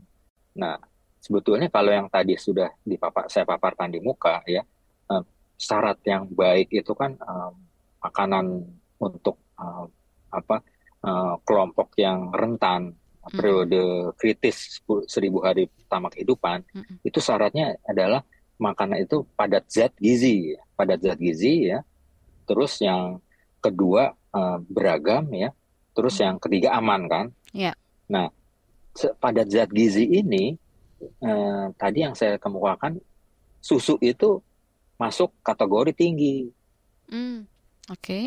Nah 0.58 0.78
sebetulnya 1.22 1.70
kalau 1.70 1.90
yang 1.94 2.08
tadi 2.10 2.34
sudah 2.34 2.70
dipapar 2.82 3.30
saya 3.30 3.46
paparkan 3.46 3.94
di 3.94 4.02
muka 4.02 4.42
ya 4.46 4.62
uh, 5.10 5.22
syarat 5.54 6.02
yang 6.02 6.26
baik 6.30 6.74
itu 6.74 6.92
kan 6.98 7.14
um, 7.22 7.54
makanan 8.02 8.66
untuk 8.98 9.38
uh, 9.58 9.86
apa 10.34 10.62
uh, 11.06 11.38
kelompok 11.46 11.94
yang 11.98 12.34
rentan 12.34 12.98
periode 13.22 14.10
kritis 14.18 14.82
seribu 15.06 15.46
hari 15.46 15.70
pertama 15.70 16.10
kehidupan 16.10 16.66
hmm. 16.74 17.06
itu 17.06 17.22
syaratnya 17.22 17.78
adalah 17.86 18.26
makanan 18.58 19.06
itu 19.06 19.22
padat 19.38 19.62
zat 19.70 19.94
gizi 20.02 20.58
padat 20.74 20.98
zat 20.98 21.18
gizi 21.22 21.70
ya 21.70 21.86
terus 22.50 22.82
yang 22.82 23.22
kedua 23.62 24.12
uh, 24.34 24.58
beragam 24.66 25.30
ya 25.30 25.54
terus 25.94 26.18
hmm. 26.18 26.24
yang 26.26 26.36
ketiga 26.42 26.68
aman 26.74 27.02
kan 27.06 27.26
yeah. 27.54 27.74
nah 28.10 28.28
padat 29.22 29.48
zat 29.48 29.70
gizi 29.72 30.04
ini 30.04 30.58
uh, 31.22 31.72
tadi 31.78 32.04
yang 32.04 32.12
saya 32.18 32.36
kemukakan 32.36 33.00
susu 33.62 33.96
itu 34.02 34.42
masuk 34.98 35.32
kategori 35.40 35.94
tinggi 35.94 36.50
mm. 37.08 37.52
Oke. 37.90 37.98
Okay. 37.98 38.26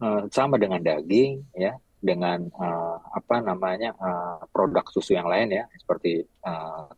Uh, 0.00 0.24
sama 0.32 0.56
dengan 0.56 0.80
daging 0.80 1.44
ya, 1.52 1.76
dengan 2.00 2.48
uh, 2.56 2.96
apa 3.12 3.44
namanya 3.44 3.92
uh, 4.00 4.40
produk 4.48 4.84
susu 4.88 5.12
yang 5.12 5.28
lain 5.28 5.52
ya, 5.52 5.64
seperti 5.76 6.24
uh, 6.42 6.88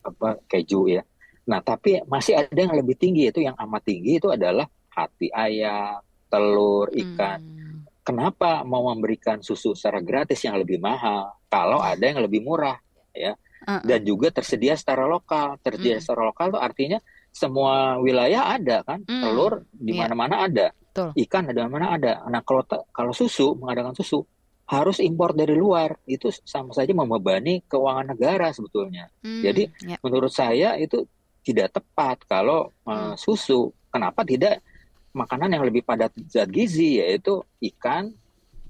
apa 0.00 0.40
keju 0.48 0.88
ya. 0.88 1.02
Nah, 1.44 1.60
tapi 1.60 2.00
masih 2.08 2.40
ada 2.40 2.56
yang 2.56 2.72
lebih 2.72 2.96
tinggi 2.96 3.28
itu 3.28 3.44
yang 3.44 3.56
amat 3.60 3.82
tinggi 3.84 4.16
itu 4.16 4.28
adalah 4.32 4.64
hati 4.88 5.28
ayam, 5.30 6.00
telur, 6.30 6.88
ikan. 6.94 7.38
Hmm. 7.42 7.84
Kenapa 8.00 8.64
mau 8.64 8.88
memberikan 8.88 9.42
susu 9.44 9.76
secara 9.76 10.00
gratis 10.00 10.40
yang 10.46 10.56
lebih 10.56 10.80
mahal 10.80 11.34
kalau 11.50 11.82
ada 11.82 12.00
yang 12.00 12.22
lebih 12.22 12.40
murah 12.40 12.78
ya? 13.12 13.36
Uh-uh. 13.60 13.84
Dan 13.84 14.00
juga 14.08 14.32
tersedia 14.32 14.72
secara 14.78 15.04
lokal. 15.04 15.60
Tersedia 15.60 15.98
hmm. 15.98 16.02
secara 16.02 16.22
lokal 16.24 16.56
itu 16.56 16.60
artinya 16.62 16.98
semua 17.30 18.00
wilayah 18.00 18.56
ada 18.56 18.82
kan, 18.82 19.04
hmm. 19.04 19.22
telur 19.22 19.68
di 19.70 19.92
iya. 19.94 20.00
mana-mana 20.06 20.34
yeah. 20.34 20.46
ada. 20.48 20.66
Betul. 20.90 21.08
Ikan 21.14 21.44
ada 21.54 21.62
mana 21.70 21.86
ada. 21.94 22.12
Nah 22.26 22.42
kalau 22.42 22.66
kalau 22.90 23.12
susu 23.14 23.54
mengadakan 23.54 23.94
susu 23.94 24.26
harus 24.70 25.02
impor 25.02 25.34
dari 25.34 25.58
luar 25.58 25.98
itu 26.06 26.30
sama 26.46 26.70
saja 26.70 26.94
membebani 26.94 27.62
keuangan 27.66 28.14
negara 28.14 28.54
sebetulnya. 28.54 29.10
Hmm, 29.22 29.42
Jadi 29.42 29.66
ya. 29.86 29.98
menurut 30.02 30.30
saya 30.30 30.78
itu 30.78 31.06
tidak 31.42 31.74
tepat 31.78 32.22
kalau 32.26 32.70
uh, 32.86 33.14
susu. 33.18 33.74
Kenapa 33.90 34.22
tidak 34.22 34.62
makanan 35.10 35.58
yang 35.58 35.64
lebih 35.66 35.82
padat 35.82 36.14
zat 36.30 36.48
gizi 36.50 37.02
yaitu 37.02 37.42
ikan, 37.74 38.14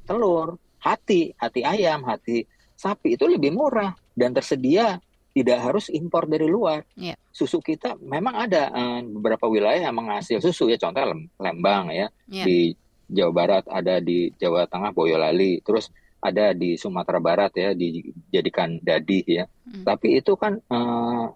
telur, 0.09 0.57
hati, 0.81 1.37
hati 1.37 1.61
ayam, 1.63 2.05
hati 2.05 2.49
sapi 2.81 3.21
itu 3.21 3.29
lebih 3.29 3.53
murah 3.53 3.93
dan 4.17 4.33
tersedia 4.33 4.97
tidak 5.31 5.59
harus 5.63 5.93
impor 5.93 6.27
dari 6.27 6.49
luar. 6.49 6.83
Yeah. 6.97 7.15
Susu 7.31 7.61
kita 7.63 8.01
memang 8.01 8.49
ada 8.49 8.73
uh, 8.73 9.01
beberapa 9.05 9.47
wilayah 9.47 9.93
yang 9.93 9.97
menghasil 10.01 10.43
susu 10.43 10.73
ya, 10.73 10.81
contoh 10.81 11.05
Lembang 11.39 11.93
ya, 11.93 12.09
yeah. 12.27 12.47
di 12.49 12.75
Jawa 13.11 13.33
Barat 13.35 13.65
ada 13.71 14.03
di 14.03 14.33
Jawa 14.35 14.67
Tengah 14.67 14.91
Boyolali, 14.91 15.63
terus 15.63 15.93
ada 16.21 16.53
di 16.53 16.75
Sumatera 16.77 17.23
Barat 17.23 17.53
ya 17.55 17.71
dijadikan 17.77 18.81
dadi 18.83 19.23
ya. 19.25 19.45
Mm. 19.47 19.85
Tapi 19.87 20.09
itu 20.19 20.33
kan 20.35 20.59
uh, 20.69 21.27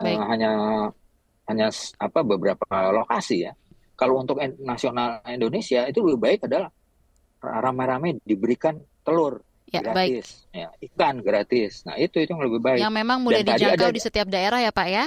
uh, 0.00 0.24
hanya 0.30 0.52
hanya 1.48 1.66
apa 1.98 2.20
beberapa 2.22 2.66
lokasi 2.92 3.48
ya. 3.48 3.52
Kalau 4.00 4.16
untuk 4.16 4.40
nasional 4.64 5.20
Indonesia 5.28 5.84
itu 5.84 6.00
lebih 6.00 6.20
baik 6.24 6.40
adalah 6.48 6.72
ramai-ramai 7.44 8.16
diberikan 8.24 8.80
telur 9.04 9.44
Ya, 9.70 9.86
gratis. 9.86 9.94
baik. 10.50 10.58
Ya, 10.66 10.68
ikan 10.90 11.14
gratis. 11.22 11.86
Nah, 11.86 11.94
itu 11.94 12.18
itu 12.18 12.34
yang 12.34 12.42
lebih 12.42 12.58
baik. 12.58 12.82
Yang 12.82 12.90
memang 12.90 13.22
mudah 13.22 13.38
Dan 13.46 13.54
dijangkau 13.54 13.86
ada, 13.86 13.94
di 13.94 14.02
setiap 14.02 14.26
daerah 14.26 14.58
ya, 14.58 14.74
Pak 14.74 14.88
ya? 14.90 15.06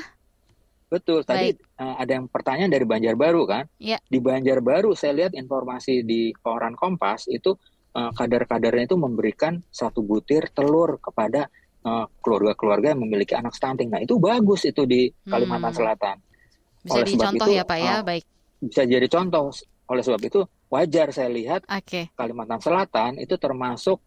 Betul. 0.88 1.28
Tadi 1.28 1.52
uh, 1.84 1.96
ada 2.00 2.12
yang 2.16 2.32
pertanyaan 2.32 2.72
dari 2.72 2.86
Banjarbaru 2.88 3.44
kan? 3.44 3.68
Ya. 3.76 4.00
Di 4.08 4.24
Banjarbaru 4.24 4.96
saya 4.96 5.20
lihat 5.20 5.36
informasi 5.36 6.08
di 6.08 6.32
koran 6.40 6.80
Kompas 6.80 7.28
itu 7.28 7.60
uh, 7.98 8.12
kadar-kadarnya 8.16 8.94
itu 8.94 8.96
memberikan 8.96 9.60
satu 9.68 10.00
butir 10.00 10.48
telur 10.56 11.02
kepada 11.04 11.52
keluarga 11.84 12.08
keluarga-keluarga 12.24 12.96
yang 12.96 13.04
memiliki 13.04 13.36
anak 13.36 13.60
stunting. 13.60 13.92
Nah 13.92 14.00
itu 14.00 14.16
bagus 14.16 14.64
itu 14.64 14.88
di 14.88 15.12
Kalimantan 15.28 15.76
hmm. 15.76 15.80
Selatan. 15.84 16.16
Bisa 16.80 16.96
Oleh 16.96 17.08
dicontoh 17.12 17.48
itu, 17.52 17.60
ya 17.60 17.64
Pak 17.68 17.78
ya, 17.84 17.92
uh, 17.92 18.02
baik. 18.08 18.24
Bisa 18.64 18.88
jadi 18.88 19.08
contoh. 19.12 19.52
Oleh 19.92 20.00
sebab 20.00 20.22
itu 20.24 20.42
wajar 20.72 21.12
saya 21.12 21.30
lihat 21.30 21.68
okay. 21.68 22.10
Kalimantan 22.16 22.64
Selatan 22.64 23.20
itu 23.20 23.36
termasuk 23.36 24.00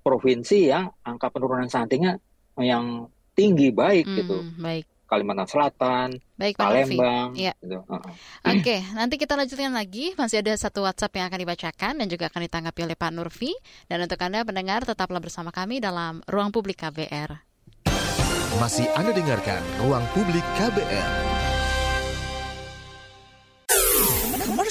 provinsi 0.00 0.72
yang 0.72 0.88
angka 1.04 1.28
penurunan 1.28 1.68
stuntingnya 1.68 2.16
yang 2.58 3.06
tinggi 3.36 3.68
baik 3.70 4.08
hmm, 4.08 4.16
gitu. 4.18 4.36
Baik. 4.58 4.84
Kalimantan 5.08 5.48
Selatan, 5.48 6.08
Baik, 6.36 6.60
Palembang. 6.60 7.32
Ya. 7.32 7.56
Gitu. 7.64 7.80
Uh 7.88 7.96
-uh. 7.96 8.12
Oke, 8.44 8.60
okay, 8.60 8.80
nanti 8.92 9.16
kita 9.16 9.40
lanjutkan 9.40 9.72
lagi. 9.72 10.12
Masih 10.20 10.44
ada 10.44 10.52
satu 10.52 10.84
WhatsApp 10.84 11.16
yang 11.16 11.32
akan 11.32 11.40
dibacakan 11.48 11.92
dan 11.96 12.06
juga 12.12 12.28
akan 12.28 12.44
ditanggapi 12.44 12.80
oleh 12.84 12.92
Pak 12.92 13.10
Nurfi. 13.16 13.56
Dan 13.88 14.04
untuk 14.04 14.20
Anda 14.20 14.44
pendengar, 14.44 14.84
tetaplah 14.84 15.24
bersama 15.24 15.48
kami 15.48 15.80
dalam 15.80 16.20
Ruang 16.28 16.52
Publik 16.52 16.84
KBR. 16.84 17.40
Masih 18.60 18.84
Anda 19.00 19.16
dengarkan 19.16 19.64
Ruang 19.80 20.04
Publik 20.12 20.44
KBR. 20.60 21.37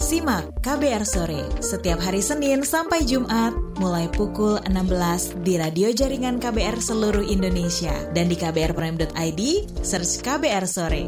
Simak 0.00 0.58
KBR 0.62 1.06
Sore 1.06 1.42
setiap 1.62 2.02
hari 2.02 2.18
Senin 2.18 2.66
sampai 2.66 3.06
Jumat 3.06 3.54
mulai 3.78 4.10
pukul 4.10 4.58
16 4.66 5.46
di 5.46 5.54
radio 5.54 5.94
jaringan 5.94 6.42
KBR 6.42 6.82
seluruh 6.82 7.22
Indonesia 7.22 7.94
dan 8.10 8.26
di 8.26 8.34
kbrprime.id 8.34 9.42
search 9.86 10.22
KBR 10.26 10.66
Sore. 10.66 11.04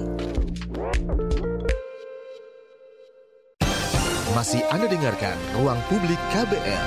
Masih 4.38 4.62
Anda 4.70 4.86
dengarkan 4.86 5.34
Ruang 5.58 5.80
Publik 5.90 6.20
KBR. 6.30 6.84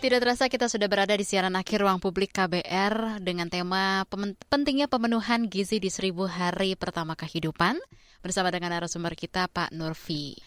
Tidak 0.00 0.16
terasa 0.16 0.48
kita 0.48 0.64
sudah 0.64 0.88
berada 0.88 1.12
di 1.12 1.28
siaran 1.28 1.52
akhir 1.60 1.84
ruang 1.84 2.00
publik 2.00 2.32
KBR 2.32 3.20
dengan 3.20 3.52
tema 3.52 4.08
pentingnya 4.48 4.88
pemenuhan 4.88 5.44
gizi 5.44 5.76
di 5.76 5.92
seribu 5.92 6.24
hari 6.24 6.72
pertama 6.72 7.12
kehidupan 7.12 7.76
bersama 8.20 8.52
dengan 8.54 8.76
narasumber 8.76 9.16
kita 9.18 9.48
Pak 9.50 9.72
Nurfi. 9.74 10.38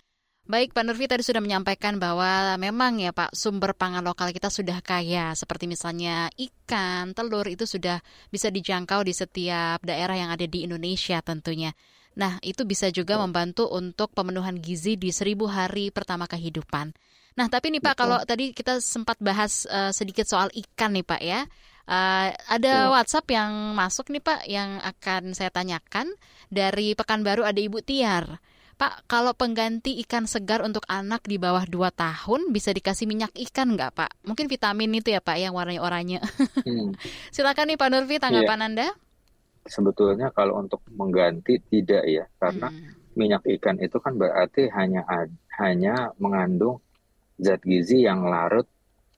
Baik, 0.44 0.76
Pak 0.76 0.84
Nurfi 0.84 1.08
tadi 1.08 1.24
sudah 1.24 1.40
menyampaikan 1.40 1.96
bahwa 2.04 2.60
memang 2.60 3.00
ya 3.00 3.16
Pak, 3.16 3.32
sumber 3.32 3.72
pangan 3.72 4.04
lokal 4.04 4.36
kita 4.36 4.52
sudah 4.52 4.84
kaya, 4.84 5.32
seperti 5.40 5.72
misalnya 5.72 6.28
ikan, 6.36 7.16
telur 7.16 7.48
itu 7.48 7.64
sudah 7.64 8.04
bisa 8.28 8.52
dijangkau 8.52 9.08
di 9.08 9.16
setiap 9.16 9.80
daerah 9.88 10.20
yang 10.20 10.36
ada 10.36 10.44
di 10.44 10.68
Indonesia 10.68 11.24
tentunya. 11.24 11.72
Nah, 12.20 12.44
itu 12.44 12.68
bisa 12.68 12.92
juga 12.92 13.16
membantu 13.18 13.72
untuk 13.72 14.12
pemenuhan 14.12 14.60
gizi 14.60 15.00
di 15.00 15.16
seribu 15.16 15.48
hari 15.48 15.96
pertama 15.96 16.28
kehidupan. 16.28 16.92
Nah, 17.40 17.48
tapi 17.50 17.74
nih 17.74 17.82
Pak, 17.82 17.96
kalau 17.98 18.20
tadi 18.28 18.52
kita 18.54 18.78
sempat 18.84 19.18
bahas 19.24 19.66
uh, 19.72 19.90
sedikit 19.90 20.28
soal 20.28 20.52
ikan 20.54 20.94
nih 20.94 21.08
Pak 21.08 21.22
ya. 21.24 21.48
Uh, 21.84 22.32
ada 22.48 22.88
WhatsApp 22.96 23.28
yang 23.28 23.76
masuk 23.76 24.08
nih 24.08 24.24
Pak 24.24 24.48
yang 24.48 24.80
akan 24.80 25.36
saya 25.36 25.52
tanyakan 25.52 26.08
dari 26.48 26.96
Pekanbaru 26.96 27.44
ada 27.44 27.60
Ibu 27.60 27.84
Tiar. 27.84 28.40
Pak, 28.74 29.06
kalau 29.06 29.36
pengganti 29.38 30.02
ikan 30.02 30.26
segar 30.26 30.66
untuk 30.66 30.82
anak 30.90 31.28
di 31.30 31.38
bawah 31.38 31.68
2 31.68 31.94
tahun 31.94 32.50
bisa 32.50 32.74
dikasih 32.74 33.06
minyak 33.06 33.36
ikan 33.36 33.76
nggak 33.76 33.94
Pak? 33.94 34.12
Mungkin 34.26 34.50
vitamin 34.50 34.96
itu 34.98 35.14
ya 35.14 35.22
Pak 35.22 35.38
yang 35.38 35.54
warnanya 35.54 35.84
oranye. 35.84 36.20
Hmm. 36.64 36.96
Silakan 37.36 37.76
nih 37.76 37.78
Pak 37.78 37.90
Nurfi 37.92 38.18
tanggapan 38.18 38.60
iya. 38.60 38.68
Anda. 38.68 38.88
Sebetulnya 39.64 40.32
kalau 40.36 40.60
untuk 40.60 40.84
mengganti 40.92 41.62
tidak 41.68 42.04
ya, 42.04 42.26
karena 42.42 42.68
hmm. 42.72 43.16
minyak 43.16 43.44
ikan 43.60 43.78
itu 43.80 44.00
kan 44.02 44.18
berarti 44.18 44.68
hanya 44.74 45.06
hanya 45.60 46.12
mengandung 46.20 46.82
zat 47.40 47.62
gizi 47.64 48.04
yang 48.04 48.26
larut 48.26 48.68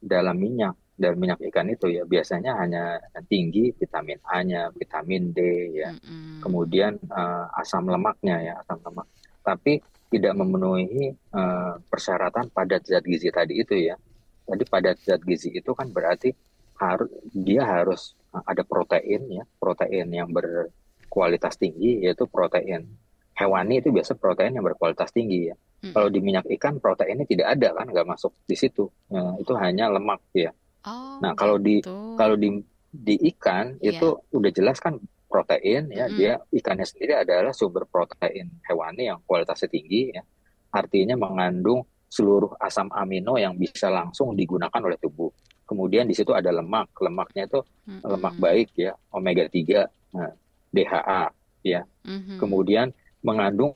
dalam 0.03 0.37
minyak 0.37 0.75
dan 0.95 1.19
minyak 1.19 1.43
ikan 1.51 1.67
itu 1.67 1.91
ya 1.91 2.07
biasanya 2.07 2.55
hanya 2.55 2.95
tinggi 3.27 3.75
vitamin 3.75 4.15
A-nya, 4.31 4.71
vitamin 4.71 5.35
D 5.35 5.39
ya. 5.75 5.91
Mm-hmm. 5.91 6.39
Kemudian 6.39 6.95
uh, 7.11 7.51
asam 7.59 7.91
lemaknya 7.91 8.39
ya, 8.39 8.53
asam 8.63 8.79
lemak. 8.79 9.07
Tapi 9.43 9.83
tidak 10.07 10.33
memenuhi 10.39 11.11
uh, 11.35 11.75
persyaratan 11.91 12.47
padat 12.55 12.87
zat 12.87 13.03
gizi 13.03 13.27
tadi 13.27 13.59
itu 13.59 13.75
ya. 13.75 13.99
Tadi 14.47 14.63
padat 14.63 15.03
zat 15.03 15.19
gizi 15.27 15.51
itu 15.51 15.75
kan 15.75 15.91
berarti 15.91 16.31
harus 16.79 17.11
dia 17.35 17.67
harus 17.67 18.15
ada 18.31 18.63
protein 18.63 19.27
ya, 19.27 19.43
protein 19.59 20.07
yang 20.15 20.31
berkualitas 20.31 21.59
tinggi 21.59 22.07
yaitu 22.07 22.23
protein 22.27 22.87
hewani 23.35 23.83
itu 23.83 23.91
biasa 23.91 24.15
protein 24.15 24.55
yang 24.55 24.63
berkualitas 24.63 25.11
tinggi 25.11 25.51
ya. 25.51 25.55
Mm-hmm. 25.59 25.91
Kalau 25.91 26.07
di 26.07 26.19
minyak 26.23 26.47
ikan 26.55 26.79
proteinnya 26.79 27.27
tidak 27.27 27.51
ada 27.51 27.75
kan, 27.75 27.91
nggak 27.91 28.07
masuk 28.07 28.31
di 28.47 28.55
situ. 28.55 28.87
Ya, 29.11 29.35
itu 29.43 29.51
hanya 29.59 29.91
lemak 29.91 30.23
ya. 30.31 30.55
Oh, 30.85 31.17
nah 31.19 31.33
kalau 31.33 31.57
gitu. 31.57 31.89
di 31.89 32.15
kalau 32.15 32.35
di 32.37 32.49
di 32.95 33.15
ikan 33.35 33.75
yeah. 33.83 33.97
itu 33.97 34.21
udah 34.31 34.51
jelas 34.53 34.77
kan 34.79 35.01
protein 35.27 35.91
ya 35.91 36.07
mm. 36.07 36.15
dia 36.15 36.33
ikannya 36.53 36.87
sendiri 36.87 37.25
adalah 37.25 37.51
sumber 37.51 37.83
protein 37.89 38.47
hewani 38.63 39.11
yang 39.11 39.19
kualitasnya 39.27 39.67
tinggi 39.67 40.15
ya 40.15 40.23
artinya 40.71 41.19
mengandung 41.19 41.83
seluruh 42.07 42.55
asam 42.63 42.87
amino 42.95 43.35
yang 43.35 43.59
bisa 43.59 43.91
langsung 43.91 44.31
digunakan 44.37 44.79
oleh 44.79 44.95
tubuh 44.95 45.27
kemudian 45.67 46.07
di 46.07 46.15
situ 46.15 46.31
ada 46.31 46.53
lemak 46.53 46.93
lemaknya 47.01 47.49
itu 47.49 47.59
mm-hmm. 47.59 48.05
lemak 48.05 48.35
baik 48.39 48.69
ya 48.77 48.93
omega 49.11 49.43
3 49.49 50.15
nah, 50.15 50.31
DHA 50.71 51.23
ya 51.65 51.81
mm-hmm. 51.83 52.37
kemudian 52.39 52.87
mengandung 53.25 53.73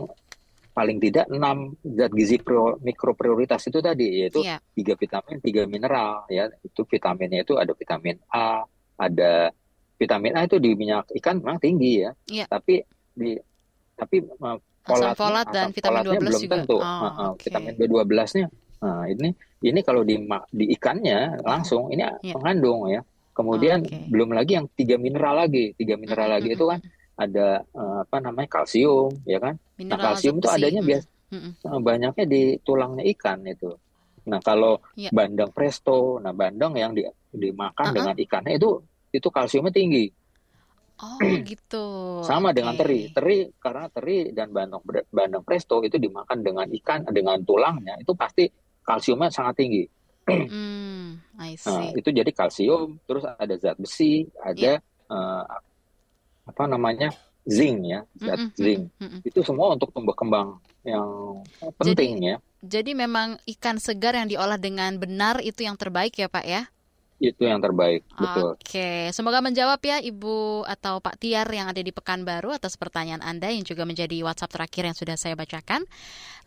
paling 0.80 0.96
tidak 1.04 1.28
enam 1.28 1.76
zat 1.84 2.08
gizi 2.16 2.40
pro, 2.40 2.80
mikro 2.80 3.12
prioritas 3.12 3.68
itu 3.68 3.84
tadi 3.84 4.24
yaitu 4.24 4.40
yeah. 4.48 4.64
tiga 4.72 4.96
vitamin 4.96 5.44
tiga 5.44 5.68
mineral 5.68 6.24
ya 6.32 6.48
itu 6.64 6.88
vitaminnya 6.88 7.44
itu 7.44 7.60
ada 7.60 7.76
vitamin 7.76 8.16
A 8.32 8.64
ada 8.96 9.52
vitamin 10.00 10.40
A 10.40 10.48
itu 10.48 10.56
di 10.56 10.72
minyak 10.80 11.12
ikan 11.20 11.44
memang 11.44 11.60
tinggi 11.60 12.08
ya 12.08 12.16
yeah. 12.32 12.48
tapi 12.48 12.80
di 13.12 13.36
tapi 14.00 14.24
folat, 14.88 15.20
folat 15.20 15.48
dan 15.52 15.76
vitamin 15.76 16.16
12 16.16 16.16
belum 16.16 16.40
juga. 16.40 16.54
tentu 16.56 16.78
oh, 16.80 17.36
okay. 17.36 17.52
vitamin 17.52 17.74
B12-nya 17.76 18.48
nah 18.80 19.04
ini 19.12 19.36
ini 19.60 19.80
kalau 19.84 20.08
di 20.08 20.16
di 20.56 20.66
ikannya 20.80 21.44
langsung 21.44 21.92
ini 21.92 22.08
yeah. 22.24 22.32
mengandung 22.40 22.88
ya 22.88 23.04
kemudian 23.36 23.84
oh, 23.84 23.92
okay. 23.92 24.08
belum 24.08 24.32
lagi 24.32 24.56
yang 24.56 24.72
tiga 24.72 24.96
mineral 24.96 25.44
lagi 25.44 25.76
tiga 25.76 26.00
mineral 26.00 26.40
lagi 26.40 26.56
itu 26.56 26.64
kan 26.64 26.80
ada 27.20 27.48
uh, 27.76 28.08
apa 28.08 28.18
namanya 28.24 28.48
kalsium 28.48 29.12
ya 29.28 29.44
kan 29.44 29.60
Mineral 29.76 29.92
nah 29.92 29.98
kalsium 30.12 30.40
itu 30.40 30.48
adanya 30.48 30.82
biasa 30.82 31.08
mm 31.36 31.40
-mm. 31.40 31.80
banyaknya 31.84 32.26
di 32.26 32.42
tulangnya 32.64 33.04
ikan 33.12 33.44
itu 33.44 33.76
nah 34.24 34.40
kalau 34.40 34.80
yeah. 34.96 35.12
bandeng 35.12 35.52
presto 35.52 36.24
nah 36.24 36.32
bandeng 36.32 36.72
yang 36.80 36.96
di, 36.96 37.04
dimakan 37.36 37.76
uh 37.76 37.90
-huh. 37.92 37.98
dengan 38.00 38.16
ikannya 38.16 38.56
itu 38.56 38.72
itu 39.12 39.28
kalsiumnya 39.28 39.76
tinggi 39.76 40.08
oh 41.04 41.20
gitu 41.52 41.86
sama 42.24 42.50
okay. 42.50 42.56
dengan 42.64 42.74
teri 42.80 43.02
teri 43.12 43.38
karena 43.60 43.86
teri 43.92 44.32
dan 44.32 44.48
bandeng 44.56 44.82
bandeng 45.12 45.44
presto 45.44 45.84
itu 45.84 46.00
dimakan 46.00 46.40
dengan 46.40 46.68
ikan 46.72 47.04
dengan 47.12 47.44
tulangnya 47.44 48.00
itu 48.00 48.16
pasti 48.16 48.48
kalsiumnya 48.88 49.28
sangat 49.28 49.60
tinggi 49.60 49.84
mm, 50.30 51.08
I 51.42 51.58
see. 51.58 51.74
Nah, 51.74 51.90
itu 51.98 52.10
jadi 52.14 52.30
kalsium 52.30 53.02
terus 53.10 53.26
ada 53.26 53.56
zat 53.58 53.76
besi 53.82 54.30
ada 54.40 54.78
yeah. 54.78 54.80
Uh, 55.10 55.42
apa 56.50 56.66
namanya 56.66 57.14
zinc 57.46 57.86
ya 57.86 58.02
zat 58.18 58.42
mm 58.42 58.48
-hmm. 58.50 58.58
zinc 58.58 58.82
mm 58.98 59.08
-hmm. 59.08 59.20
itu 59.30 59.40
semua 59.46 59.78
untuk 59.78 59.94
tumbuh 59.94 60.18
kembang 60.18 60.58
yang 60.84 61.10
penting 61.78 62.20
jadi, 62.20 62.30
ya. 62.34 62.38
Jadi 62.60 62.92
memang 62.92 63.40
ikan 63.56 63.80
segar 63.80 64.16
yang 64.20 64.28
diolah 64.28 64.60
dengan 64.60 65.00
benar 65.00 65.40
itu 65.40 65.64
yang 65.64 65.80
terbaik 65.80 66.16
ya 66.16 66.28
Pak 66.28 66.46
ya? 66.48 66.68
Itu 67.20 67.44
yang 67.44 67.60
terbaik, 67.60 68.08
betul. 68.16 68.56
Oke, 68.56 69.12
semoga 69.12 69.44
menjawab 69.44 69.84
ya 69.84 70.00
Ibu 70.00 70.64
atau 70.64 71.04
Pak 71.04 71.20
Tiar 71.20 71.52
yang 71.52 71.68
ada 71.68 71.84
di 71.84 71.92
Pekanbaru 71.92 72.56
atas 72.56 72.80
pertanyaan 72.80 73.20
Anda 73.20 73.52
yang 73.52 73.68
juga 73.68 73.84
menjadi 73.84 74.24
WhatsApp 74.24 74.56
terakhir 74.56 74.84
yang 74.88 74.96
sudah 74.96 75.16
saya 75.20 75.36
bacakan. 75.36 75.84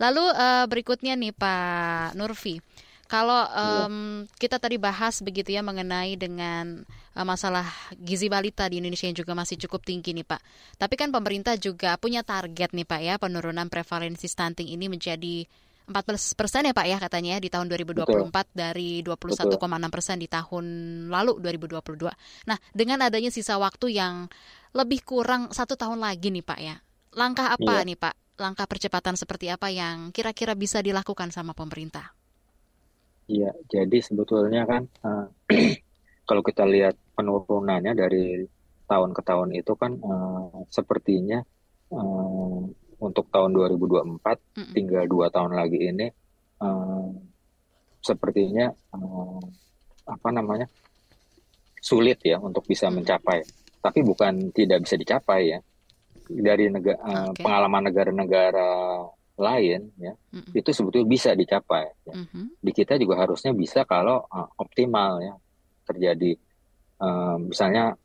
Lalu 0.01 0.25
uh, 0.33 0.65
berikutnya 0.65 1.13
nih 1.13 1.37
Pak 1.37 2.17
Nurfi. 2.17 2.65
Kalau 3.13 3.45
um, 3.45 4.25
kita 4.41 4.57
tadi 4.57 4.81
bahas 4.81 5.21
begitu 5.21 5.53
ya 5.53 5.61
mengenai 5.61 6.17
dengan 6.17 6.81
uh, 7.13 7.27
masalah 7.29 7.69
gizi 8.01 8.33
balita 8.33 8.65
di 8.73 8.81
Indonesia 8.81 9.05
yang 9.05 9.21
juga 9.21 9.37
masih 9.37 9.61
cukup 9.61 9.85
tinggi 9.85 10.17
nih 10.17 10.25
Pak. 10.25 10.41
Tapi 10.81 10.97
kan 10.97 11.13
pemerintah 11.13 11.61
juga 11.61 12.01
punya 12.01 12.25
target 12.25 12.73
nih 12.73 12.89
Pak 12.89 13.01
ya 13.05 13.21
penurunan 13.21 13.69
prevalensi 13.69 14.25
stunting 14.33 14.73
ini 14.73 14.89
menjadi 14.89 15.45
14 15.93 16.41
persen 16.41 16.65
ya 16.65 16.73
Pak 16.73 16.87
ya 16.89 16.97
katanya 16.97 17.37
di 17.37 17.53
tahun 17.53 17.69
2024 17.69 18.33
Betul. 18.33 18.49
dari 18.57 19.05
21,6 19.05 19.61
persen 19.93 20.17
di 20.17 20.29
tahun 20.33 20.65
lalu 21.13 21.37
2022. 21.37 22.49
Nah 22.49 22.59
dengan 22.73 23.05
adanya 23.05 23.29
sisa 23.29 23.61
waktu 23.61 23.93
yang 23.93 24.33
lebih 24.73 25.05
kurang 25.05 25.53
satu 25.53 25.77
tahun 25.77 26.01
lagi 26.01 26.33
nih 26.33 26.49
Pak 26.49 26.61
ya, 26.65 26.81
langkah 27.13 27.53
apa 27.53 27.85
iya. 27.85 27.89
nih 27.93 27.99
Pak? 28.01 28.41
Langkah 28.41 28.65
percepatan 28.65 29.21
seperti 29.21 29.53
apa 29.53 29.69
yang 29.69 30.17
kira-kira 30.17 30.57
bisa 30.57 30.81
dilakukan 30.81 31.29
sama 31.29 31.53
pemerintah? 31.53 32.22
Iya, 33.31 33.55
jadi 33.71 33.99
sebetulnya 34.03 34.67
kan 34.67 34.83
uh, 35.07 35.27
kalau 36.29 36.43
kita 36.43 36.67
lihat 36.67 36.99
penurunannya 37.15 37.95
dari 37.95 38.43
tahun 38.91 39.11
ke 39.15 39.23
tahun 39.23 39.49
itu 39.57 39.73
kan 39.79 39.93
uh, 40.03 40.67
sepertinya 40.69 41.41
uh, 41.95 42.61
untuk 43.03 43.27
tahun 43.31 43.51
2024 43.55 44.23
mm 44.23 44.75
tinggal 44.75 45.05
dua 45.11 45.27
tahun 45.31 45.59
lagi 45.59 45.91
ini 45.91 46.07
sepertinya 47.99 48.71
apa 50.07 50.29
namanya 50.31 50.71
sulit 51.83 52.23
ya 52.23 52.39
untuk 52.39 52.63
bisa 52.63 52.87
mm 52.87 53.03
mencapai. 53.03 53.43
Tapi 53.83 53.99
bukan 54.07 54.55
tidak 54.55 54.87
bisa 54.87 54.95
dicapai 54.95 55.51
ya 55.51 55.59
dari 56.31 56.71
negara 56.71 57.03
okay. 57.03 57.43
pengalaman 57.43 57.91
negara-negara 57.91 58.71
lain 59.43 59.91
ya 59.99 60.15
mm-hmm. 60.15 60.55
itu 60.55 60.71
sebetulnya 60.71 61.09
bisa 61.11 61.31
dicapai 61.35 61.91
ya. 62.07 62.15
mm-hmm. 62.15 62.63
di 62.63 62.73
kita 62.73 62.95
juga 62.97 63.27
harusnya 63.27 63.51
bisa 63.51 63.83
kalau 63.83 64.23
uh, 64.31 64.49
optimal 64.57 65.19
ya 65.19 65.35
terjadi 65.83 66.39
uh, 67.03 67.37
misalnya 67.43 67.99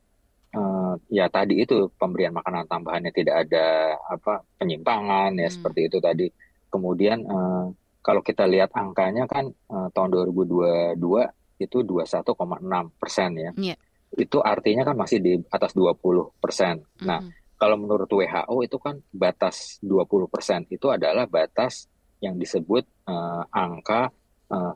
uh, 0.57 0.93
ya 1.13 1.29
tadi 1.29 1.61
itu 1.61 1.93
pemberian 1.95 2.33
makanan 2.33 2.65
tambahannya 2.65 3.13
tidak 3.13 3.47
ada 3.47 3.95
apa 4.09 4.41
penyimpangan 4.57 5.37
ya 5.37 5.47
mm. 5.47 5.53
seperti 5.53 5.79
itu 5.87 5.97
tadi 6.01 6.27
kemudian 6.73 7.23
uh, 7.29 7.69
kalau 8.01 8.25
kita 8.25 8.49
lihat 8.49 8.73
angkanya 8.73 9.29
kan 9.29 9.53
uh, 9.69 9.87
tahun 9.93 10.33
2022 10.33 10.97
itu 11.57 11.77
21,6 11.81 13.01
persen 13.01 13.29
ya 13.37 13.51
yeah. 13.57 13.77
itu 14.17 14.37
artinya 14.41 14.85
kan 14.85 14.95
masih 14.97 15.21
di 15.21 15.33
atas 15.53 15.77
20 15.77 16.41
persen 16.41 16.81
mm-hmm. 16.81 17.05
nah 17.05 17.21
kalau 17.57 17.75
menurut 17.75 18.05
WHO 18.05 18.55
itu 18.63 18.77
kan 18.77 19.01
batas 19.09 19.81
20% 19.81 20.69
itu 20.69 20.87
adalah 20.93 21.25
batas 21.25 21.89
yang 22.21 22.37
disebut 22.37 22.85
uh, 23.09 23.43
angka 23.49 24.13
uh, 24.53 24.73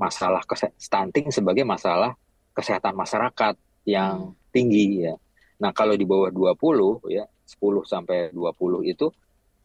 masalah 0.00 0.40
stunting 0.76 1.28
sebagai 1.28 1.64
masalah 1.64 2.16
kesehatan 2.56 2.96
masyarakat 2.96 3.54
yang 3.84 4.32
hmm. 4.32 4.36
tinggi 4.50 5.04
ya. 5.04 5.14
Nah, 5.60 5.70
kalau 5.70 5.94
di 5.94 6.04
bawah 6.08 6.32
20 6.32 7.12
ya, 7.12 7.24
10 7.46 7.84
sampai 7.84 8.32
20 8.32 8.88
itu 8.88 9.06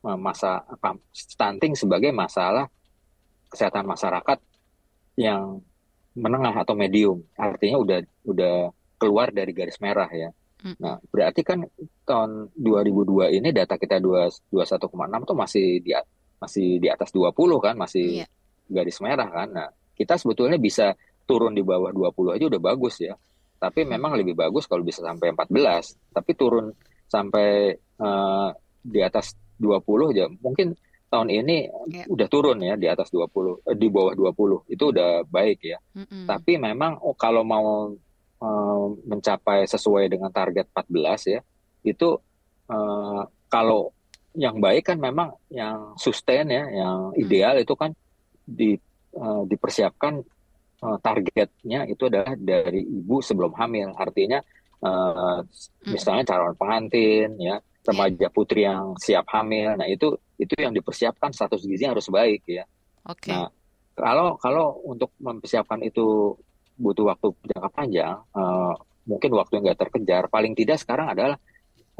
uh, 0.03 0.19
masa 0.19 0.63
apa 0.67 0.99
stunting 1.11 1.73
sebagai 1.73 2.11
masalah 2.11 2.67
kesehatan 3.49 3.87
masyarakat 3.87 4.37
yang 5.17 5.63
menengah 6.15 6.53
atau 6.59 6.75
medium. 6.75 7.23
Artinya 7.39 7.79
udah 7.79 7.99
udah 8.27 8.55
keluar 8.99 9.31
dari 9.31 9.55
garis 9.55 9.79
merah 9.79 10.07
ya. 10.11 10.29
Nah, 10.59 10.99
berarti 11.07 11.41
kan 11.41 11.63
tahun 12.03 12.51
2002 12.51 13.31
ini 13.31 13.49
data 13.55 13.79
kita 13.79 14.03
21,6 14.03 14.51
tuh 15.23 15.37
masih 15.37 15.79
di 15.79 15.95
masih 16.39 16.83
di 16.83 16.87
atas 16.91 17.15
20 17.15 17.31
kan, 17.63 17.75
masih 17.79 18.23
iya. 18.23 18.27
garis 18.67 18.99
merah 18.99 19.27
kan. 19.27 19.47
Nah, 19.51 19.67
kita 19.95 20.19
sebetulnya 20.19 20.59
bisa 20.59 20.95
turun 21.23 21.55
di 21.55 21.63
bawah 21.63 21.91
20 21.91 22.35
aja 22.35 22.45
udah 22.47 22.61
bagus 22.61 22.99
ya. 22.99 23.15
Tapi 23.59 23.83
memang 23.83 24.15
lebih 24.15 24.35
bagus 24.35 24.67
kalau 24.67 24.83
bisa 24.83 25.03
sampai 25.03 25.35
14. 25.35 26.15
Tapi 26.15 26.31
turun 26.35 26.71
sampai 27.07 27.75
uh, 27.99 28.49
di 28.79 28.99
atas 29.03 29.35
20 29.59 30.15
aja 30.15 30.25
mungkin 30.39 30.71
tahun 31.09 31.27
ini 31.33 31.67
yeah. 31.91 32.05
udah 32.07 32.27
turun 32.31 32.61
ya 32.63 32.77
di 32.79 32.87
atas 32.87 33.11
20 33.11 33.65
eh, 33.65 33.75
di 33.75 33.87
bawah 33.91 34.13
20 34.15 34.71
itu 34.71 34.83
udah 34.95 35.27
baik 35.27 35.59
ya. 35.65 35.77
Mm 35.97 36.05
-hmm. 36.05 36.25
Tapi 36.29 36.53
memang 36.55 37.01
oh, 37.03 37.17
kalau 37.17 37.43
mau 37.43 37.91
uh, 38.41 38.87
mencapai 39.05 39.67
sesuai 39.67 40.11
dengan 40.11 40.31
target 40.31 40.67
14 40.71 41.35
ya 41.35 41.41
itu 41.85 42.19
uh, 42.71 43.21
kalau 43.47 43.91
yang 44.37 44.61
baik 44.61 44.93
kan 44.93 44.97
memang 45.01 45.33
yang 45.49 45.97
sustain 45.97 46.47
ya 46.47 46.63
yang 46.69 47.11
hmm. 47.11 47.21
ideal 47.21 47.55
itu 47.57 47.73
kan 47.73 47.91
di 48.45 48.77
uh, 49.17 49.43
dipersiapkan 49.45 50.21
uh, 50.85 50.97
targetnya 51.01 51.89
itu 51.89 52.03
adalah 52.07 52.33
dari 52.37 52.85
ibu 52.85 53.21
sebelum 53.21 53.53
hamil 53.57 53.93
artinya 53.97 54.39
uh, 54.85 55.41
misalnya 55.89 56.23
calon 56.29 56.55
pengantin 56.55 57.35
ya 57.41 57.57
remaja 57.89 58.27
putri 58.29 58.69
yang 58.69 58.93
siap 59.01 59.25
hamil 59.33 59.73
nah 59.75 59.87
itu 59.89 60.13
itu 60.37 60.53
yang 60.55 60.71
dipersiapkan 60.71 61.33
status 61.33 61.65
gizi 61.65 61.89
harus 61.89 62.05
baik 62.07 62.45
ya 62.45 62.63
okay. 63.03 63.33
nah 63.33 63.49
kalau 63.97 64.39
kalau 64.39 64.79
untuk 64.87 65.11
mempersiapkan 65.19 65.83
itu 65.83 66.37
butuh 66.79 67.11
waktu 67.11 67.35
jangka 67.51 67.69
panjang, 67.75 68.15
uh, 68.33 68.73
mungkin 69.03 69.35
waktu 69.35 69.59
yang 69.59 69.63
nggak 69.69 69.81
terkejar. 69.83 70.23
Paling 70.31 70.55
tidak 70.55 70.79
sekarang 70.79 71.11
adalah 71.11 71.37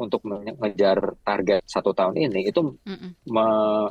untuk 0.00 0.24
mengejar 0.24 1.20
target 1.20 1.60
satu 1.68 1.92
tahun 1.92 2.16
ini 2.16 2.48
itu 2.48 2.64
me 3.28 3.46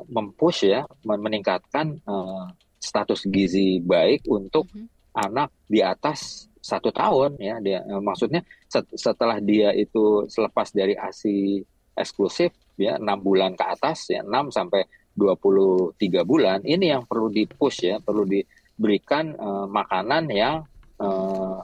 mempush 0.10 0.66
ya, 0.66 0.82
meningkatkan 1.06 2.02
uh, 2.10 2.50
status 2.82 3.30
gizi 3.30 3.78
baik 3.86 4.26
untuk 4.26 4.66
mm 4.74 4.82
-hmm. 4.82 4.88
anak 5.14 5.54
di 5.70 5.86
atas 5.86 6.50
satu 6.60 6.90
tahun 6.90 7.38
ya. 7.38 7.62
Dia 7.62 7.86
uh, 7.86 8.02
maksudnya 8.02 8.42
set, 8.66 8.90
setelah 8.98 9.38
dia 9.38 9.70
itu 9.78 10.26
selepas 10.26 10.74
dari 10.74 10.98
asi 10.98 11.62
eksklusif 11.94 12.56
ya 12.80 12.96
enam 12.96 13.20
bulan 13.20 13.60
ke 13.60 13.66
atas 13.68 14.08
ya 14.08 14.24
6 14.24 14.56
sampai 14.56 14.88
23 15.20 16.00
bulan 16.24 16.64
ini 16.64 16.96
yang 16.96 17.04
perlu 17.04 17.28
dipush 17.28 17.92
ya 17.92 18.00
perlu 18.00 18.24
diberikan 18.24 19.36
uh, 19.36 19.68
makanan 19.68 20.32
yang 20.32 20.64
uh, 21.00 21.60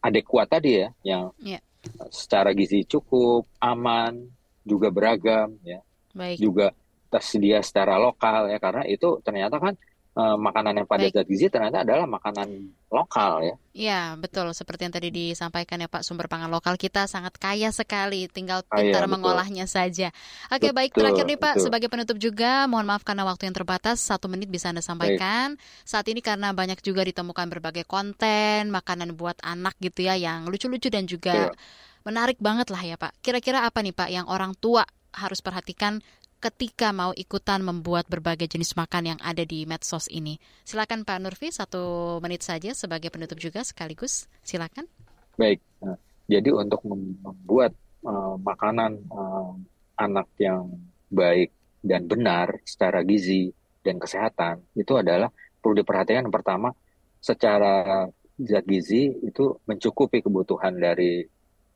adekuat 0.00 0.48
tadi 0.48 0.80
ya, 0.80 0.88
yang 1.04 1.24
yeah. 1.42 1.60
secara 2.08 2.54
gizi 2.56 2.86
cukup, 2.86 3.46
aman, 3.60 4.30
juga 4.64 4.88
beragam 4.88 5.54
ya, 5.62 5.82
Baik. 6.16 6.36
juga 6.40 6.66
tersedia 7.10 7.58
secara 7.60 7.98
lokal 7.98 8.46
ya 8.46 8.62
karena 8.62 8.86
itu 8.86 9.18
ternyata 9.26 9.58
kan 9.58 9.74
uh, 10.16 10.36
makanan 10.38 10.82
yang 10.82 10.86
padat 10.88 11.14
zat 11.14 11.26
gizi 11.26 11.46
ternyata 11.46 11.86
adalah 11.86 12.06
makanan 12.06 12.48
lokal 12.90 13.42
ya. 13.46 13.54
Iya 13.70 14.00
betul 14.18 14.50
seperti 14.50 14.90
yang 14.90 14.94
tadi 14.94 15.08
disampaikan 15.14 15.78
ya 15.78 15.86
Pak 15.86 16.02
sumber 16.02 16.26
pangan 16.26 16.50
lokal 16.50 16.74
kita 16.74 17.06
sangat 17.06 17.38
kaya 17.38 17.70
sekali 17.70 18.26
tinggal 18.26 18.66
pintar 18.66 19.06
kaya, 19.06 19.12
mengolahnya 19.12 19.64
betul. 19.70 19.76
saja. 19.78 20.08
Oke 20.50 20.70
betul, 20.70 20.74
baik 20.74 20.90
terakhir 20.98 21.24
nih 21.30 21.38
Pak 21.38 21.54
betul. 21.54 21.64
sebagai 21.70 21.88
penutup 21.88 22.16
juga 22.18 22.66
mohon 22.66 22.86
maaf 22.86 23.06
karena 23.06 23.22
waktu 23.22 23.46
yang 23.46 23.54
terbatas 23.54 24.02
satu 24.02 24.26
menit 24.26 24.50
bisa 24.50 24.74
anda 24.74 24.82
sampaikan 24.82 25.54
baik. 25.54 25.86
saat 25.86 26.06
ini 26.10 26.18
karena 26.18 26.50
banyak 26.50 26.82
juga 26.82 27.06
ditemukan 27.06 27.46
berbagai 27.46 27.86
konten 27.86 28.74
makanan 28.74 29.14
buat 29.14 29.38
anak 29.46 29.78
gitu 29.78 30.02
ya 30.02 30.18
yang 30.18 30.50
lucu-lucu 30.50 30.90
dan 30.90 31.06
juga 31.06 31.54
betul. 31.54 31.58
menarik 32.10 32.38
banget 32.42 32.74
lah 32.74 32.82
ya 32.82 32.96
Pak. 32.98 33.22
Kira-kira 33.22 33.62
apa 33.62 33.78
nih 33.86 33.94
Pak 33.94 34.08
yang 34.10 34.26
orang 34.26 34.58
tua 34.58 34.82
harus 35.10 35.42
perhatikan 35.42 35.98
ketika 36.40 36.90
mau 36.96 37.12
ikutan 37.12 37.60
membuat 37.60 38.08
berbagai 38.08 38.48
jenis 38.48 38.72
makan 38.72 39.14
yang 39.14 39.20
ada 39.20 39.44
di 39.44 39.68
medsos 39.68 40.08
ini. 40.08 40.40
Silakan 40.64 41.04
Pak 41.04 41.20
Nurfi 41.20 41.52
satu 41.52 42.16
menit 42.24 42.40
saja 42.40 42.72
sebagai 42.72 43.12
penutup 43.12 43.36
juga 43.36 43.60
sekaligus. 43.60 44.24
Silakan. 44.40 44.88
Baik. 45.36 45.60
Nah, 45.84 46.00
jadi 46.24 46.48
untuk 46.56 46.80
membuat 46.88 47.76
uh, 48.08 48.40
makanan 48.40 49.04
uh, 49.12 49.52
anak 50.00 50.26
yang 50.40 50.80
baik 51.12 51.52
dan 51.84 52.08
benar 52.08 52.56
secara 52.64 53.04
gizi 53.04 53.52
dan 53.84 54.00
kesehatan 54.00 54.64
itu 54.76 54.96
adalah 54.96 55.28
perlu 55.60 55.80
diperhatikan 55.80 56.28
pertama 56.32 56.72
secara 57.20 58.08
zat 58.40 58.64
gizi 58.64 59.12
itu 59.20 59.60
mencukupi 59.68 60.24
kebutuhan 60.24 60.72
dari 60.80 61.20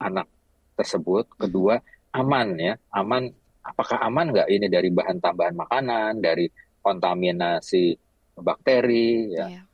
anak 0.01 0.25
tersebut. 0.73 1.29
Kedua 1.37 1.77
aman 2.17 2.49
ya, 2.57 2.75
aman 2.97 3.29
apakah 3.65 3.99
aman 4.05 4.31
nggak 4.31 4.49
ini 4.53 4.67
dari 4.69 4.93
bahan 4.93 5.19
tambahan 5.19 5.57
makanan, 5.57 6.21
dari 6.21 6.47
kontaminasi 6.85 7.97
bakteri, 8.37 9.33
ya. 9.33 9.49
Yeah. 9.49 9.65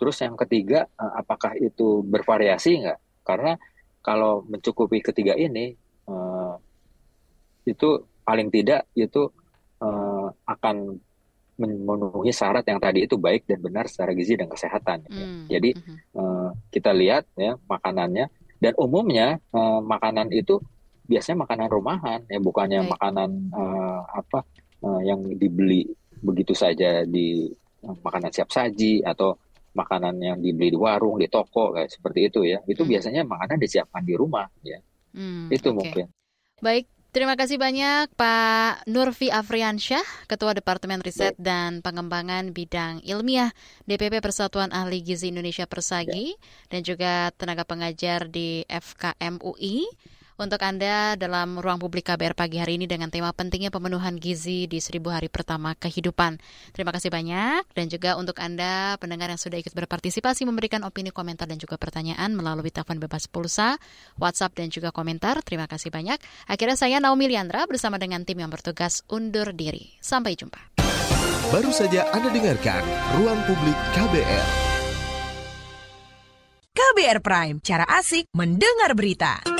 Terus 0.00 0.16
yang 0.24 0.38
ketiga, 0.38 0.86
eh, 0.86 1.12
apakah 1.18 1.58
itu 1.58 2.00
bervariasi 2.06 2.86
nggak? 2.86 2.98
Karena 3.26 3.58
kalau 4.00 4.46
mencukupi 4.48 5.04
ketiga 5.04 5.36
ini, 5.36 5.76
uh, 6.08 6.56
itu 7.68 8.00
paling 8.24 8.48
tidak 8.48 8.88
itu 8.96 9.28
uh, 9.84 10.28
akan 10.48 10.96
memenuhi 11.60 12.32
syarat 12.32 12.64
yang 12.64 12.80
tadi 12.80 13.04
itu 13.04 13.20
baik 13.20 13.44
dan 13.44 13.60
benar 13.60 13.84
secara 13.92 14.16
gizi 14.16 14.40
dan 14.40 14.48
kesehatan. 14.48 15.04
Mm. 15.04 15.12
Ya. 15.12 15.60
Jadi 15.60 15.70
mm 15.76 15.82
-hmm. 15.84 16.48
kita 16.72 16.96
lihat 16.96 17.28
ya 17.36 17.60
makanannya 17.68 18.32
dan 18.64 18.72
umumnya 18.80 19.36
makanan 19.84 20.32
itu 20.32 20.64
biasanya 21.10 21.42
makanan 21.42 21.68
rumahan 21.68 22.20
ya 22.30 22.38
bukannya 22.38 22.86
Baik. 22.86 22.90
makanan 22.94 23.30
uh, 23.50 24.00
apa 24.14 24.46
uh, 24.86 25.02
yang 25.02 25.26
dibeli 25.34 25.90
begitu 26.22 26.54
saja 26.54 27.02
di 27.02 27.50
uh, 27.82 27.96
makanan 28.06 28.30
siap 28.30 28.54
saji 28.54 29.02
atau 29.02 29.34
makanan 29.74 30.18
yang 30.18 30.38
dibeli 30.38 30.74
di 30.74 30.78
warung, 30.78 31.18
di 31.18 31.30
toko 31.30 31.74
kayak 31.74 31.90
seperti 31.90 32.20
itu 32.30 32.40
ya. 32.42 32.58
Itu 32.66 32.82
hmm. 32.86 32.90
biasanya 32.90 33.22
makanan 33.26 33.58
disiapkan 33.58 34.02
di 34.02 34.14
rumah 34.18 34.46
ya. 34.66 34.78
Hmm, 35.14 35.50
itu 35.50 35.70
okay. 35.70 35.74
mungkin. 35.74 36.06
Baik, 36.60 36.86
Terima 37.10 37.34
kasih 37.34 37.58
banyak 37.58 38.14
Pak 38.14 38.86
Nurfi 38.86 39.34
Afriansyah, 39.34 40.30
Ketua 40.30 40.54
Departemen 40.54 41.02
Riset 41.02 41.34
Baik. 41.34 41.42
dan 41.42 41.82
Pengembangan 41.82 42.54
Bidang 42.54 43.02
Ilmiah 43.02 43.50
DPP 43.90 44.22
Persatuan 44.22 44.70
Ahli 44.70 45.02
Gizi 45.02 45.34
Indonesia 45.34 45.66
Persagi 45.66 46.38
ya. 46.38 46.70
dan 46.70 46.80
juga 46.86 47.12
tenaga 47.34 47.66
pengajar 47.66 48.30
di 48.30 48.62
FKM 48.70 49.42
UI 49.42 49.90
untuk 50.40 50.56
Anda 50.64 51.20
dalam 51.20 51.60
ruang 51.60 51.76
publik 51.76 52.08
KBR 52.08 52.32
pagi 52.32 52.56
hari 52.56 52.80
ini 52.80 52.88
dengan 52.88 53.12
tema 53.12 53.28
pentingnya 53.36 53.68
pemenuhan 53.68 54.16
gizi 54.16 54.64
di 54.64 54.80
seribu 54.80 55.12
hari 55.12 55.28
pertama 55.28 55.76
kehidupan. 55.76 56.40
Terima 56.72 56.90
kasih 56.96 57.12
banyak 57.12 57.68
dan 57.76 57.86
juga 57.92 58.16
untuk 58.16 58.40
Anda 58.40 58.96
pendengar 58.96 59.28
yang 59.28 59.36
sudah 59.36 59.60
ikut 59.60 59.76
berpartisipasi 59.76 60.48
memberikan 60.48 60.80
opini, 60.88 61.12
komentar 61.12 61.44
dan 61.44 61.60
juga 61.60 61.76
pertanyaan 61.76 62.32
melalui 62.32 62.72
telepon 62.72 62.96
bebas 62.96 63.28
pulsa, 63.28 63.76
WhatsApp 64.16 64.56
dan 64.56 64.72
juga 64.72 64.88
komentar. 64.90 65.44
Terima 65.44 65.68
kasih 65.68 65.92
banyak. 65.92 66.16
Akhirnya 66.48 66.80
saya 66.80 66.96
Naomi 67.04 67.28
Liandra 67.28 67.68
bersama 67.68 68.00
dengan 68.00 68.24
tim 68.24 68.40
yang 68.40 68.48
bertugas 68.48 69.04
undur 69.12 69.52
diri. 69.52 69.92
Sampai 70.00 70.40
jumpa. 70.40 70.72
Baru 71.52 71.68
saja 71.68 72.08
Anda 72.16 72.32
dengarkan 72.32 72.80
Ruang 73.20 73.44
Publik 73.44 73.76
KBR. 73.92 74.46
KBR 76.70 77.18
Prime, 77.20 77.56
cara 77.60 77.84
asik 77.84 78.30
mendengar 78.32 78.96
berita. 78.96 79.59